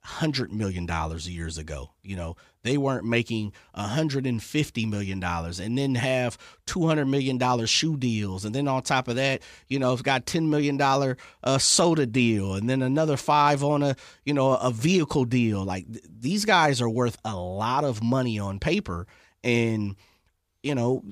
hundred 0.07 0.53
million 0.53 0.85
dollars 0.85 1.27
years 1.27 1.57
ago. 1.57 1.91
You 2.01 2.15
know, 2.15 2.37
they 2.63 2.77
weren't 2.77 3.03
making 3.03 3.51
hundred 3.75 4.25
and 4.25 4.41
fifty 4.41 4.85
million 4.85 5.19
dollars, 5.19 5.59
and 5.59 5.77
then 5.77 5.95
have 5.95 6.37
two 6.65 6.87
hundred 6.87 7.07
million 7.07 7.37
dollar 7.37 7.67
shoe 7.67 7.97
deals, 7.97 8.45
and 8.45 8.55
then 8.55 8.69
on 8.69 8.83
top 8.83 9.09
of 9.09 9.17
that, 9.17 9.41
you 9.67 9.77
know, 9.77 9.91
it's 9.91 10.01
got 10.01 10.25
ten 10.25 10.49
million 10.49 10.77
dollar 10.77 11.17
uh, 11.43 11.57
soda 11.57 12.05
deal, 12.05 12.55
and 12.55 12.69
then 12.69 12.81
another 12.81 13.17
five 13.17 13.65
on 13.65 13.83
a 13.83 13.97
you 14.23 14.33
know 14.33 14.53
a 14.53 14.71
vehicle 14.71 15.25
deal. 15.25 15.65
Like 15.65 15.85
th- 15.91 16.05
these 16.07 16.45
guys 16.45 16.81
are 16.81 16.89
worth 16.89 17.17
a 17.25 17.35
lot 17.35 17.83
of 17.83 18.01
money 18.01 18.39
on 18.39 18.59
paper, 18.59 19.07
and 19.43 19.95
you 20.63 20.73
know. 20.73 21.03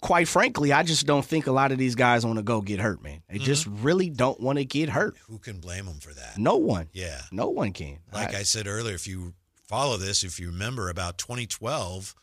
Quite 0.00 0.28
frankly, 0.28 0.72
I 0.72 0.82
just 0.82 1.06
don't 1.06 1.24
think 1.24 1.46
a 1.46 1.52
lot 1.52 1.72
of 1.72 1.78
these 1.78 1.94
guys 1.94 2.24
want 2.26 2.38
to 2.38 2.42
go 2.42 2.60
get 2.60 2.80
hurt, 2.80 3.02
man. 3.02 3.22
They 3.28 3.38
just 3.38 3.66
really 3.66 4.10
don't 4.10 4.40
want 4.40 4.58
to 4.58 4.64
get 4.64 4.88
hurt. 4.88 5.16
Who 5.28 5.38
can 5.38 5.60
blame 5.60 5.86
them 5.86 5.98
for 6.00 6.12
that? 6.14 6.36
No 6.38 6.56
one. 6.56 6.88
Yeah. 6.92 7.20
No 7.32 7.48
one 7.50 7.72
can. 7.72 7.98
Like 8.12 8.34
I, 8.34 8.42
said 8.42 8.66
earlier, 8.66 8.94
if 8.94 9.06
you 9.06 9.34
follow 9.68 9.96
this, 9.96 10.22
if 10.24 10.38
you 10.40 10.48
remember 10.48 10.88
about 10.88 11.18
2012, 11.18 12.14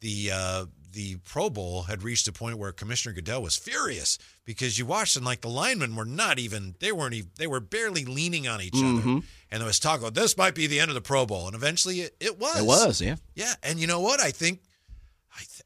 the 0.00 0.30
uh, 0.34 0.66
the 0.90 1.16
Pro 1.24 1.48
Bowl 1.48 1.84
had 1.84 2.02
reached 2.02 2.26
a 2.28 2.32
point 2.32 2.58
where 2.58 2.72
Commissioner 2.72 3.14
Goodell 3.14 3.40
was 3.42 3.56
furious 3.56 4.18
because 4.44 4.78
you 4.78 4.84
watched 4.84 5.16
and 5.16 5.24
like 5.24 5.40
the 5.40 5.48
linemen 5.48 5.94
were 5.96 6.04
not 6.04 6.38
even 6.38 6.74
they 6.80 6.92
weren't 6.92 7.14
even 7.14 7.30
they 7.38 7.46
were 7.46 7.60
barely 7.60 8.04
leaning 8.04 8.48
on 8.48 8.60
each 8.60 8.74
other, 8.74 8.84
Mhm. 9.00 9.22
and 9.50 9.60
there 9.60 9.66
was 9.66 9.78
talk 9.78 10.02
of 10.02 10.14
this 10.14 10.36
might 10.36 10.54
be 10.56 10.66
the 10.66 10.80
end 10.80 10.90
of 10.90 10.94
the 10.96 11.00
Pro 11.00 11.24
Bowl, 11.24 11.46
and 11.46 11.54
eventually 11.54 12.00
it, 12.00 12.16
it 12.20 12.38
was. 12.38 12.60
It 12.60 12.66
was, 12.66 13.00
yeah. 13.00 13.16
Yeah, 13.34 13.54
and 13.62 13.78
you 13.78 13.86
know 13.86 14.00
what? 14.00 14.20
I 14.20 14.32
think 14.32 14.60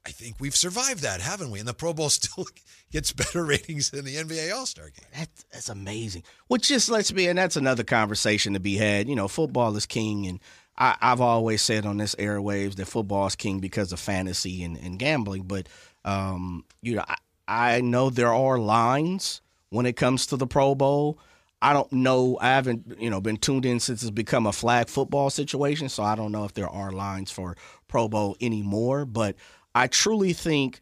I, 0.06 0.10
think 0.10 0.36
we've 0.38 0.56
survived 0.56 1.02
that, 1.02 1.20
haven't 1.20 1.50
we? 1.50 1.58
And 1.58 1.68
the 1.68 1.74
Pro 1.74 1.92
Bowl 1.92 2.08
still 2.10 2.46
gets 2.92 3.12
better 3.12 3.44
ratings 3.44 3.90
than 3.90 4.04
the 4.04 4.16
NBA 4.16 4.54
All 4.54 4.66
Star 4.66 4.86
game. 4.86 5.06
That's, 5.14 5.44
that's 5.52 5.68
amazing. 5.68 6.22
Which 6.48 6.68
just 6.68 6.88
lets 6.88 7.12
me, 7.12 7.26
and 7.28 7.38
that's 7.38 7.56
another 7.56 7.84
conversation 7.84 8.52
to 8.54 8.60
be 8.60 8.76
had. 8.76 9.08
You 9.08 9.16
know, 9.16 9.28
football 9.28 9.76
is 9.76 9.86
king, 9.86 10.26
and 10.26 10.40
I, 10.78 10.96
I've 11.00 11.20
always 11.20 11.62
said 11.62 11.86
on 11.86 11.96
this 11.96 12.14
airwaves 12.16 12.76
that 12.76 12.86
football 12.86 13.26
is 13.26 13.36
king 13.36 13.60
because 13.60 13.92
of 13.92 14.00
fantasy 14.00 14.62
and, 14.62 14.76
and 14.76 14.98
gambling. 14.98 15.42
But 15.42 15.68
um, 16.04 16.64
you 16.82 16.96
know, 16.96 17.04
I, 17.06 17.16
I 17.48 17.80
know 17.80 18.10
there 18.10 18.32
are 18.32 18.58
lines 18.58 19.40
when 19.70 19.86
it 19.86 19.96
comes 19.96 20.26
to 20.26 20.36
the 20.36 20.46
Pro 20.46 20.74
Bowl. 20.74 21.18
I 21.62 21.72
don't 21.72 21.90
know. 21.92 22.38
I 22.40 22.48
haven't, 22.48 22.98
you 23.00 23.08
know, 23.08 23.20
been 23.20 23.38
tuned 23.38 23.64
in 23.64 23.80
since 23.80 24.02
it's 24.02 24.10
become 24.10 24.46
a 24.46 24.52
flag 24.52 24.88
football 24.88 25.30
situation, 25.30 25.88
so 25.88 26.02
I 26.02 26.14
don't 26.14 26.30
know 26.30 26.44
if 26.44 26.52
there 26.52 26.68
are 26.68 26.92
lines 26.92 27.30
for 27.30 27.56
Pro 27.88 28.08
Bowl 28.08 28.36
anymore. 28.40 29.04
But 29.06 29.36
I 29.76 29.88
truly 29.88 30.32
think 30.32 30.80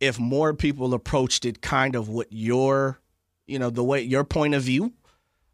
if 0.00 0.18
more 0.18 0.52
people 0.52 0.94
approached 0.94 1.44
it 1.44 1.62
kind 1.62 1.94
of 1.94 2.08
what 2.08 2.26
your, 2.30 2.98
you 3.46 3.56
know, 3.56 3.70
the 3.70 3.84
way 3.84 4.02
your 4.02 4.24
point 4.24 4.54
of 4.54 4.64
view, 4.64 4.92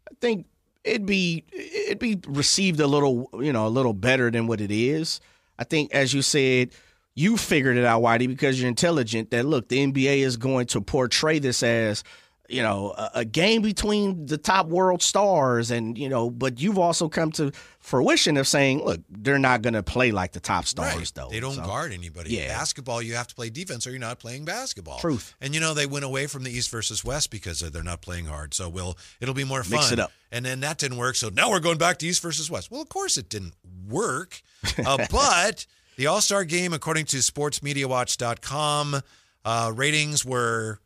I 0.09 0.15
think 0.21 0.47
it'd 0.83 1.05
be 1.05 1.43
it'd 1.53 1.99
be 1.99 2.19
received 2.25 2.79
a 2.79 2.87
little, 2.87 3.29
you 3.39 3.53
know, 3.53 3.67
a 3.67 3.69
little 3.69 3.93
better 3.93 4.31
than 4.31 4.47
what 4.47 4.59
it 4.59 4.71
is. 4.71 5.21
I 5.59 5.65
think, 5.65 5.93
as 5.93 6.15
you 6.15 6.23
said, 6.23 6.71
you 7.13 7.37
figured 7.37 7.77
it 7.77 7.85
out, 7.85 8.01
Whitey, 8.01 8.27
because 8.27 8.59
you're 8.59 8.69
intelligent. 8.69 9.29
That 9.29 9.45
look, 9.45 9.67
the 9.67 9.85
NBA 9.85 10.17
is 10.19 10.35
going 10.35 10.65
to 10.67 10.81
portray 10.81 11.37
this 11.37 11.61
as 11.61 12.03
you 12.47 12.61
know 12.61 12.93
a, 12.97 13.11
a, 13.15 13.25
game 13.25 13.61
between 13.61 14.25
the 14.25 14.37
top 14.37 14.67
world 14.67 15.01
stars 15.01 15.71
and 15.71 15.97
you 15.97 16.09
know 16.09 16.29
but 16.29 16.59
you've 16.59 16.77
also 16.77 17.09
come 17.09 17.31
to 17.31 17.51
fruition 17.79 18.37
of 18.37 18.47
saying 18.47 18.83
look 18.83 19.01
they're 19.09 19.39
not 19.39 19.61
going 19.61 19.73
to 19.73 19.83
play 19.83 20.11
like 20.11 20.31
the 20.31 20.39
top 20.39 20.65
stars 20.65 20.95
right. 20.95 21.11
though 21.15 21.29
they 21.29 21.39
don't 21.39 21.55
so, 21.55 21.65
guard 21.65 21.91
anybody 21.91 22.35
Yeah. 22.35 22.47
basketball 22.57 23.01
you 23.01 23.15
have 23.15 23.27
to 23.27 23.35
play 23.35 23.49
defense 23.49 23.85
or 23.85 23.91
you're 23.91 23.99
not 23.99 24.19
playing 24.19 24.45
basketball 24.45 24.99
Truth. 24.99 25.35
and 25.41 25.53
you 25.53 25.59
know 25.59 25.73
they 25.73 25.85
went 25.85 26.05
away 26.05 26.27
from 26.27 26.43
the 26.43 26.51
east 26.51 26.69
versus 26.71 27.03
west 27.03 27.31
because 27.31 27.59
they're 27.59 27.83
not 27.83 28.01
playing 28.01 28.25
hard 28.25 28.53
so 28.53 28.69
we'll 28.69 28.97
it'll 29.19 29.35
be 29.35 29.43
more 29.43 29.63
fun 29.63 29.79
Mix 29.79 29.91
it 29.91 29.99
up. 29.99 30.11
and 30.31 30.45
then 30.45 30.61
that 30.61 30.77
didn't 30.77 30.97
work 30.97 31.15
so 31.15 31.29
now 31.29 31.49
we're 31.49 31.59
going 31.59 31.77
back 31.77 31.97
to 31.99 32.07
east 32.07 32.21
versus 32.21 32.49
west 32.49 32.71
well 32.71 32.81
of 32.81 32.89
course 32.89 33.17
it 33.17 33.29
didn't 33.29 33.53
work 33.87 34.41
uh, 34.85 34.97
but 35.11 35.65
the 35.97 36.07
all-star 36.07 36.43
game 36.43 36.73
according 36.73 37.05
to 37.05 37.17
sportsmediawatch.com 37.17 39.01
uh, 39.45 39.71
ratings 39.73 40.25
were 40.25 40.79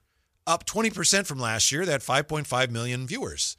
up 0.47 0.65
20% 0.65 1.25
from 1.25 1.39
last 1.39 1.71
year. 1.71 1.85
Had 1.85 2.01
5.5 2.01 2.69
million 2.69 3.07
viewers. 3.07 3.57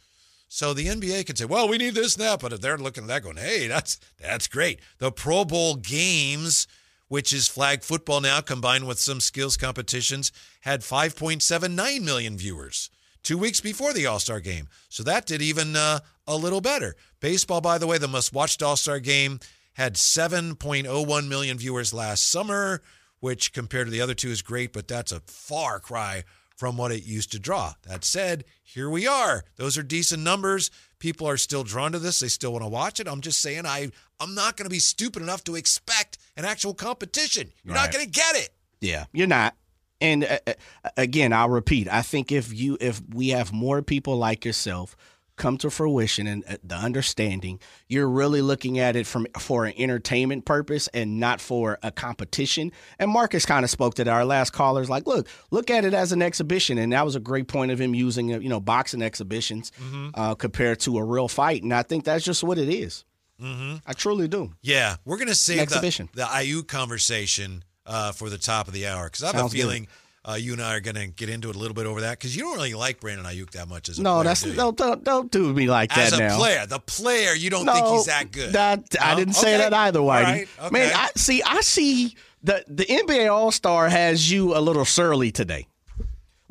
So 0.49 0.75
the 0.75 0.87
NBA 0.87 1.25
can 1.25 1.37
say, 1.37 1.47
well, 1.47 1.67
we 1.67 1.79
need 1.79 1.95
this 1.95 2.15
and 2.15 2.25
that, 2.25 2.41
but 2.41 2.53
if 2.53 2.61
they're 2.61 2.77
looking 2.77 3.05
at 3.05 3.09
that 3.09 3.23
going, 3.23 3.39
hey, 3.39 3.69
that's 3.69 3.99
that's 4.21 4.49
great. 4.49 4.81
The 4.99 5.11
Pro 5.11 5.47
Bowl 5.47 5.77
games, 5.77 6.67
which 7.09 7.33
is 7.33 7.49
flag 7.49 7.83
football 7.83 8.21
now 8.21 8.43
combined 8.43 8.87
with 8.87 8.99
some 8.99 9.21
skills 9.21 9.57
competitions, 9.57 10.31
had 10.61 10.83
5.79 10.83 12.05
million 12.05 12.37
viewers 12.37 12.91
two 13.23 13.39
weeks 13.39 13.63
before 13.63 13.95
the 13.95 14.05
All 14.05 14.19
Star 14.19 14.41
game. 14.41 14.69
So 14.91 15.03
that 15.05 15.25
did 15.25 15.41
even 15.41 15.75
uh, 15.75 16.01
a 16.27 16.37
little 16.37 16.61
better. 16.61 16.97
Baseball, 17.21 17.63
by 17.63 17.79
the 17.79 17.87
way, 17.87 17.97
the 17.97 18.07
most 18.07 18.35
watched 18.35 18.63
All 18.63 18.77
Star 18.77 19.01
game 19.01 19.41
had 19.75 19.95
7.01 19.95 21.29
million 21.29 21.57
viewers 21.57 21.95
last 21.95 22.31
summer, 22.31 22.83
which 23.21 23.55
compared 23.55 23.87
to 23.87 23.91
the 23.91 24.03
other 24.03 24.13
two 24.15 24.29
is 24.29 24.43
great, 24.43 24.73
but 24.75 24.87
that's 24.87 25.13
a 25.13 25.21
far 25.21 25.81
cry 25.81 26.25
from 26.63 26.77
what 26.77 26.93
it 26.93 27.03
used 27.03 27.33
to 27.33 27.41
draw. 27.41 27.75
That 27.89 28.05
said, 28.05 28.45
here 28.63 28.89
we 28.89 29.05
are. 29.05 29.43
Those 29.57 29.77
are 29.77 29.83
decent 29.83 30.23
numbers. 30.23 30.71
People 31.01 31.29
are 31.29 31.37
still 31.37 31.65
drawn 31.65 31.91
to 31.91 31.99
this. 31.99 32.21
They 32.21 32.29
still 32.29 32.53
want 32.53 32.63
to 32.63 32.69
watch 32.69 33.01
it. 33.01 33.09
I'm 33.09 33.21
just 33.21 33.43
saying 33.43 33.67
I 33.67 33.91
I'm 34.21 34.37
not 34.37 34.57
going 34.57 34.67
to 34.67 34.71
be 34.71 34.79
stupid 34.79 35.23
enough 35.23 35.43
to 35.45 35.57
expect 35.57 36.19
an 36.37 36.45
actual 36.45 36.73
competition. 36.73 37.51
You're 37.65 37.75
not 37.75 37.91
going 37.91 38.05
to 38.05 38.11
get 38.13 38.37
it. 38.37 38.51
Yeah, 38.81 39.07
you're 39.13 39.27
not. 39.27 39.57
And 40.01 40.23
uh, 40.23 40.39
uh, 40.47 40.91
again, 40.97 41.33
I'll 41.33 41.49
repeat. 41.49 41.89
I 41.89 42.03
think 42.03 42.31
if 42.31 42.55
you 42.55 42.79
if 42.81 43.03
we 43.13 43.31
have 43.31 43.53
more 43.53 43.83
people 43.83 44.17
like 44.17 44.45
yourself 44.45 44.97
come 45.37 45.59
to 45.59 45.71
fruition 45.71 46.27
and 46.27 46.45
uh, 46.49 46.57
the 46.63 46.75
understanding, 46.75 47.59
you're 47.89 48.09
really 48.09 48.43
looking 48.43 48.79
at 48.79 48.97
it 48.97 49.07
from 49.07 49.27
for 49.39 49.65
an 49.65 49.75
entertainment 49.77 50.45
purpose 50.45 50.89
and 50.89 51.19
not 51.19 51.41
for 51.41 51.79
a 51.83 51.91
competition. 51.91 52.73
And 52.99 53.11
Marcus 53.11 53.47
kind 53.47 53.65
of 53.65 53.71
spoke 53.71 53.95
to 53.95 54.05
that. 54.05 54.11
Our 54.11 54.25
last 54.25 54.53
callers 54.53 54.91
like, 54.91 55.07
look, 55.07 55.29
look 55.51 55.71
at 55.71 55.85
it 55.85 55.95
as 55.95 56.13
an 56.13 56.23
exhibition, 56.23 56.79
and 56.79 56.93
that 56.93 57.05
was 57.05 57.17
a 57.17 57.21
great 57.21 57.49
point 57.49 57.73
of 57.73 57.81
him 57.81 57.95
using 57.95 58.35
uh, 58.35 58.39
you 58.39 58.49
know 58.49 58.61
boxing 58.61 59.03
exhibitions 59.03 59.73
uh, 60.15 60.35
compared 60.35 60.81
to 60.81 60.99
a 60.99 61.05
real 61.05 61.29
fight. 61.29 61.63
And 61.63 61.73
I 61.73 61.83
think 61.83 62.05
that's 62.05 62.25
just 62.25 62.45
what 62.45 62.59
it 62.59 62.69
is. 62.69 63.05
Mm-hmm. 63.41 63.77
I 63.87 63.93
truly 63.93 64.29
do. 64.29 64.53
Yeah, 64.63 64.97
we're 65.05 65.17
to 65.29 65.35
save 65.35 65.57
the, 65.57 65.63
exhibition. 65.63 66.09
the 66.15 66.23
Aiyuk 66.23 66.69
conversation 66.69 67.65
uh, 67.87 68.13
for 68.13 68.31
the 68.31 68.39
top 68.39 68.69
of 68.69 68.75
the 68.75 68.87
hour 68.87 69.07
because 69.07 69.23
I 69.25 69.27
have 69.29 69.37
Sounds 69.37 69.55
a 69.55 69.57
good. 69.57 69.89
Uh, 70.25 70.35
you 70.35 70.53
and 70.53 70.63
I 70.63 70.77
are 70.77 70.81
going 70.81 70.95
to 70.95 71.09
get 71.09 71.29
into 71.29 71.51
it 71.51 71.57
a 71.57 71.59
little 71.59 71.75
bit 71.75 71.85
over 71.85 72.03
that 72.03 72.17
because 72.19 72.37
you 72.37 72.43
don't 72.43 72.55
really 72.55 72.75
like 72.75 73.01
Brandon 73.01 73.27
Aiyuk 73.27 73.51
that 73.51 73.69
much 73.69 73.89
as 73.89 73.99
a 73.99 74.03
No, 74.03 74.15
player, 74.15 74.25
that's 74.25 74.43
do 74.43 74.55
don't, 74.55 74.77
don't 74.77 75.03
don't 75.03 75.31
do 75.33 75.53
me 75.53 75.67
like 75.67 75.91
that. 75.95 76.13
as 76.13 76.19
a 76.19 76.37
player. 76.37 76.65
The 76.65 76.79
player, 76.79 77.35
you 77.35 77.51
don't 77.51 77.67
think 77.67 77.85
he's 77.89 78.07
that 78.07 78.31
good. 78.31 78.53
That, 78.53 78.85
I 79.01 79.17
didn't 79.17 79.35
say 79.35 79.57
that 79.59 79.75
either, 79.75 79.99
Whitey. 79.99 80.23
right. 80.23 80.49
Okay. 80.61 80.71
Man, 80.71 80.93
I 80.95 81.11
see. 81.17 81.43
I 81.43 81.61
see 81.63 82.15
the 82.43 82.65
the 82.69 82.85
NBA 82.85 83.33
All 83.33 83.51
Star 83.51 83.89
has 83.89 84.31
you 84.31 84.57
a 84.57 84.61
little 84.61 84.85
surly 84.85 85.33
today. 85.33 85.67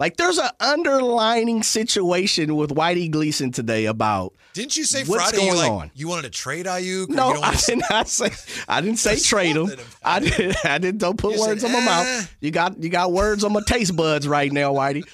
Like 0.02 0.18
there's 0.18 0.40
an 0.40 0.50
underlining 0.60 1.62
situation 1.62 2.56
with 2.56 2.72
Whitey 2.72 3.12
Gleason 3.12 3.52
today 3.52 3.86
about 3.86 4.34
Didn't 4.54 4.76
you 4.76 4.84
say 4.84 5.04
what's 5.04 5.30
Friday 5.30 5.46
you 5.46 5.52
going 5.52 5.60
like 5.60 5.72
on. 5.72 5.92
you 5.94 6.08
wanted 6.08 6.24
to 6.24 6.30
trade 6.32 6.66
Aiyuk? 6.66 7.10
No, 7.10 7.30
I 7.40 7.56
did 7.56 7.84
not 7.88 8.08
say. 8.08 8.32
I 8.68 8.82
didn't 8.82 8.98
say 8.98 9.20
trade 9.20 9.56
him. 9.58 9.70
I 10.04 10.22
did. 10.22 10.56
I 10.64 10.80
didn't. 10.80 11.02
Don't 11.02 11.20
put 11.20 11.34
You 11.34 11.38
said, 11.38 11.48
words 11.48 11.64
in 11.64 11.72
my 11.72 11.78
"Eh." 11.78 11.86
mouth. 11.86 12.36
You 12.40 12.50
got. 12.50 12.82
You 12.82 12.90
got 12.90 13.12
words 13.12 13.44
on 13.44 13.54
my 13.54 13.62
taste 13.68 13.96
buds 13.96 14.28
right 14.28 14.52
now, 14.52 14.74
Whitey. 14.74 15.08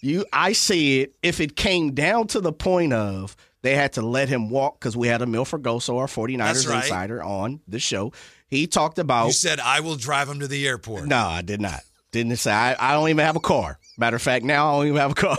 You. 0.00 0.26
I 0.32 0.52
said 0.52 1.10
if 1.22 1.40
it 1.40 1.54
came 1.54 1.94
down 1.94 2.26
to 2.28 2.40
the 2.40 2.52
point 2.52 2.92
of 2.92 3.36
they 3.62 3.76
had 3.76 3.92
to 3.92 4.02
let 4.02 4.28
him 4.28 4.50
walk 4.50 4.80
because 4.80 4.96
we 4.96 5.06
had 5.06 5.22
a 5.22 5.26
Milford 5.26 5.62
Goso, 5.62 5.96
our 5.98 6.08
49ers 6.08 6.68
right. 6.68 6.82
insider, 6.82 7.22
on 7.22 7.60
the 7.68 7.78
show. 7.78 8.12
He 8.48 8.66
talked 8.66 8.98
about. 8.98 9.26
You 9.26 9.32
said 9.32 9.60
I 9.60 9.78
will 9.78 9.94
drive 9.94 10.28
him 10.28 10.40
to 10.40 10.48
the 10.48 10.66
airport. 10.66 11.06
no, 11.06 11.18
I 11.24 11.42
did 11.42 11.60
not. 11.60 11.82
Didn't 12.10 12.36
say. 12.36 12.50
I, 12.50 12.74
I 12.80 12.94
don't 12.94 13.08
even 13.08 13.24
have 13.24 13.36
a 13.36 13.40
car. 13.40 13.78
Matter 13.96 14.16
of 14.16 14.22
fact, 14.22 14.44
now 14.44 14.68
I 14.68 14.78
don't 14.78 14.86
even 14.88 15.00
have 15.00 15.12
a 15.12 15.14
car. 15.14 15.36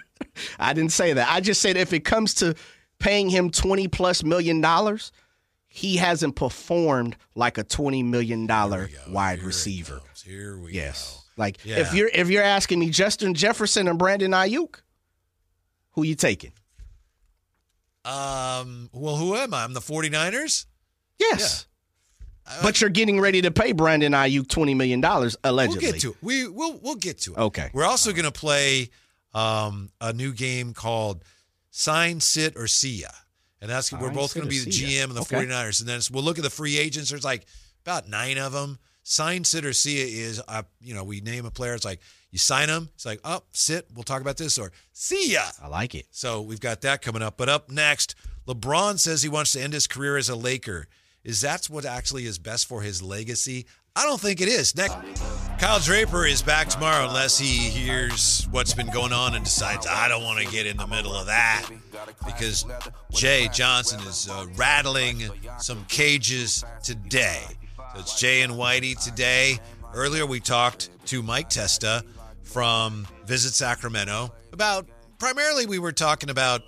I 0.58 0.72
didn't 0.72 0.92
say 0.92 1.12
that. 1.12 1.28
I 1.30 1.40
just 1.40 1.60
said 1.60 1.76
if 1.76 1.92
it 1.92 2.04
comes 2.04 2.34
to 2.34 2.54
paying 2.98 3.28
him 3.28 3.50
20 3.50 3.88
plus 3.88 4.24
million 4.24 4.60
dollars, 4.60 5.12
he 5.68 5.96
hasn't 5.96 6.36
performed 6.36 7.16
like 7.34 7.58
a 7.58 7.64
20 7.64 8.02
million 8.02 8.46
dollar 8.46 8.88
go. 8.88 9.12
wide 9.12 9.38
Here 9.38 9.46
receiver. 9.46 10.00
Here 10.24 10.58
we 10.58 10.72
Yes. 10.72 11.18
Like 11.36 11.64
Yeah. 11.64 11.78
if 11.80 11.94
you're 11.94 12.10
if 12.12 12.28
you're 12.28 12.42
asking 12.42 12.78
me 12.80 12.90
Justin 12.90 13.34
Jefferson 13.34 13.88
and 13.88 13.98
Brandon 13.98 14.32
Aiyuk, 14.32 14.80
who 15.92 16.02
you 16.02 16.14
taking? 16.14 16.52
Um. 18.04 18.90
Well, 18.92 19.16
who 19.16 19.34
am 19.36 19.54
I? 19.54 19.62
I'm 19.64 19.74
the 19.74 19.80
49ers. 19.80 20.66
Yes. 21.20 21.62
Uh, 21.62 21.71
But 22.62 22.80
you're 22.80 22.90
getting 22.90 23.20
ready 23.20 23.42
to 23.42 23.50
pay 23.50 23.72
Brandon 23.72 24.12
Aiyuk 24.12 24.48
20 24.48 24.74
million 24.74 25.00
dollars 25.00 25.36
allegedly. 25.44 25.78
We'll 25.84 25.92
get 25.92 26.00
to 26.02 26.10
it. 26.10 26.16
We 26.20 26.48
we'll 26.48 26.78
we'll 26.82 26.94
get 26.96 27.18
to 27.20 27.32
it. 27.32 27.38
Okay. 27.38 27.70
We're 27.72 27.84
also 27.84 28.12
going 28.12 28.24
to 28.24 28.32
play 28.32 28.90
um, 29.34 29.90
a 30.00 30.12
new 30.12 30.32
game 30.32 30.74
called 30.74 31.24
Sign, 31.70 32.20
Sit, 32.20 32.56
or 32.56 32.66
See 32.66 33.00
Ya. 33.02 33.08
And 33.60 33.70
that's 33.70 33.92
we're 33.92 34.10
both 34.10 34.34
going 34.34 34.44
to 34.46 34.50
be 34.50 34.58
the. 34.58 34.70
GM 34.70 35.04
and 35.04 35.12
the 35.16 35.20
Okay. 35.22 35.36
49ers. 35.46 35.80
And 35.80 35.88
then 35.88 35.94
it's- 35.96 36.10
we'll 36.10 36.24
look 36.24 36.36
at 36.38 36.42
the 36.44 36.50
free 36.50 36.76
agents. 36.78 37.10
There's 37.10 37.24
like 37.24 37.46
about 37.84 38.08
nine 38.08 38.36
of 38.38 38.52
them. 38.52 38.78
Sign, 39.04 39.42
sit, 39.44 39.64
or 39.64 39.72
see 39.72 39.98
ya 39.98 40.04
is, 40.28 40.40
uh, 40.46 40.62
you 40.80 40.94
know, 40.94 41.02
we 41.02 41.20
name 41.20 41.44
a 41.44 41.50
player. 41.50 41.74
It's 41.74 41.84
like 41.84 42.00
you 42.30 42.38
sign 42.38 42.68
them. 42.68 42.88
It's 42.94 43.04
like, 43.04 43.20
oh, 43.24 43.42
sit. 43.52 43.86
We'll 43.94 44.04
talk 44.04 44.20
about 44.20 44.36
this. 44.36 44.58
Or 44.58 44.70
see 44.92 45.32
ya. 45.32 45.42
I 45.60 45.66
like 45.68 45.94
it. 45.96 46.06
So 46.12 46.40
we've 46.42 46.60
got 46.60 46.82
that 46.82 47.02
coming 47.02 47.20
up. 47.22 47.36
But 47.36 47.48
up 47.48 47.68
next, 47.70 48.14
LeBron 48.46 48.98
says 49.00 49.22
he 49.22 49.28
wants 49.28 49.52
to 49.52 49.60
end 49.60 49.72
his 49.72 49.86
career 49.88 50.16
as 50.16 50.28
a 50.28 50.36
Laker. 50.36 50.86
Is 51.24 51.42
that 51.42 51.66
what 51.66 51.84
actually 51.84 52.26
is 52.26 52.38
best 52.38 52.66
for 52.66 52.82
his 52.82 53.00
legacy? 53.00 53.66
I 53.94 54.04
don't 54.06 54.20
think 54.20 54.40
it 54.40 54.48
is. 54.48 54.74
Next, 54.74 54.96
Kyle 55.58 55.78
Draper 55.78 56.26
is 56.26 56.42
back 56.42 56.68
tomorrow 56.68 57.06
unless 57.06 57.38
he 57.38 57.46
hears 57.46 58.48
what's 58.50 58.72
been 58.74 58.90
going 58.90 59.12
on 59.12 59.34
and 59.34 59.44
decides 59.44 59.86
I 59.86 60.08
don't 60.08 60.24
want 60.24 60.44
to 60.44 60.50
get 60.50 60.66
in 60.66 60.78
the 60.78 60.86
middle 60.86 61.14
of 61.14 61.26
that 61.26 61.68
because 62.26 62.64
Jay 63.10 63.48
Johnson 63.52 64.00
is 64.00 64.28
uh, 64.30 64.46
rattling 64.56 65.22
some 65.58 65.84
cages 65.84 66.64
today. 66.82 67.42
So 67.94 68.00
it's 68.00 68.18
Jay 68.18 68.40
and 68.40 68.54
Whitey 68.54 68.98
today. 68.98 69.58
Earlier 69.94 70.24
we 70.24 70.40
talked 70.40 70.88
to 71.06 71.22
Mike 71.22 71.50
Testa 71.50 72.02
from 72.42 73.06
Visit 73.26 73.52
Sacramento 73.52 74.32
about 74.52 74.88
primarily 75.18 75.66
we 75.66 75.78
were 75.78 75.92
talking 75.92 76.30
about 76.30 76.62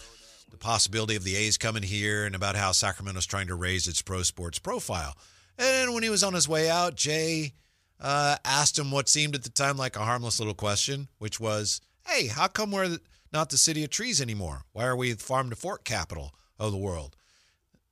the 0.55 0.65
possibility 0.65 1.17
of 1.17 1.25
the 1.25 1.37
A's 1.37 1.59
coming 1.59 1.83
here 1.83 2.25
and 2.25 2.35
about 2.35 2.57
how 2.57 2.73
Sacramento's 2.73 3.27
trying 3.27 3.49
to 3.49 3.55
raise 3.55 3.89
its 3.89 4.03
pro 4.03 4.23
sports 4.23 4.59
profile. 4.59 5.17
And 5.59 5.95
when 5.95 6.03
he 6.03 6.11
was 6.11 6.25
on 6.25 6.35
his 6.35 6.49
way 6.49 6.71
out, 6.71 6.97
Jay 6.97 7.55
uh, 8.01 8.37
asked 8.45 8.79
him 8.79 8.91
what 8.91 9.09
seemed 9.09 9.35
at 9.35 9.43
the 9.43 9.51
time 9.51 9.77
like 9.77 9.97
a 9.97 10.05
harmless 10.05 10.39
little 10.39 10.55
question, 10.55 11.09
which 11.19 11.39
was, 11.39 11.81
"Hey, 12.07 12.29
how 12.29 12.49
come 12.49 12.71
we're 12.71 12.99
not 13.33 13.51
the 13.51 13.59
city 13.59 13.85
of 13.85 13.91
trees 13.91 14.21
anymore? 14.21 14.65
Why 14.73 14.85
are 14.85 14.97
we 14.97 15.13
the 15.13 15.23
farm 15.23 15.51
to 15.51 15.57
fork 15.57 15.85
capital 15.85 16.35
of 16.59 16.73
the 16.73 16.79
world?" 16.79 17.17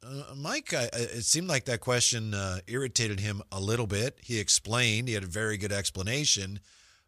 Uh, 0.04 0.34
Mike, 0.36 0.72
uh, 0.72 0.88
it 0.92 1.24
seemed 1.24 1.48
like 1.48 1.64
that 1.66 1.80
question 1.80 2.34
uh, 2.34 2.58
irritated 2.66 3.20
him 3.20 3.42
a 3.52 3.60
little 3.60 3.86
bit. 3.86 4.18
He 4.22 4.38
explained; 4.38 5.08
he 5.08 5.14
had 5.14 5.24
a 5.24 5.28
very 5.28 5.56
good 5.56 5.72
explanation, 5.72 6.60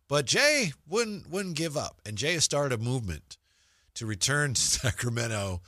but 0.08 0.26
Jay 0.26 0.72
wouldn't 0.86 1.28
wouldn't 1.28 1.56
give 1.56 1.76
up, 1.76 2.00
and 2.06 2.16
Jay 2.16 2.38
started 2.38 2.78
a 2.78 2.82
movement 2.82 3.38
to 3.94 4.06
return 4.06 4.54
to 4.54 4.60
Sacramento 4.60 5.60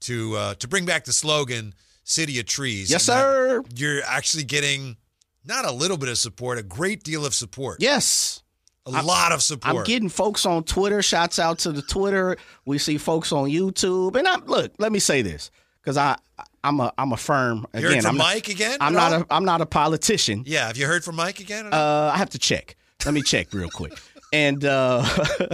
to 0.00 0.36
uh, 0.36 0.54
to 0.54 0.68
bring 0.68 0.84
back 0.84 1.04
the 1.04 1.12
slogan 1.12 1.74
"City 2.04 2.38
of 2.40 2.46
Trees." 2.46 2.90
Yes, 2.90 3.04
sir. 3.04 3.62
You're 3.74 4.02
actually 4.04 4.44
getting 4.44 4.96
not 5.44 5.64
a 5.64 5.72
little 5.72 5.96
bit 5.96 6.08
of 6.08 6.18
support, 6.18 6.58
a 6.58 6.62
great 6.62 7.02
deal 7.02 7.26
of 7.26 7.34
support. 7.34 7.80
Yes. 7.82 8.42
a 8.86 8.90
lot 9.02 9.32
of 9.32 9.42
support. 9.42 9.76
I'm 9.76 9.84
getting 9.84 10.08
folks 10.08 10.44
on 10.46 10.64
Twitter. 10.64 11.02
Shouts 11.02 11.38
out 11.38 11.58
to 11.60 11.72
the 11.72 11.82
Twitter. 11.82 12.36
We 12.64 12.78
see 12.78 12.98
folks 12.98 13.32
on 13.32 13.48
YouTube. 13.48 14.16
And 14.16 14.26
I'm 14.26 14.44
look. 14.46 14.72
Let 14.78 14.90
me 14.92 14.98
say 14.98 15.22
this 15.22 15.50
because 15.80 15.96
I 15.96 16.16
I'm 16.64 16.80
a 16.80 16.92
I'm 16.98 17.12
a 17.12 17.16
firm 17.16 17.66
You 17.74 17.80
heard 17.82 17.90
again. 17.90 18.02
from 18.02 18.10
I'm 18.10 18.16
not, 18.18 18.24
Mike 18.24 18.48
again? 18.48 18.76
I'm 18.80 18.92
not 18.92 19.12
all? 19.12 19.20
a 19.20 19.26
I'm 19.30 19.44
not 19.44 19.60
a 19.60 19.66
politician. 19.66 20.42
Yeah, 20.46 20.66
have 20.66 20.76
you 20.76 20.86
heard 20.86 21.04
from 21.04 21.16
Mike 21.16 21.40
again? 21.40 21.66
Uh, 21.72 22.10
I 22.14 22.18
have 22.18 22.30
to 22.30 22.38
check. 22.38 22.76
Let 23.04 23.14
me 23.14 23.22
check 23.22 23.52
real 23.52 23.68
quick. 23.70 23.98
And 24.32 24.64
uh 24.64 25.04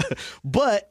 but 0.44 0.90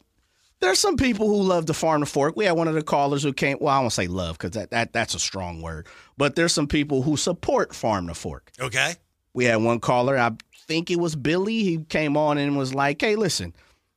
there's 0.60 0.80
some 0.80 0.98
people 0.98 1.28
who 1.28 1.42
love 1.44 1.66
to 1.68 1.74
farm 1.74 2.00
the 2.02 2.06
fork. 2.08 2.36
We 2.36 2.46
had 2.46 2.54
one 2.54 2.68
of 2.68 2.74
the 2.74 2.82
callers 2.82 3.24
who 3.24 3.34
came. 3.34 3.58
Well, 3.62 3.74
I 3.76 3.80
won't 3.80 3.94
say 3.94 4.08
love 4.08 4.38
because 4.38 4.52
that, 4.52 4.72
that 4.72 4.94
that's 4.94 5.14
a 5.14 5.20
strong 5.20 5.62
word. 5.62 5.88
But 6.18 6.36
there's 6.36 6.54
some 6.54 6.68
people 6.68 7.04
who 7.04 7.16
support 7.18 7.76
farm 7.76 8.08
the 8.08 8.14
fork. 8.16 8.52
Okay. 8.60 8.96
We 9.34 9.46
had 9.46 9.58
one 9.58 9.80
caller. 9.80 10.18
I 10.18 10.32
think 10.68 10.90
it 10.90 11.00
was 11.00 11.16
Billy. 11.16 11.64
He 11.64 11.78
came 11.90 12.18
on 12.18 12.38
and 12.38 12.58
was 12.58 12.74
like, 12.74 13.00
"Hey, 13.02 13.16
listen, 13.16 13.54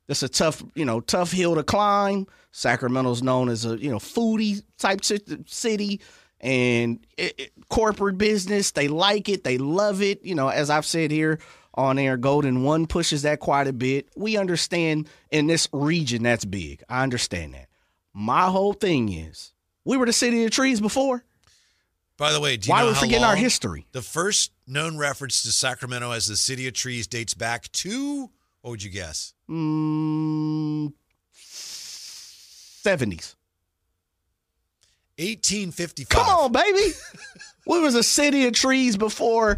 it's 0.07 0.21
a 0.23 0.29
tough, 0.29 0.63
you 0.75 0.85
know, 0.85 0.99
tough 1.01 1.31
hill 1.31 1.55
to 1.55 1.63
climb. 1.63 2.27
Sacramento's 2.51 3.23
known 3.23 3.49
as 3.49 3.65
a 3.65 3.77
you 3.77 3.89
know 3.89 3.97
foodie 3.97 4.61
type 4.77 5.01
city." 5.47 6.01
And 6.43 6.99
it, 7.17 7.35
it- 7.39 7.51
corporate 7.69 8.17
business, 8.17 8.71
they 8.71 8.87
like 8.87 9.29
it, 9.29 9.43
they 9.43 9.57
love 9.57 10.01
it. 10.01 10.23
You 10.25 10.35
know, 10.35 10.49
as 10.49 10.69
I've 10.69 10.85
said 10.85 11.09
here 11.11 11.39
on 11.73 11.97
air, 11.97 12.17
Golden 12.17 12.63
One 12.63 12.87
pushes 12.87 13.21
that 13.21 13.39
quite 13.39 13.67
a 13.67 13.73
bit. 13.73 14.07
We 14.15 14.37
understand 14.37 15.07
in 15.29 15.47
this 15.47 15.67
region 15.71 16.23
that's 16.23 16.45
big. 16.45 16.83
I 16.89 17.03
understand 17.03 17.53
that. 17.53 17.67
My 18.13 18.47
whole 18.47 18.73
thing 18.73 19.11
is, 19.11 19.53
we 19.85 19.97
were 19.97 20.05
the 20.05 20.13
city 20.13 20.43
of 20.43 20.51
trees 20.51 20.81
before. 20.81 21.23
By 22.17 22.33
the 22.33 22.39
way, 22.39 22.57
do 22.57 22.67
you 22.67 22.73
Why 22.73 22.81
know 22.81 22.89
are 22.89 22.91
we 22.91 22.95
forgetting 22.95 23.23
our 23.23 23.35
history? 23.35 23.87
The 23.93 24.01
first 24.01 24.51
known 24.67 24.97
reference 24.97 25.43
to 25.43 25.51
Sacramento 25.51 26.11
as 26.11 26.27
the 26.27 26.35
city 26.35 26.67
of 26.67 26.73
trees 26.73 27.07
dates 27.07 27.33
back 27.33 27.71
to 27.71 28.29
what 28.61 28.71
would 28.71 28.83
you 28.83 28.91
guess? 28.91 29.33
Mm, 29.49 30.93
70s. 31.33 33.35
1855. 35.17 36.09
Come 36.09 36.27
on, 36.27 36.51
baby. 36.51 36.93
we 37.67 37.79
was 37.79 37.95
a 37.95 38.03
city 38.03 38.45
of 38.45 38.53
trees 38.53 38.97
before 38.97 39.57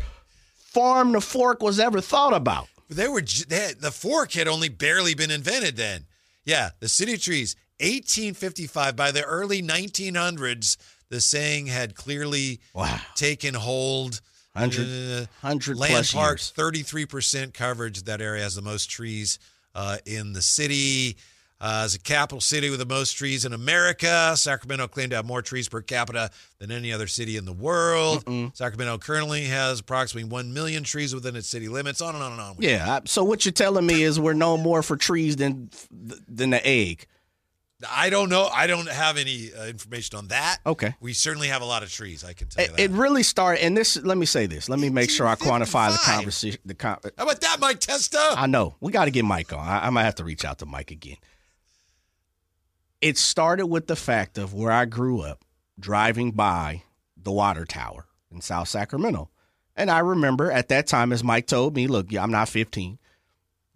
farm 0.74 1.14
to 1.14 1.22
fork 1.22 1.62
was 1.62 1.80
ever 1.80 2.02
thought 2.02 2.34
about. 2.34 2.68
They 2.90 3.08
were 3.08 3.22
they 3.48 3.68
had, 3.68 3.82
the 3.82 3.92
fork 3.92 4.34
had 4.34 4.48
only 4.48 4.70
barely 4.70 5.14
been 5.16 5.32
invented 5.32 5.76
then. 5.78 6.06
Yeah, 6.46 6.72
the 6.80 6.90
city 6.90 7.18
trees, 7.18 7.56
1855. 7.80 8.96
By 8.96 9.12
the 9.12 9.24
early 9.24 9.62
1900s, 9.62 10.78
the 11.10 11.22
saying 11.22 11.68
had 11.68 11.96
clearly 11.96 12.60
Wow. 12.74 13.00
taken 13.16 13.54
hold. 13.54 14.22
100 14.54 15.24
Uh, 15.24 15.26
100 15.42 15.78
Land 15.78 15.92
plus 15.94 16.12
Park, 16.12 16.38
years. 16.40 16.54
33% 16.56 17.54
coverage. 17.54 18.04
That 18.04 18.22
area 18.22 18.44
has 18.44 18.54
the 18.56 18.62
most 18.62 18.90
trees 18.90 19.40
uh, 19.74 19.98
in 20.06 20.34
the 20.34 20.42
city. 20.44 21.18
Uh, 21.66 21.84
as 21.86 21.96
a 21.96 22.00
capital 22.00 22.42
city 22.42 22.70
with 22.70 22.78
the 22.80 22.86
most 22.86 23.14
trees 23.14 23.46
in 23.46 23.54
America, 23.54 24.34
Sacramento 24.36 24.86
claimed 24.90 25.12
to 25.12 25.16
have 25.16 25.26
more 25.26 25.42
trees 25.42 25.70
per 25.70 25.82
capita 25.82 26.30
than 26.60 26.72
any 26.72 26.92
other 26.92 27.08
city 27.08 27.38
in 27.38 27.46
the 27.46 27.54
world. 27.54 28.26
Sacramento 28.54 28.98
currently 28.98 29.46
has 29.46 29.80
approximately 29.80 30.30
1 30.30 30.54
million 30.54 30.84
trees 30.84 31.16
within 31.16 31.38
its 31.38 31.48
city 31.48 31.70
limits. 31.70 32.02
On 32.02 32.16
and 32.16 32.22
on 32.24 32.34
and 32.34 32.42
on. 32.42 32.56
Yeah. 32.60 33.00
So 33.06 33.24
what 33.24 33.46
you're 33.46 33.54
telling 33.54 33.86
me 33.86 34.04
is 34.04 34.20
we're 34.20 34.34
no 34.34 34.58
more 34.58 34.84
for 34.84 34.98
trees 34.98 35.38
than 35.38 35.70
than 36.28 36.50
the 36.50 36.68
egg. 36.68 37.08
I 37.90 38.10
don't 38.10 38.30
know. 38.30 38.46
I 38.48 38.68
don't 38.68 38.88
have 38.90 39.18
any 39.18 39.52
uh, 39.54 39.66
information 39.66 40.18
on 40.18 40.28
that. 40.30 40.58
Okay. 40.66 40.96
We 41.02 41.14
certainly 41.14 41.50
have 41.50 41.62
a 41.62 41.66
lot 41.66 41.84
of 41.84 41.92
trees. 41.92 42.24
I 42.24 42.32
can 42.34 42.48
tell 42.48 42.64
It, 42.64 42.72
you 42.72 42.76
that. 42.78 42.84
it 42.84 42.92
really 42.92 43.24
started, 43.24 43.64
and 43.64 43.76
this. 43.76 43.98
Let 44.02 44.18
me 44.18 44.26
say 44.26 44.46
this. 44.48 44.70
Let 44.70 44.80
me 44.80 44.90
make 44.90 45.10
sure 45.10 45.28
I 45.28 45.36
quantify 45.36 45.92
the 45.92 45.98
conversation. 45.98 46.60
The 46.66 46.76
con- 46.76 47.00
How 47.18 47.24
about 47.26 47.42
that, 47.42 47.58
Mike 47.60 47.80
Testa? 47.82 48.20
I 48.38 48.48
know 48.48 48.76
we 48.80 48.92
got 48.94 49.06
to 49.06 49.12
get 49.12 49.26
Mike 49.26 49.52
on. 49.52 49.60
I, 49.60 49.88
I 49.88 49.90
might 49.90 50.04
have 50.04 50.16
to 50.16 50.24
reach 50.24 50.46
out 50.46 50.60
to 50.60 50.66
Mike 50.66 50.92
again. 50.92 51.18
It 53.04 53.18
started 53.18 53.68
with 53.68 53.88
the 53.88 53.96
fact 53.98 54.38
of 54.38 54.54
where 54.54 54.72
I 54.72 54.86
grew 54.86 55.20
up, 55.22 55.44
driving 55.78 56.32
by 56.32 56.84
the 57.18 57.32
water 57.32 57.66
tower 57.66 58.06
in 58.32 58.40
South 58.40 58.70
Sacramento, 58.70 59.30
and 59.76 59.92
I 59.92 60.00
remember 60.00 60.50
at 60.52 60.70
that 60.70 60.88
time, 60.88 61.12
as 61.12 61.24
Mike 61.24 61.48
told 61.48 61.76
me, 61.76 61.86
"Look, 61.88 62.14
I'm 62.16 62.32
not 62.32 62.48
15. 62.48 63.00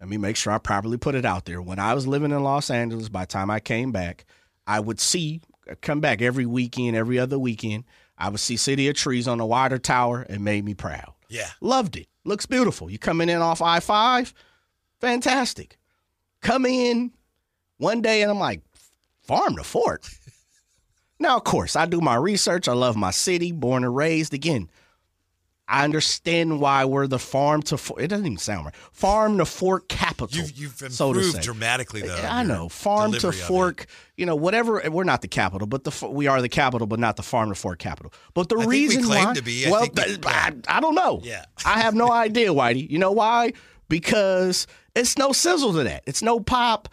Let 0.00 0.08
me 0.08 0.16
make 0.16 0.36
sure 0.36 0.52
I 0.52 0.58
properly 0.58 0.96
put 0.96 1.14
it 1.14 1.24
out 1.26 1.44
there. 1.44 1.60
When 1.60 1.78
I 1.78 1.92
was 1.92 2.06
living 2.06 2.30
in 2.30 2.42
Los 2.42 2.70
Angeles, 2.70 3.08
by 3.08 3.22
the 3.24 3.26
time 3.26 3.50
I 3.50 3.60
came 3.60 3.92
back, 3.92 4.24
I 4.66 4.80
would 4.80 5.00
see 5.00 5.42
uh, 5.68 5.74
come 5.82 6.00
back 6.00 6.22
every 6.22 6.46
weekend, 6.46 6.96
every 6.96 7.18
other 7.18 7.38
weekend. 7.38 7.84
I 8.16 8.28
would 8.30 8.40
see 8.40 8.56
City 8.56 8.88
of 8.88 8.94
Trees 8.96 9.28
on 9.28 9.38
the 9.38 9.44
water 9.46 9.78
tower. 9.78 10.24
It 10.28 10.40
made 10.40 10.64
me 10.64 10.72
proud. 10.74 11.12
yeah. 11.28 11.50
Loved 11.60 11.96
it. 11.96 12.06
Looks 12.24 12.46
beautiful. 12.46 12.88
You 12.88 12.98
coming 12.98 13.28
in 13.28 13.42
off 13.42 13.60
I 13.60 13.80
5, 13.80 14.32
fantastic. 15.00 15.78
Come 16.40 16.64
in 16.64 17.12
one 17.78 18.00
day 18.00 18.22
and 18.22 18.30
I'm 18.30 18.38
like, 18.38 18.62
farm 19.28 19.56
to 19.56 19.62
fork. 19.62 20.02
now, 21.20 21.36
of 21.36 21.44
course, 21.44 21.76
I 21.76 21.86
do 21.86 22.00
my 22.00 22.16
research. 22.16 22.66
I 22.66 22.72
love 22.72 22.96
my 22.96 23.12
city, 23.12 23.52
born 23.52 23.84
and 23.84 23.94
raised. 23.94 24.34
Again, 24.34 24.68
I 25.70 25.84
understand 25.84 26.60
why 26.60 26.86
we're 26.86 27.06
the 27.06 27.18
farm 27.18 27.60
to 27.64 27.76
fork. 27.76 28.00
It 28.00 28.08
doesn't 28.08 28.24
even 28.24 28.38
sound 28.38 28.64
right. 28.64 28.74
Farm 28.90 29.36
to 29.36 29.44
fork 29.44 29.86
capital. 29.88 30.28
You've, 30.30 30.52
you've 30.56 30.92
so 30.92 31.08
improved 31.08 31.34
say. 31.36 31.40
dramatically, 31.42 32.00
though. 32.00 32.16
I 32.16 32.42
know 32.42 32.70
farm 32.70 33.12
to 33.12 33.18
delivery 33.18 33.38
of 33.40 33.44
it. 33.44 33.48
fork, 33.48 33.86
you 34.16 34.24
know, 34.24 34.34
whatever. 34.34 34.82
We're 34.90 35.04
not 35.04 35.20
the 35.20 35.28
capital, 35.28 35.66
but 35.66 35.84
the 35.84 36.08
we 36.08 36.26
are 36.26 36.40
the 36.40 36.48
capital, 36.48 36.86
but 36.86 36.98
not 36.98 37.16
the 37.16 37.22
farm 37.22 37.50
to 37.50 37.54
fork 37.54 37.78
capital. 37.80 38.14
But 38.32 38.48
the 38.48 38.54
I 38.56 38.58
think 38.60 38.70
we 38.70 38.80
reason 38.86 39.02
claim 39.04 39.24
why, 39.26 39.34
to 39.34 39.42
be. 39.42 39.66
I 39.66 39.70
well, 39.70 39.86
we- 39.94 40.18
I, 40.24 40.54
I 40.68 40.80
don't 40.80 40.94
know. 40.94 41.20
Yeah. 41.22 41.44
I 41.66 41.80
have 41.80 41.94
no 41.94 42.10
idea, 42.26 42.48
Whitey. 42.48 42.88
You 42.88 42.98
know 42.98 43.12
why? 43.12 43.52
Because 43.90 44.66
it's 44.94 45.18
no 45.18 45.32
sizzle 45.32 45.74
to 45.74 45.84
that. 45.84 46.02
It's 46.06 46.22
no 46.22 46.40
pop. 46.40 46.88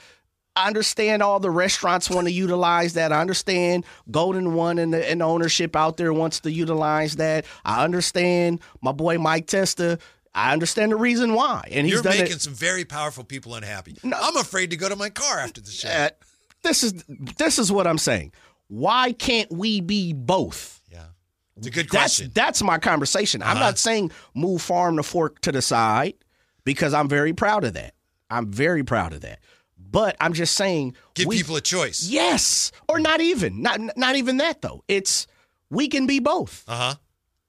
I 0.56 0.68
understand 0.68 1.22
all 1.22 1.40
the 1.40 1.50
restaurants 1.52 2.10
want 2.10 2.28
to 2.28 2.32
utilize 2.34 2.94
that. 2.94 3.12
I 3.12 3.20
understand 3.20 3.86
Golden 4.10 4.54
One 4.54 4.78
and 4.80 4.94
the, 4.94 5.10
and 5.10 5.20
the 5.22 5.26
ownership 5.26 5.76
out 5.76 5.98
there 5.98 6.14
wants 6.14 6.40
to 6.42 6.52
utilize 6.52 7.18
that. 7.18 7.46
I 7.66 7.84
understand 7.84 8.62
my 8.82 8.92
boy 8.94 9.18
Mike 9.18 9.48
Testa. 9.48 10.00
I 10.34 10.54
understand 10.54 10.92
the 10.92 10.98
reason 10.98 11.34
why, 11.34 11.68
and 11.72 11.86
he's 11.86 11.94
You're 11.96 12.04
making 12.04 12.26
it. 12.36 12.42
some 12.42 12.54
very 12.54 12.84
powerful 12.86 13.24
people 13.24 13.56
unhappy. 13.56 13.96
I'm 14.04 14.36
afraid 14.38 14.70
to 14.72 14.78
go 14.78 14.90
to 14.90 14.96
my 14.96 15.10
car 15.10 15.40
after 15.40 15.62
the 15.62 15.72
show. 15.72 15.88
Uh, 15.90 16.10
this 16.62 16.84
is 16.84 17.04
this 17.08 17.58
is 17.60 17.72
what 17.72 17.88
I'm 17.88 17.98
saying. 17.98 18.34
Why 18.68 19.12
can't 19.14 19.52
we 19.52 19.80
be 19.82 20.12
both? 20.14 20.82
yeah. 20.92 21.04
It's 21.58 21.68
a 21.68 21.70
good 21.72 21.86
That's 21.90 22.18
question. 22.18 22.32
that's 22.34 22.62
my 22.64 22.78
conversation. 22.80 23.42
I'm 23.42 23.52
Uh-huh. 23.58 23.60
not 23.66 23.78
saying 23.78 24.12
move 24.34 24.62
farm 24.62 24.98
to 24.98 25.04
fork 25.04 25.40
to 25.42 25.54
the 25.54 25.62
side 25.62 26.16
because 26.66 26.94
I'm 26.94 27.08
very 27.08 27.32
proud 27.34 27.64
of 27.64 27.74
that. 27.76 27.94
I'm 28.30 28.52
very 28.52 28.84
proud 28.84 29.14
of 29.14 29.22
that. 29.22 29.40
But 29.96 30.18
I'm 30.20 30.34
just 30.34 30.56
saying 30.56 30.94
Give 31.14 31.26
we- 31.28 31.38
people 31.38 31.56
a 31.56 31.62
choice. 31.62 32.04
yes 32.04 32.74
or 32.90 33.00
not 33.00 33.22
even 33.22 33.62
not 33.62 33.80
not 33.96 34.16
even 34.18 34.38
that 34.38 34.62
though. 34.62 34.84
It's 34.90 35.26
we 35.70 35.88
can 35.88 36.06
be 36.06 36.20
both. 36.20 36.64
Uh 36.68 36.76
huh. 36.76 36.96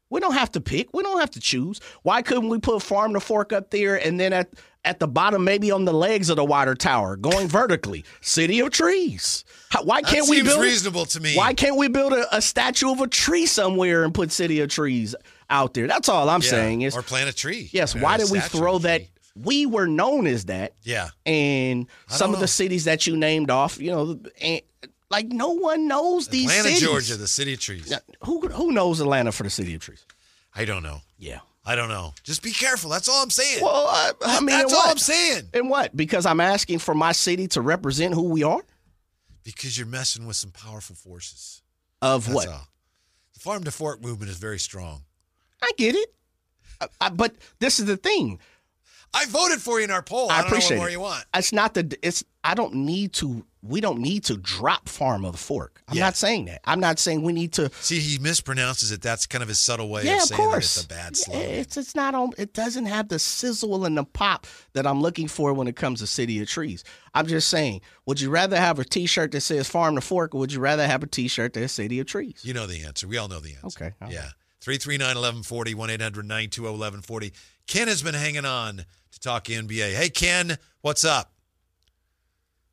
We 0.08 0.20
don't 0.20 0.34
have 0.34 0.52
to 0.52 0.60
pick. 0.60 0.94
We 0.94 1.02
don't 1.02 1.18
have 1.18 1.32
to 1.32 1.40
choose. 1.40 1.80
Why 2.04 2.22
couldn't 2.22 2.48
we 2.48 2.60
put 2.60 2.80
farm 2.82 3.14
to 3.14 3.20
fork 3.20 3.52
up 3.52 3.70
there 3.70 3.96
and 3.96 4.20
then 4.20 4.32
at 4.32 4.48
at 4.84 5.00
the 5.00 5.08
bottom, 5.08 5.42
maybe 5.42 5.72
on 5.72 5.84
the 5.84 5.92
legs 5.92 6.30
of 6.30 6.36
the 6.36 6.44
water 6.44 6.76
tower, 6.76 7.16
going 7.16 7.48
vertically, 7.48 8.04
city 8.20 8.60
of 8.60 8.70
trees? 8.70 9.44
How, 9.70 9.82
why 9.82 10.00
That 10.02 10.10
can't 10.12 10.28
we 10.28 10.36
seems 10.36 10.48
build? 10.50 10.62
reasonable 10.62 11.06
to 11.06 11.18
me. 11.20 11.34
Why 11.36 11.52
can't 11.54 11.76
we 11.76 11.88
build 11.88 12.12
a, 12.12 12.36
a 12.36 12.40
statue 12.40 12.92
of 12.92 13.00
a 13.00 13.08
tree 13.08 13.46
somewhere 13.46 14.04
and 14.04 14.14
put 14.14 14.30
city 14.30 14.60
of 14.60 14.68
trees 14.68 15.16
out 15.50 15.74
there? 15.74 15.88
That's 15.88 16.08
all 16.08 16.30
I'm 16.30 16.40
Yeah. 16.42 16.50
saying. 16.50 16.82
Is 16.82 16.96
or 16.96 17.02
plant 17.02 17.28
a 17.28 17.32
tree. 17.34 17.68
yes. 17.72 17.96
Why 17.96 18.16
did 18.16 18.30
we 18.30 18.38
throw 18.38 18.78
that? 18.78 19.02
We 19.38 19.66
were 19.66 19.86
known 19.86 20.26
as 20.26 20.46
that, 20.46 20.72
Yeah. 20.82 21.10
and 21.26 21.86
some 22.08 22.28
don't 22.28 22.34
of 22.34 22.38
know. 22.38 22.40
the 22.42 22.48
cities 22.48 22.84
that 22.84 23.06
you 23.06 23.16
named 23.16 23.50
off, 23.50 23.78
you 23.78 23.90
know, 23.90 24.18
and, 24.40 24.62
like 25.10 25.26
no 25.28 25.50
one 25.50 25.86
knows 25.86 26.28
these 26.28 26.46
Atlanta, 26.50 26.68
cities. 26.68 26.80
Georgia, 26.82 27.16
the 27.16 27.28
city 27.28 27.52
of 27.52 27.60
trees. 27.60 27.90
Now, 27.90 27.98
Who 28.24 28.40
who 28.48 28.72
knows 28.72 29.00
Atlanta 29.00 29.32
for 29.32 29.42
the 29.42 29.50
city 29.50 29.74
of 29.74 29.82
trees? 29.82 30.04
I 30.54 30.64
don't 30.64 30.82
know. 30.82 31.02
Yeah. 31.18 31.40
I 31.68 31.74
don't 31.74 31.88
know. 31.88 32.14
Just 32.22 32.42
be 32.42 32.52
careful. 32.52 32.90
That's 32.90 33.08
all 33.08 33.22
I'm 33.22 33.30
saying. 33.30 33.62
Well, 33.62 33.86
I, 33.88 34.12
I 34.24 34.40
mean, 34.40 34.56
That's 34.56 34.72
all? 34.72 34.84
I'm 34.88 34.98
saying. 34.98 35.48
And 35.52 35.68
what? 35.68 35.96
Because 35.96 36.24
I'm 36.24 36.40
asking 36.40 36.78
for 36.78 36.94
my 36.94 37.10
city 37.12 37.48
to 37.48 37.60
represent 37.60 38.14
who 38.14 38.22
we 38.22 38.42
are? 38.44 38.62
Because 39.42 39.76
you're 39.76 39.86
messing 39.88 40.26
with 40.26 40.36
some 40.36 40.50
powerful 40.52 40.94
forces. 40.96 41.62
Of 42.00 42.24
That's 42.26 42.34
what? 42.36 42.48
all. 42.48 42.68
The 43.34 43.40
farm 43.40 43.64
to 43.64 43.70
fork 43.72 44.00
movement 44.00 44.30
is 44.30 44.38
very 44.38 44.58
strong. 44.60 45.02
I 45.60 45.70
get 45.76 45.94
it. 45.96 46.14
I, 46.80 46.86
I, 47.00 47.08
but 47.10 47.34
this 47.58 47.78
is 47.80 47.86
the 47.86 47.96
thing. 47.96 48.38
I 49.14 49.24
voted 49.26 49.60
for 49.62 49.78
you 49.78 49.84
in 49.84 49.90
our 49.90 50.02
poll. 50.02 50.30
I 50.30 50.36
I, 50.38 50.42
don't 50.42 50.46
appreciate 50.48 50.76
more 50.76 50.88
it. 50.88 50.92
you 50.92 51.00
want. 51.00 51.24
It's 51.34 51.52
not 51.52 51.74
the. 51.74 51.98
It's. 52.02 52.22
I 52.44 52.54
don't 52.54 52.74
need 52.74 53.12
to. 53.14 53.44
We 53.62 53.80
don't 53.80 53.98
need 53.98 54.22
to 54.24 54.36
drop 54.36 54.88
farm 54.88 55.24
of 55.24 55.32
the 55.32 55.38
fork. 55.38 55.82
I'm 55.88 55.96
Yeah. 55.96 56.04
not 56.04 56.16
saying 56.16 56.44
that. 56.44 56.60
I'm 56.64 56.78
not 56.78 56.98
saying 57.00 57.22
we 57.22 57.32
need 57.32 57.52
to. 57.54 57.68
See, 57.80 57.98
he 57.98 58.18
mispronounces 58.18 58.92
it. 58.92 59.02
That's 59.02 59.26
kind 59.26 59.42
of 59.42 59.48
his 59.48 59.58
subtle 59.58 59.88
way 59.88 60.04
yeah, 60.04 60.16
of 60.16 60.22
of 60.22 60.28
saying 60.28 60.40
that 60.42 60.50
course. 60.50 60.76
it's 60.76 60.84
a 60.84 60.88
bad 60.88 61.16
Yeah, 61.16 61.24
slogan. 61.24 61.50
It's 61.50 61.76
it's 61.76 61.94
not 61.96 62.14
on. 62.14 62.30
It 62.38 62.52
doesn't 62.52 62.86
have 62.86 63.08
the 63.08 63.18
sizzle 63.18 63.84
and 63.84 63.96
the 63.96 64.04
pop 64.04 64.46
that 64.74 64.86
I'm 64.86 65.00
looking 65.00 65.26
for 65.28 65.52
when 65.54 65.66
it 65.66 65.74
comes 65.76 66.00
to 66.00 66.06
City 66.06 66.40
of 66.40 66.48
Trees. 66.48 66.84
I'm 67.14 67.26
just 67.26 67.48
saying. 67.48 67.80
Would 68.04 68.20
you 68.20 68.30
rather 68.30 68.56
have 68.56 68.78
a 68.78 68.84
T-shirt 68.84 69.32
that 69.32 69.40
says 69.40 69.66
Farm 69.68 69.96
to 69.96 70.00
Fork, 70.00 70.34
or 70.34 70.38
would 70.38 70.52
you 70.52 70.60
rather 70.60 70.86
have 70.86 71.02
a 71.02 71.06
T-shirt 71.08 71.54
that 71.54 71.60
says 71.60 71.72
City 71.72 71.98
of 71.98 72.06
Trees? 72.06 72.40
You 72.44 72.54
know 72.54 72.66
the 72.66 72.84
answer. 72.84 73.08
We 73.08 73.16
all 73.16 73.26
know 73.28 73.40
the 73.40 73.54
answer. 73.62 73.84
Okay, 73.86 73.94
all 74.00 74.12
Yeah. 74.12 74.28
339 74.60 75.06
1140, 75.08 75.74
1 75.74 75.90
800 75.90 76.24
920 76.26 76.70
1140. 76.70 77.32
Ken 77.66 77.88
has 77.88 78.02
been 78.02 78.14
hanging 78.14 78.44
on 78.44 78.84
to 79.12 79.20
talk 79.20 79.44
NBA. 79.44 79.94
Hey, 79.94 80.08
Ken, 80.08 80.58
what's 80.82 81.04
up? 81.04 81.32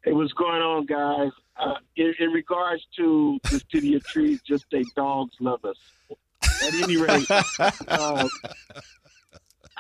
Hey, 0.04 0.12
what's 0.12 0.34
going 0.34 0.62
on, 0.62 0.86
guys? 0.86 1.32
Uh, 1.58 1.76
in, 1.96 2.14
in 2.20 2.30
regards 2.32 2.84
to 2.98 3.40
the 3.44 3.62
city 3.72 3.96
of 3.96 4.04
trees, 4.04 4.42
just 4.42 4.66
say 4.72 4.84
dogs 4.96 5.34
love 5.40 5.64
us. 5.66 5.78
At 6.66 6.74
any 6.76 6.98
rate, 6.98 7.26
uh, 7.88 8.28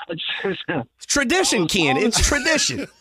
It's 0.07 1.05
tradition, 1.07 1.67
Ken. 1.67 1.97
It's 1.97 2.19
tradition. 2.21 2.87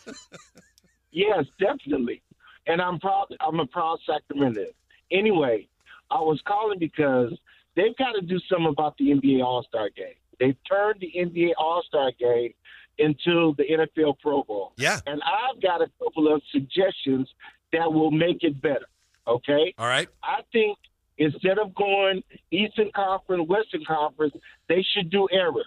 Yes, 1.15 1.45
definitely. 1.59 2.23
And 2.65 2.81
I'm 2.81 2.99
proud. 2.99 3.27
I'm 3.39 3.59
a 3.59 3.67
proud 3.67 3.99
Sacramento. 4.03 4.65
Anyway, 5.11 5.67
I 6.09 6.15
was 6.15 6.41
calling 6.47 6.79
because 6.79 7.31
they've 7.75 7.95
got 7.97 8.13
to 8.13 8.21
do 8.21 8.39
something 8.49 8.65
about 8.71 8.97
the 8.97 9.11
NBA 9.11 9.43
All 9.43 9.61
Star 9.61 9.91
Game. 9.95 10.15
They've 10.39 10.57
turned 10.69 10.99
the 10.99 11.11
NBA 11.15 11.51
All 11.57 11.83
Star 11.87 12.11
Game 12.19 12.53
into 12.97 13.55
the 13.57 13.63
NFL 13.63 14.19
Pro 14.19 14.43
Bowl. 14.43 14.73
Yeah. 14.77 14.99
And 15.05 15.21
I've 15.23 15.61
got 15.61 15.81
a 15.81 15.87
couple 16.01 16.33
of 16.33 16.41
suggestions 16.51 17.27
that 17.71 17.91
will 17.91 18.11
make 18.11 18.43
it 18.43 18.61
better. 18.61 18.85
Okay. 19.27 19.73
All 19.77 19.87
right. 19.87 20.07
I 20.23 20.41
think 20.51 20.77
instead 21.17 21.59
of 21.59 21.73
going 21.75 22.23
Eastern 22.51 22.91
Conference, 22.95 23.47
Western 23.47 23.83
Conference, 23.85 24.35
they 24.67 24.85
should 24.93 25.09
do 25.09 25.27
eras. 25.31 25.65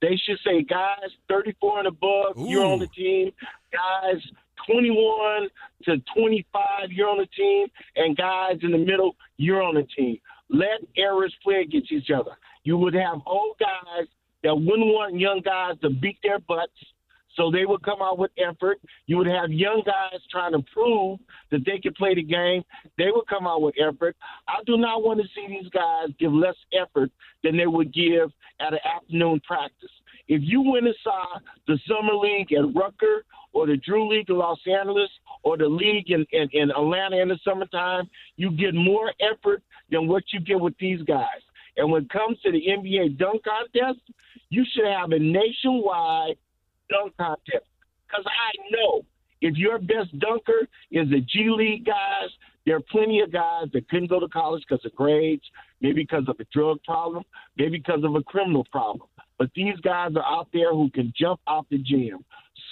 They 0.00 0.16
should 0.16 0.38
say, 0.44 0.62
guys, 0.62 1.10
34 1.28 1.80
and 1.80 1.88
above, 1.88 2.34
you're 2.36 2.64
on 2.64 2.78
the 2.78 2.86
team. 2.86 3.32
Guys, 3.72 4.22
21 4.66 5.48
to 5.84 5.96
25, 6.14 6.92
you're 6.92 7.08
on 7.08 7.18
the 7.18 7.26
team. 7.26 7.66
And 7.96 8.16
guys 8.16 8.58
in 8.62 8.70
the 8.70 8.78
middle, 8.78 9.16
you're 9.38 9.62
on 9.62 9.74
the 9.74 9.82
team. 9.96 10.18
Let 10.50 10.80
eras 10.96 11.34
play 11.42 11.62
against 11.62 11.90
each 11.90 12.10
other. 12.10 12.32
You 12.68 12.76
would 12.76 12.92
have 12.92 13.22
old 13.24 13.56
guys 13.58 14.06
that 14.42 14.54
wouldn't 14.54 14.92
want 14.92 15.18
young 15.18 15.40
guys 15.42 15.76
to 15.80 15.88
beat 15.88 16.18
their 16.22 16.38
butts. 16.38 16.76
So 17.34 17.50
they 17.50 17.64
would 17.64 17.82
come 17.82 18.02
out 18.02 18.18
with 18.18 18.30
effort. 18.36 18.78
You 19.06 19.16
would 19.16 19.26
have 19.26 19.50
young 19.50 19.82
guys 19.86 20.20
trying 20.30 20.52
to 20.52 20.62
prove 20.70 21.18
that 21.50 21.64
they 21.64 21.78
can 21.78 21.94
play 21.94 22.14
the 22.14 22.22
game. 22.22 22.62
They 22.98 23.06
would 23.10 23.26
come 23.26 23.46
out 23.46 23.62
with 23.62 23.74
effort. 23.80 24.16
I 24.48 24.56
do 24.66 24.76
not 24.76 25.02
want 25.02 25.18
to 25.18 25.26
see 25.34 25.46
these 25.48 25.70
guys 25.70 26.08
give 26.20 26.30
less 26.30 26.56
effort 26.78 27.10
than 27.42 27.56
they 27.56 27.66
would 27.66 27.94
give 27.94 28.30
at 28.60 28.74
an 28.74 28.80
afternoon 28.84 29.40
practice. 29.46 29.88
If 30.26 30.42
you 30.44 30.60
went 30.60 30.88
inside 30.88 31.40
the 31.66 31.78
summer 31.88 32.16
league 32.16 32.52
at 32.52 32.74
Rucker 32.78 33.24
or 33.54 33.66
the 33.66 33.78
Drew 33.78 34.10
League 34.10 34.28
in 34.28 34.36
Los 34.36 34.60
Angeles 34.70 35.08
or 35.42 35.56
the 35.56 35.68
league 35.68 36.10
in, 36.10 36.26
in, 36.32 36.50
in 36.52 36.70
Atlanta 36.70 37.16
in 37.16 37.28
the 37.28 37.38
summertime, 37.42 38.10
you 38.36 38.50
get 38.50 38.74
more 38.74 39.10
effort 39.22 39.62
than 39.90 40.06
what 40.06 40.24
you 40.34 40.40
get 40.40 40.60
with 40.60 40.74
these 40.78 41.00
guys. 41.04 41.40
And 41.78 41.90
when 41.90 42.02
it 42.02 42.10
comes 42.10 42.38
to 42.42 42.52
the 42.52 42.60
NBA 42.60 43.18
dunk 43.18 43.42
contest, 43.44 44.00
you 44.50 44.64
should 44.74 44.86
have 44.86 45.12
a 45.12 45.18
nationwide 45.18 46.36
dunk 46.90 47.16
contest. 47.16 47.64
Because 48.06 48.26
I 48.26 48.50
know 48.70 49.02
if 49.40 49.56
your 49.56 49.78
best 49.78 50.18
dunker 50.18 50.66
is 50.90 51.08
the 51.08 51.20
G 51.20 51.48
League 51.50 51.86
guys, 51.86 52.30
there 52.66 52.76
are 52.76 52.82
plenty 52.90 53.20
of 53.20 53.32
guys 53.32 53.66
that 53.72 53.88
couldn't 53.88 54.08
go 54.08 54.20
to 54.20 54.28
college 54.28 54.64
because 54.68 54.84
of 54.84 54.94
grades, 54.94 55.44
maybe 55.80 56.02
because 56.02 56.24
of 56.28 56.36
a 56.40 56.44
drug 56.52 56.82
problem, 56.82 57.24
maybe 57.56 57.78
because 57.78 58.02
of 58.04 58.14
a 58.14 58.22
criminal 58.24 58.66
problem. 58.70 59.08
But 59.38 59.50
these 59.54 59.76
guys 59.82 60.10
are 60.16 60.24
out 60.24 60.48
there 60.52 60.72
who 60.72 60.90
can 60.90 61.12
jump 61.16 61.40
out 61.48 61.66
the 61.70 61.78
gym. 61.78 62.24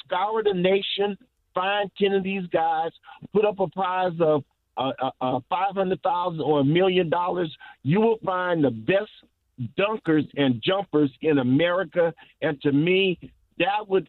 Scour 0.04 0.42
the 0.42 0.52
nation, 0.52 1.16
find 1.54 1.90
10 1.98 2.12
of 2.12 2.24
these 2.24 2.46
guys, 2.48 2.90
put 3.32 3.44
up 3.44 3.60
a 3.60 3.68
prize 3.68 4.12
of 4.20 4.42
uh, 4.76 4.92
uh, 5.00 5.10
uh, 5.20 5.40
500000 5.48 6.40
or 6.40 6.60
a 6.60 6.64
million 6.64 7.08
dollars. 7.08 7.54
You 7.82 8.00
will 8.00 8.18
find 8.24 8.64
the 8.64 8.70
best 8.70 9.10
dunkers 9.78 10.28
and 10.36 10.62
jumpers 10.62 11.10
in 11.22 11.38
America. 11.38 12.12
And 12.42 12.60
to 12.62 12.72
me, 12.72 13.18
that 13.58 13.88
would 13.88 14.08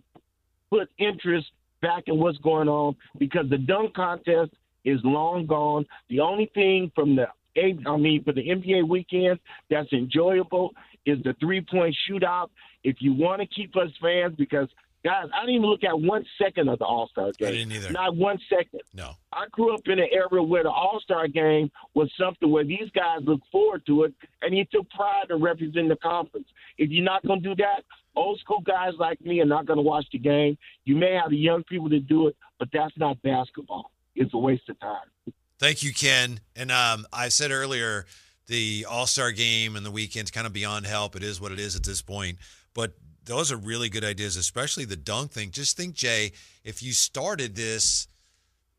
put 0.70 0.90
interest 0.98 1.48
back 1.82 2.04
in 2.08 2.18
what's 2.18 2.38
going 2.40 2.68
on 2.68 2.96
because 3.18 3.50
the 3.50 3.58
dunk 3.58 3.94
contest 3.94 4.52
is 4.84 5.00
long 5.04 5.46
gone. 5.46 5.86
The 6.10 6.20
only 6.20 6.52
thing 6.54 6.92
from 6.96 7.16
the 7.16 7.28
I 7.58 7.98
mean, 7.98 8.24
for 8.24 8.34
the 8.34 8.48
NBA 8.48 8.88
weekend 8.88 9.40
that's 9.70 9.92
enjoyable 9.92 10.72
is 11.08 11.18
the 11.24 11.34
three 11.40 11.62
point 11.62 11.96
shootout. 12.08 12.50
If 12.84 12.98
you 13.00 13.14
want 13.14 13.42
to 13.42 13.48
keep 13.48 13.76
us 13.76 13.90
fans, 14.00 14.36
because 14.38 14.68
guys, 15.04 15.28
I 15.34 15.42
didn't 15.42 15.56
even 15.56 15.70
look 15.70 15.84
at 15.84 16.00
one 16.00 16.26
second 16.42 16.70
of 16.70 16.80
the 16.80 16.86
All 16.86 17.08
Star 17.10 17.32
game. 17.38 17.48
I 17.48 17.52
didn't 17.52 17.72
either. 17.72 17.92
Not 17.92 18.16
one 18.16 18.40
second. 18.50 18.82
No. 18.94 19.12
I 19.32 19.46
grew 19.52 19.74
up 19.74 19.82
in 19.86 20.00
an 20.00 20.08
era 20.12 20.44
where 20.44 20.64
the 20.64 20.72
All 20.72 21.00
Star 21.02 21.28
game 21.28 21.72
was 21.94 22.12
something 22.20 22.50
where 22.50 22.64
these 22.64 22.90
guys 22.94 23.20
looked 23.24 23.48
forward 23.52 23.86
to 23.88 24.04
it, 24.04 24.14
and 24.42 24.58
you 24.58 24.66
took 24.72 24.90
pride 24.90 25.26
in 25.30 25.42
representing 25.42 25.90
the 25.90 25.96
conference. 25.98 26.48
If 26.78 26.90
you're 26.90 27.04
not 27.04 27.26
going 27.26 27.42
to 27.42 27.50
do 27.50 27.56
that, 27.56 27.84
old 28.16 28.40
school 28.40 28.62
guys 28.62 28.94
like 29.00 29.22
me 29.22 29.40
are 29.42 29.46
not 29.46 29.66
going 29.66 29.78
to 29.78 29.84
watch 29.84 30.06
the 30.12 30.20
game. 30.20 30.58
You 30.86 30.96
may 30.96 31.14
have 31.14 31.30
the 31.30 31.38
young 31.38 31.64
people 31.64 31.90
to 31.90 32.00
do 32.00 32.28
it, 32.28 32.36
but 32.60 32.70
that's 32.74 32.98
not 32.98 33.22
basketball. 33.22 33.92
It's 34.16 34.34
a 34.34 34.38
waste 34.38 34.68
of 34.70 34.80
time. 34.80 35.34
Thank 35.60 35.84
you, 35.84 35.94
Ken. 35.94 36.40
And 36.56 36.72
um, 36.72 37.06
I 37.12 37.30
said 37.30 37.52
earlier, 37.52 38.06
the 38.48 38.86
All 38.90 39.08
Star 39.08 39.32
game 39.32 39.76
and 39.76 39.86
the 39.86 39.92
weekend's 39.92 40.32
kind 40.32 40.48
of 40.48 40.54
beyond 40.54 40.86
help. 40.86 41.16
It 41.16 41.24
is 41.24 41.40
what 41.40 41.52
it 41.52 41.60
is 41.60 41.76
at 41.76 41.84
this 41.84 42.02
point. 42.02 42.38
But 42.74 42.94
those 43.28 43.52
are 43.52 43.58
really 43.58 43.90
good 43.90 44.04
ideas, 44.04 44.36
especially 44.36 44.86
the 44.86 44.96
dunk 44.96 45.32
thing. 45.32 45.52
Just 45.52 45.78
think, 45.78 45.94
Jay, 45.94 46.32
if 46.64 46.82
you 46.82 46.94
started 46.94 47.56
this 47.56 48.08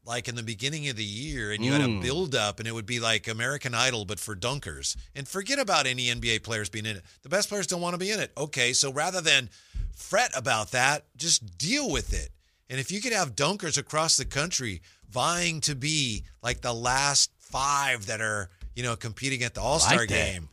like 0.05 0.27
in 0.27 0.35
the 0.37 0.43
beginning 0.43 0.89
of 0.89 0.97
the 0.97 1.05
year 1.05 1.53
and 1.53 1.63
you 1.63 1.71
had 1.71 1.83
a 1.83 1.87
Mm. 1.87 2.01
build 2.01 2.35
up 2.35 2.59
and 2.59 2.67
it 2.67 2.73
would 2.73 2.87
be 2.87 2.99
like 2.99 3.29
American 3.29 3.75
Idol, 3.75 4.07
but 4.07 4.19
for 4.19 4.35
dunkers. 4.35 4.97
And 5.15 5.29
forget 5.29 5.59
about 5.59 5.87
any 5.87 6.09
NBA 6.09 6.39
players 6.43 6.71
being 6.71 6.87
in 6.87 6.97
it. 6.97 7.05
The 7.23 7.29
best 7.29 7.51
players 7.51 7.67
don't 7.67 7.83
want 7.83 7.93
to 7.93 7.99
be 7.99 8.11
in 8.11 8.19
it. 8.19 8.33
Okay, 8.37 8.73
so 8.73 8.91
rather 8.91 9.21
than 9.21 9.51
fret 9.95 10.31
about 10.35 10.71
that, 10.71 11.05
just 11.17 11.59
deal 11.59 11.91
with 11.91 12.15
it. 12.15 12.31
And 12.71 12.81
if 12.81 12.91
you 12.91 13.03
could 13.03 13.13
have 13.13 13.37
dunkers 13.37 13.77
across 13.77 14.17
the 14.17 14.25
country 14.25 14.81
vying 15.11 15.61
to 15.63 15.75
be 15.75 16.25
like 16.43 16.63
the 16.63 16.73
last 16.75 17.31
five 17.39 18.07
that 18.07 18.23
are, 18.23 18.49
you 18.75 18.83
know, 18.83 18.97
competing 18.97 19.43
at 19.43 19.53
the 19.55 19.61
All 19.61 19.79
Star 19.79 19.99
like 19.99 20.09
game, 20.09 20.49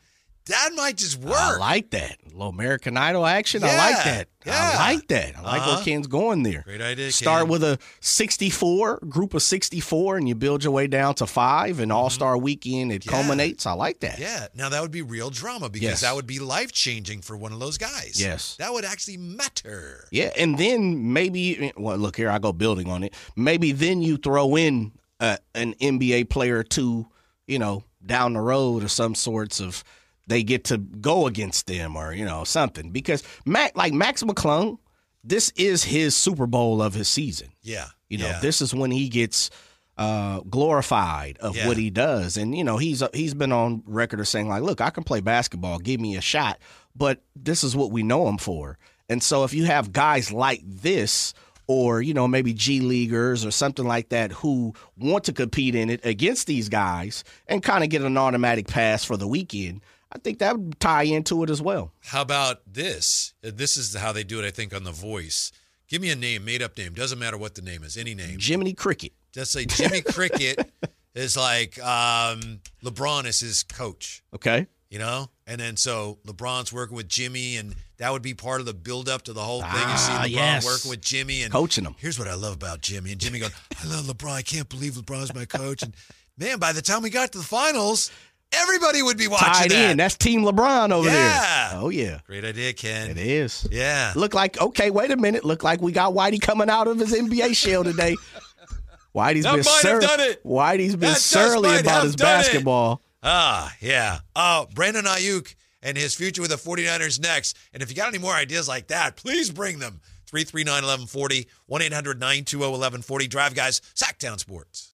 that 0.48 0.70
might 0.76 0.98
just 0.98 1.18
work. 1.20 1.36
I 1.36 1.58
like 1.58 1.90
that. 1.92 2.18
A 2.26 2.30
little 2.30 2.50
American 2.50 2.98
Idol 2.98 3.26
action. 3.26 3.64
I 3.64 3.76
like 3.78 4.04
that. 4.04 4.28
yeah. 4.46 4.54
I 4.78 4.94
like 4.94 5.08
that. 5.08 5.36
I 5.38 5.42
like 5.42 5.62
Uh-huh. 5.62 5.76
where 5.76 5.84
Ken's 5.86 6.08
going 6.08 6.44
there. 6.44 6.62
Great 6.66 6.82
idea. 6.82 7.12
Start 7.12 7.44
Ken. 7.44 7.50
with 7.50 7.64
a 7.64 7.80
64 8.02 9.00
group 9.10 9.34
of 9.34 9.42
64 9.42 10.18
and 10.18 10.28
you 10.28 10.36
build 10.36 10.64
your 10.64 10.72
way 10.74 10.88
down 10.88 11.16
to 11.16 11.26
five 11.26 11.80
and 11.80 11.92
all-star 11.92 12.38
weekend 12.38 12.92
it 12.92 13.02
Mm-hmm. 13.02 13.10
Yeah. 13.10 13.16
culminates 13.22 13.66
i 13.66 13.74
like 13.74 14.00
that 14.02 14.20
Yeah. 14.20 14.48
Now 14.56 14.70
that 14.70 14.82
would 14.82 14.92
be 14.92 15.02
real 15.02 15.30
drama 15.30 15.70
because 15.70 15.84
Yes. 15.90 16.02
that 16.02 16.16
would 16.16 16.28
be 16.28 16.40
life 16.40 16.72
changing 16.72 17.22
for 17.22 17.36
one 17.38 17.52
of 17.54 17.60
those 17.60 17.78
guys. 17.78 18.20
Yes. 18.22 18.56
That 18.60 18.72
would 18.74 18.86
actually 18.86 19.18
matter. 19.18 20.08
Yeah, 20.12 20.32
and 20.38 20.58
then 20.58 21.14
maybe 21.14 21.72
well, 21.78 21.98
look 21.98 22.16
here, 22.18 22.30
I 22.30 22.40
go 22.40 22.52
building 22.54 22.90
on 22.90 23.04
it. 23.04 23.14
Maybe 23.36 23.72
then 23.72 24.02
you 24.02 24.18
throw 24.18 24.56
in 24.56 24.92
uh, 25.20 25.38
an 25.54 25.74
NBA 25.82 26.30
player 26.30 26.58
or 26.60 26.64
two, 26.64 27.08
you 27.48 27.58
know, 27.60 27.84
down 28.06 28.34
the 28.34 28.42
road 28.42 28.84
or 28.84 28.88
some 28.88 29.16
sorts 29.16 29.60
of 29.60 29.84
they 30.28 30.44
get 30.44 30.64
to 30.66 30.78
go 30.78 31.28
against 31.28 31.68
them 31.68 31.96
or 31.96 32.14
you 32.14 32.26
know 32.26 32.44
something 32.44 32.92
because 32.92 33.24
Mac 33.46 33.76
like 33.78 33.94
Mac 33.94 34.18
McClung, 34.18 34.78
this 35.24 35.52
is 35.56 35.84
his 35.84 36.16
Super 36.16 36.48
Bowl 36.48 36.82
of 36.82 36.94
his 36.94 37.08
season. 37.08 37.50
Yeah. 37.62 37.88
You 38.10 38.20
know, 38.20 38.28
yeah. 38.28 38.40
this 38.40 38.62
is 38.62 38.74
when 38.74 38.92
he 38.92 39.10
gets 39.10 39.50
uh, 39.98 40.42
glorified 40.42 41.38
of 41.40 41.56
Yeah. 41.56 41.68
what 41.68 41.78
he 41.78 41.90
does, 41.90 42.38
and 42.38 42.56
you 42.58 42.64
know 42.64 42.78
he's 42.78 43.02
he's 43.14 43.34
been 43.34 43.52
on 43.52 43.82
record 43.86 44.20
of 44.20 44.28
saying 44.28 44.48
like, 44.48 44.62
"Look, 44.62 44.82
I 44.82 44.90
can 44.90 45.04
play 45.04 45.22
basketball. 45.22 45.80
Give 45.80 46.00
me 46.02 46.16
a 46.18 46.22
shot." 46.22 46.60
But 46.96 47.22
this 47.36 47.64
is 47.64 47.76
what 47.76 47.92
we 47.92 48.04
know 48.04 48.28
him 48.28 48.38
for. 48.38 48.78
And 49.10 49.22
so 49.22 49.44
if 49.44 49.54
you 49.54 49.66
have 49.66 49.92
guys 49.92 50.32
like 50.32 50.62
this, 50.66 51.34
or 51.68 52.02
you 52.02 52.14
know 52.14 52.28
maybe 52.28 52.54
G 52.54 52.80
leaguers 52.82 53.46
or 53.46 53.52
something 53.52 53.88
like 53.88 54.10
that 54.10 54.32
who 54.32 54.74
want 54.98 55.24
to 55.26 55.34
compete 55.34 55.76
in 55.76 55.90
it 55.90 56.06
against 56.06 56.46
these 56.48 56.70
guys 56.70 57.24
and 57.48 57.64
kind 57.64 57.84
of 57.84 57.90
get 57.90 58.02
an 58.02 58.18
automatic 58.18 58.68
pass 58.68 59.04
for 59.06 59.18
the 59.18 59.28
weekend, 59.28 59.82
I 60.16 60.18
think 60.18 60.40
that 60.40 60.58
would 60.58 60.80
tie 60.80 61.04
into 61.04 61.44
it 61.44 61.50
as 61.50 61.62
well. 61.62 61.92
How 62.06 62.22
about 62.22 62.62
this? 62.72 63.34
This 63.42 63.76
is 63.76 63.94
how 63.96 64.14
they 64.14 64.24
do 64.24 64.42
it, 64.42 64.46
I 64.48 64.52
think, 64.52 64.74
on 64.74 64.86
The 64.86 64.92
Voice. 64.94 65.52
Give 65.90 66.02
me 66.02 66.10
a 66.10 66.16
name, 66.16 66.46
made 66.46 66.62
up 66.62 66.78
name. 66.78 66.94
Doesn't 66.94 67.20
matter 67.20 67.38
what 67.38 67.56
the 67.56 67.62
name 67.62 67.84
is, 67.84 67.98
any 67.98 68.16
name. 68.16 68.38
Jiminy 68.40 68.74
Cricket. 68.74 69.12
Just 69.34 69.52
say 69.52 69.66
Jimmy 69.66 70.02
Cricket 70.02 70.72
is 71.16 71.36
like 71.36 71.78
um, 71.84 72.62
LeBron 72.82 73.26
is 73.26 73.42
his 73.42 73.64
coach, 73.64 74.24
Okay. 74.34 74.68
you 74.90 74.98
know? 75.00 75.30
And 75.46 75.60
then 75.60 75.76
so 75.76 76.18
LeBron's 76.26 76.72
working 76.72 76.96
with 76.96 77.10
Jimmy, 77.10 77.58
and 77.58 77.76
that 77.98 78.12
would 78.14 78.22
be 78.22 78.34
part 78.34 78.62
of 78.62 78.66
the 78.66 78.74
build 78.74 79.10
up 79.10 79.24
to 79.24 79.34
the 79.34 79.42
whole 79.44 79.62
thing. 79.62 79.72
You 79.74 79.98
see 79.98 80.12
Ah, 80.14 80.24
LeBron 80.24 80.30
yes. 80.32 80.66
working 80.66 80.90
with 80.92 81.02
Jimmy 81.02 81.44
and 81.44 81.52
Coaching 81.52 81.84
him. 81.84 81.96
Here's 82.00 82.18
what 82.18 82.30
I 82.30 82.36
love 82.36 82.54
about 82.56 82.80
Jimmy. 82.80 83.12
And 83.12 83.20
Jimmy 83.20 83.40
goes, 83.40 83.52
I 83.84 83.86
love 83.88 84.06
LeBron. 84.06 84.32
I 84.32 84.42
can't 84.44 84.70
believe 84.70 84.94
LeBron's 84.94 85.36
my 85.36 85.44
coach. 85.46 85.84
And 85.84 85.94
man, 86.38 86.58
by 86.58 86.72
the 86.72 86.82
time 86.82 87.04
we 87.04 87.10
got 87.10 87.34
to 87.34 87.38
the 87.38 87.44
finals, 87.44 88.10
everybody 88.58 89.02
would 89.02 89.18
be 89.18 89.28
watching 89.28 89.48
Tied 89.54 89.72
that. 89.72 89.92
in. 89.92 89.98
That's 89.98 90.16
Team 90.16 90.42
LeBron 90.44 90.92
over 90.92 91.08
Yeah. 91.08 91.70
there. 91.72 91.80
Oh 91.82 91.90
yeah. 91.90 92.20
Great 92.28 92.46
idea, 92.46 92.74
Ken. 92.74 93.10
It 93.12 93.18
is. 93.18 93.68
Yeah. 93.72 94.14
Look 94.16 94.34
like 94.34 94.60
okay. 94.62 94.90
Wait 94.92 95.12
a 95.12 95.18
minute. 95.18 95.44
Look 95.46 95.64
like 95.64 95.82
we 95.82 95.92
got 95.92 96.14
Whitey 96.14 96.42
coming 96.42 96.70
out 96.70 96.88
of 96.88 97.00
his 97.00 97.14
NBA 97.14 97.56
shell 97.56 97.84
today. 97.84 98.16
Whitey's 99.16 99.44
That 99.44 99.56
been 99.56 99.64
might 99.66 100.04
have 100.04 100.22
sur- 100.22 100.36
Whitey's 100.46 100.96
been 100.96 101.10
That 101.12 101.18
surly 101.18 101.80
about 101.80 102.04
his 102.04 102.16
done 102.16 102.28
it. 102.28 102.44
basketball. 102.44 103.02
Ah, 103.24 103.74
yeah. 103.80 104.20
Oh, 104.36 104.68
Brandon 104.76 105.06
Aiyuk 105.06 105.56
and 105.82 105.98
his 105.98 106.14
future 106.16 106.42
with 106.42 106.52
the 106.52 106.58
49ers 106.58 107.20
next. 107.22 107.56
And 107.74 107.82
if 107.82 107.90
you 107.90 107.96
got 107.96 108.10
any 108.10 108.18
more 108.18 108.34
ideas 108.34 108.68
like 108.68 108.88
that, 108.88 109.16
please 109.16 109.50
bring 109.52 109.80
them. 109.80 110.02
339 110.28 110.74
1140, 110.84 111.48
1 111.68 111.82
800 111.82 112.20
920 112.20 112.60
1140. 112.72 113.28
Drive, 113.28 113.56
guys. 113.56 113.80
Sactown 113.96 114.38
Sports. 114.38 114.94